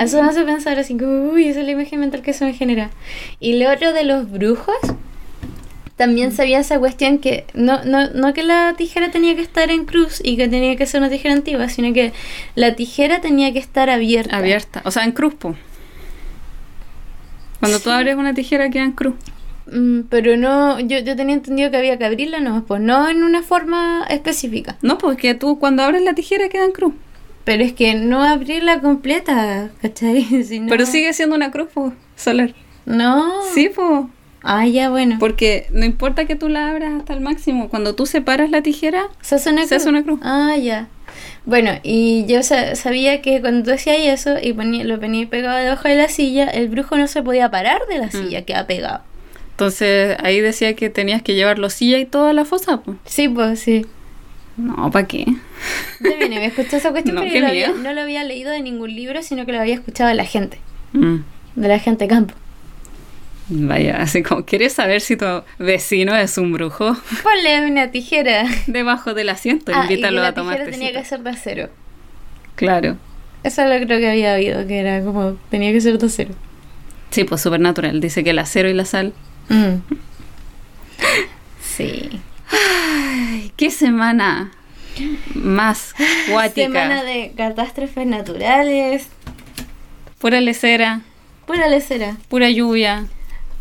Eso 0.00 0.22
me 0.22 0.28
hace 0.30 0.42
pensar 0.44 0.78
así 0.78 0.96
como, 0.96 1.30
uy, 1.30 1.46
esa 1.48 1.60
es 1.60 1.66
la 1.66 1.72
imagen 1.72 2.00
mental 2.00 2.22
que 2.22 2.32
se 2.32 2.44
me 2.44 2.54
genera. 2.54 2.90
Y 3.38 3.58
lo 3.62 3.70
otro 3.70 3.92
de 3.92 4.02
los 4.04 4.30
brujos, 4.30 4.74
también 5.96 6.32
sabía 6.32 6.58
esa 6.58 6.78
cuestión 6.80 7.18
que 7.18 7.44
no, 7.54 7.84
no, 7.84 8.08
no 8.10 8.32
que 8.32 8.42
la 8.42 8.74
tijera 8.76 9.10
tenía 9.10 9.36
que 9.36 9.42
estar 9.42 9.70
en 9.70 9.84
cruz 9.84 10.20
y 10.24 10.36
que 10.36 10.48
tenía 10.48 10.74
que 10.76 10.86
ser 10.86 11.00
una 11.00 11.10
tijera 11.10 11.34
antigua, 11.34 11.68
sino 11.68 11.92
que 11.92 12.12
la 12.56 12.74
tijera 12.74 13.20
tenía 13.20 13.52
que 13.52 13.58
estar 13.60 13.88
abierta. 13.90 14.36
Abierta, 14.38 14.82
o 14.84 14.90
sea, 14.90 15.04
en 15.04 15.12
cruz, 15.12 15.34
po. 15.34 15.54
Cuando 17.62 17.80
tú 17.80 17.90
abres 17.90 18.16
una 18.16 18.34
tijera 18.34 18.70
queda 18.70 18.82
en 18.84 18.92
cruz. 18.92 19.14
Mm, 19.72 20.00
pero 20.10 20.36
no, 20.36 20.80
yo, 20.80 20.98
yo 20.98 21.14
tenía 21.14 21.34
entendido 21.36 21.70
que 21.70 21.76
había 21.76 21.96
que 21.96 22.04
abrirla, 22.04 22.40
no, 22.40 22.64
pues 22.64 22.80
no 22.80 23.08
en 23.08 23.22
una 23.22 23.42
forma 23.42 24.04
específica. 24.10 24.76
No, 24.82 24.98
porque 24.98 25.34
tú 25.34 25.58
cuando 25.60 25.84
abres 25.84 26.02
la 26.02 26.14
tijera 26.14 26.48
queda 26.48 26.64
en 26.64 26.72
cruz. 26.72 26.94
Pero 27.44 27.62
es 27.62 27.72
que 27.72 27.94
no 27.94 28.22
abrirla 28.22 28.80
completa, 28.80 29.70
¿cachai? 29.80 30.22
Si 30.44 30.58
no- 30.60 30.68
Pero 30.68 30.86
sigue 30.86 31.12
siendo 31.12 31.36
una 31.36 31.50
cruz, 31.52 31.68
po, 31.72 31.92
solar. 32.16 32.54
No. 32.84 33.30
Sí, 33.54 33.68
po. 33.74 34.10
Ah, 34.42 34.66
ya, 34.66 34.90
bueno. 34.90 35.16
Porque 35.20 35.66
no 35.72 35.84
importa 35.84 36.24
que 36.24 36.34
tú 36.34 36.48
la 36.48 36.68
abras 36.70 36.94
hasta 36.94 37.12
el 37.14 37.20
máximo, 37.20 37.68
cuando 37.68 37.94
tú 37.94 38.06
separas 38.06 38.50
la 38.50 38.60
tijera, 38.62 39.04
¿Se 39.20 39.36
hace 39.36 39.50
una 39.50 39.62
Se 39.62 39.68
cruz? 39.68 39.76
hace 39.82 39.88
una 39.88 40.02
cruz. 40.02 40.18
Ah, 40.24 40.56
ya. 40.56 40.88
Bueno, 41.44 41.72
y 41.82 42.24
yo 42.26 42.42
sa- 42.42 42.76
sabía 42.76 43.20
que 43.20 43.40
cuando 43.40 43.64
tú 43.64 43.72
hacías 43.74 43.98
eso 43.98 44.36
y 44.40 44.52
ponía, 44.52 44.84
lo 44.84 45.00
ponía 45.00 45.26
pegado 45.28 45.56
debajo 45.58 45.88
de 45.88 45.96
la 45.96 46.08
silla, 46.08 46.44
el 46.48 46.68
brujo 46.68 46.96
no 46.96 47.08
se 47.08 47.22
podía 47.22 47.50
parar 47.50 47.80
de 47.88 47.98
la 47.98 48.06
Mm. 48.06 48.10
silla, 48.12 48.42
quedaba 48.42 48.66
pegado. 48.66 49.00
Entonces 49.50 50.16
ahí 50.22 50.40
decía 50.40 50.74
que 50.74 50.88
tenías 50.88 51.20
que 51.22 51.34
llevar 51.34 51.58
los 51.58 51.72
silla 51.74 51.98
y 51.98 52.04
toda 52.06 52.32
la 52.32 52.44
fosa. 52.44 52.78
Pues. 52.82 52.96
Sí, 53.04 53.28
pues 53.28 53.60
sí. 53.60 53.84
No, 54.56 54.90
¿para 54.90 55.06
qué? 55.06 55.24
Yo 56.00 56.16
bien, 56.18 56.32
había 56.34 56.46
escuchado 56.48 56.76
esa 56.76 56.90
cuestión, 56.90 57.16
No, 57.16 57.22
pero 57.22 57.40
lo 57.40 57.46
había- 57.48 57.70
no 57.72 57.92
lo 57.92 58.00
había 58.02 58.22
leído 58.24 58.50
de 58.52 58.60
ningún 58.60 58.94
libro, 58.94 59.22
sino 59.22 59.44
que 59.46 59.52
lo 59.52 59.60
había 59.60 59.74
escuchado 59.74 60.08
de 60.08 60.14
la 60.14 60.24
gente, 60.24 60.58
Mm. 60.92 61.16
de 61.56 61.68
la 61.68 61.78
gente 61.80 62.06
campo. 62.06 62.34
Vaya, 63.54 63.98
así 64.00 64.22
como, 64.22 64.46
¿quieres 64.46 64.72
saber 64.72 65.02
si 65.02 65.16
tu 65.16 65.26
vecino 65.58 66.16
es 66.16 66.38
un 66.38 66.52
brujo? 66.52 66.96
Ponle 67.22 67.66
una 67.70 67.90
tijera. 67.90 68.44
Debajo 68.66 69.12
del 69.12 69.28
asiento, 69.28 69.72
Ah, 69.74 69.80
y 69.88 69.92
invítalo 69.92 70.22
la 70.22 70.28
a 70.28 70.34
tomar 70.34 70.56
tijera 70.56 70.70
tenía 70.72 70.92
que 70.92 71.04
ser 71.06 71.20
de 71.20 71.30
acero. 71.30 71.68
Claro. 72.54 72.96
Eso 73.44 73.62
lo 73.66 73.74
creo 73.84 73.98
que 74.00 74.08
había 74.10 74.34
oído, 74.34 74.66
que 74.66 74.78
era 74.78 75.02
como, 75.04 75.36
tenía 75.50 75.70
que 75.72 75.80
ser 75.82 75.98
de 75.98 76.06
acero. 76.06 76.34
Sí, 77.10 77.24
pues 77.24 77.42
supernatural. 77.42 78.00
Dice 78.00 78.24
que 78.24 78.30
el 78.30 78.38
acero 78.38 78.70
y 78.70 78.74
la 78.74 78.84
sal. 78.86 79.12
Mm. 79.48 79.74
Sí. 81.76 82.20
Ay, 82.50 83.50
¿Qué 83.56 83.70
semana 83.70 84.50
más 85.34 85.94
cuática? 86.30 86.66
Semana 86.66 87.02
de 87.02 87.32
catástrofes 87.36 88.06
naturales, 88.06 89.08
Pura 90.18 90.40
lecera, 90.40 91.00
pura 91.46 91.66
lecera, 91.68 92.16
pura 92.28 92.50
lluvia. 92.50 93.06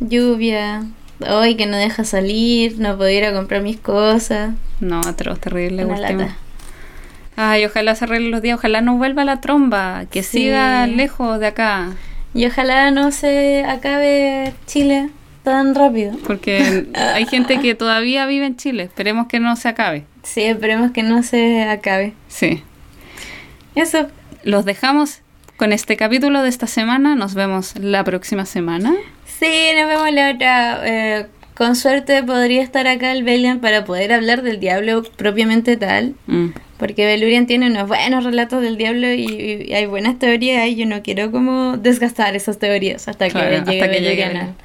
Lluvia, 0.02 0.84
hoy 1.30 1.56
que 1.56 1.66
no 1.68 1.78
deja 1.78 2.04
salir, 2.04 2.78
no 2.80 2.98
puedo 2.98 3.10
ir 3.10 3.24
a 3.26 3.34
comprar 3.34 3.62
mis 3.62 3.78
cosas. 3.80 4.54
No, 4.82 5.00
atroz, 5.00 5.40
terrible. 5.40 5.86
Una 5.86 6.00
último. 6.02 6.22
lata. 6.24 6.36
Ay, 7.38 7.66
ojalá 7.66 7.96
se 7.96 8.04
arreglen 8.06 8.32
los 8.32 8.42
días, 8.42 8.58
ojalá 8.58 8.82
no 8.82 8.98
vuelva 8.98 9.24
la 9.24 9.40
tromba, 9.42 10.06
que 10.12 10.22
Sí. 10.24 10.40
siga 10.40 10.86
lejos 10.88 11.40
de 11.40 11.48
acá. 11.48 11.92
Y 12.34 12.46
ojalá 12.46 12.92
no 12.92 13.12
se 13.12 13.64
acabe 13.66 14.54
Chile 14.68 15.10
tan 15.44 15.74
rápido. 15.76 16.18
Porque 16.28 16.88
hay 16.94 17.26
gente 17.26 17.60
que 17.60 17.74
todavía 17.76 18.26
vive 18.26 18.46
en 18.46 18.58
Chile. 18.58 18.84
Esperemos 18.84 19.28
que 19.28 19.40
no 19.40 19.56
se 19.56 19.70
acabe. 19.70 20.06
Sí, 20.24 20.42
esperemos 20.44 20.92
que 20.92 21.04
no 21.04 21.24
se 21.24 21.64
acabe. 21.64 22.14
Sí. 22.28 22.64
Eso. 23.76 24.08
Los 24.44 24.66
dejamos 24.66 25.20
con 25.58 25.72
este 25.72 25.98
capítulo 25.98 26.42
de 26.42 26.50
esta 26.50 26.68
semana. 26.68 27.16
Nos 27.16 27.34
vemos 27.34 27.76
la 27.78 28.04
próxima 28.04 28.46
semana. 28.46 28.94
Sí, 29.42 29.70
nos 29.78 29.88
vemos 29.88 30.12
la 30.14 30.32
otra. 30.32 30.82
Eh, 30.84 31.26
con 31.56 31.76
suerte 31.76 32.24
podría 32.24 32.62
estar 32.64 32.88
acá 32.88 33.12
el 33.12 33.24
Belian 33.24 33.60
para 33.60 33.84
poder 33.86 34.14
hablar 34.14 34.42
del 34.42 34.60
diablo 34.60 35.04
propiamente 35.04 35.78
tal. 35.78 36.16
Mm. 36.28 36.48
Porque 36.78 37.06
Belurian 37.06 37.46
tiene 37.46 37.68
unos 37.68 37.88
buenos 37.88 38.24
relatos 38.24 38.62
del 38.62 38.78
diablo 38.78 39.12
y, 39.14 39.66
y 39.68 39.74
hay 39.74 39.86
buenas 39.86 40.18
teorías 40.18 40.68
y 40.68 40.76
yo 40.76 40.86
no 40.88 41.04
quiero 41.04 41.32
como 41.32 41.78
desgastar 41.78 42.36
esas 42.36 42.58
teorías 42.58 43.08
hasta 43.08 43.26
que 43.26 43.32
Claro, 43.34 43.50
llegue 43.50 43.60
hasta 43.60 43.72
que 43.92 44.00
llegue 44.02 44.24
Belurian 44.28 44.56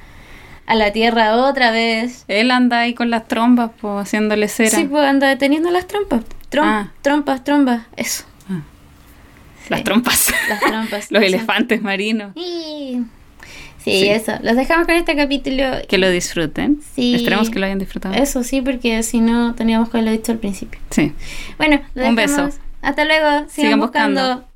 a, 0.65 0.75
la 0.75 0.91
Tierra 0.91 1.35
otra 1.35 1.69
vez. 1.71 2.25
Él 2.27 2.49
anda 2.51 2.79
ahí 2.81 2.93
con 2.95 3.09
las 3.11 3.27
trombas, 3.27 3.69
pues, 3.79 3.93
haciéndole 4.01 4.47
cera. 4.47 4.71
Sí, 4.77 4.85
pues 4.85 5.03
anda 5.05 5.27
deteniendo 5.27 5.69
las 5.71 5.85
trompas. 5.87 6.21
Trom- 6.49 6.63
Ah. 6.65 6.91
Trompas, 7.03 7.43
trompas, 7.43 7.81
eso. 7.97 8.23
Ah. 8.49 8.61
Las 9.69 9.83
trompas. 9.83 10.33
Las 10.49 10.59
trompas. 10.61 11.11
Los 11.11 11.21
elefantes 11.23 11.81
marinos. 11.83 12.31
Sí. 12.35 13.03
Sí, 13.91 13.99
Sí. 14.01 14.07
eso. 14.09 14.33
Los 14.41 14.55
dejamos 14.55 14.85
con 14.87 14.95
este 14.95 15.15
capítulo. 15.15 15.63
Que 15.87 15.97
lo 15.97 16.09
disfruten. 16.09 16.79
Sí. 16.95 17.15
Esperemos 17.15 17.49
que 17.49 17.59
lo 17.59 17.65
hayan 17.65 17.79
disfrutado. 17.79 18.15
Eso 18.15 18.43
sí, 18.43 18.61
porque 18.61 19.01
si 19.03 19.19
no 19.21 19.55
teníamos 19.55 19.89
que 19.89 19.97
haberlo 19.97 20.11
dicho 20.11 20.31
al 20.31 20.39
principio. 20.39 20.79
Sí. 20.89 21.13
Bueno, 21.57 21.81
lo 21.95 22.07
Un 22.07 22.15
beso. 22.15 22.49
Hasta 22.81 23.05
luego. 23.05 23.25
Sigan, 23.49 23.49
Sigan 23.49 23.79
buscando. 23.79 24.21
buscando. 24.21 24.46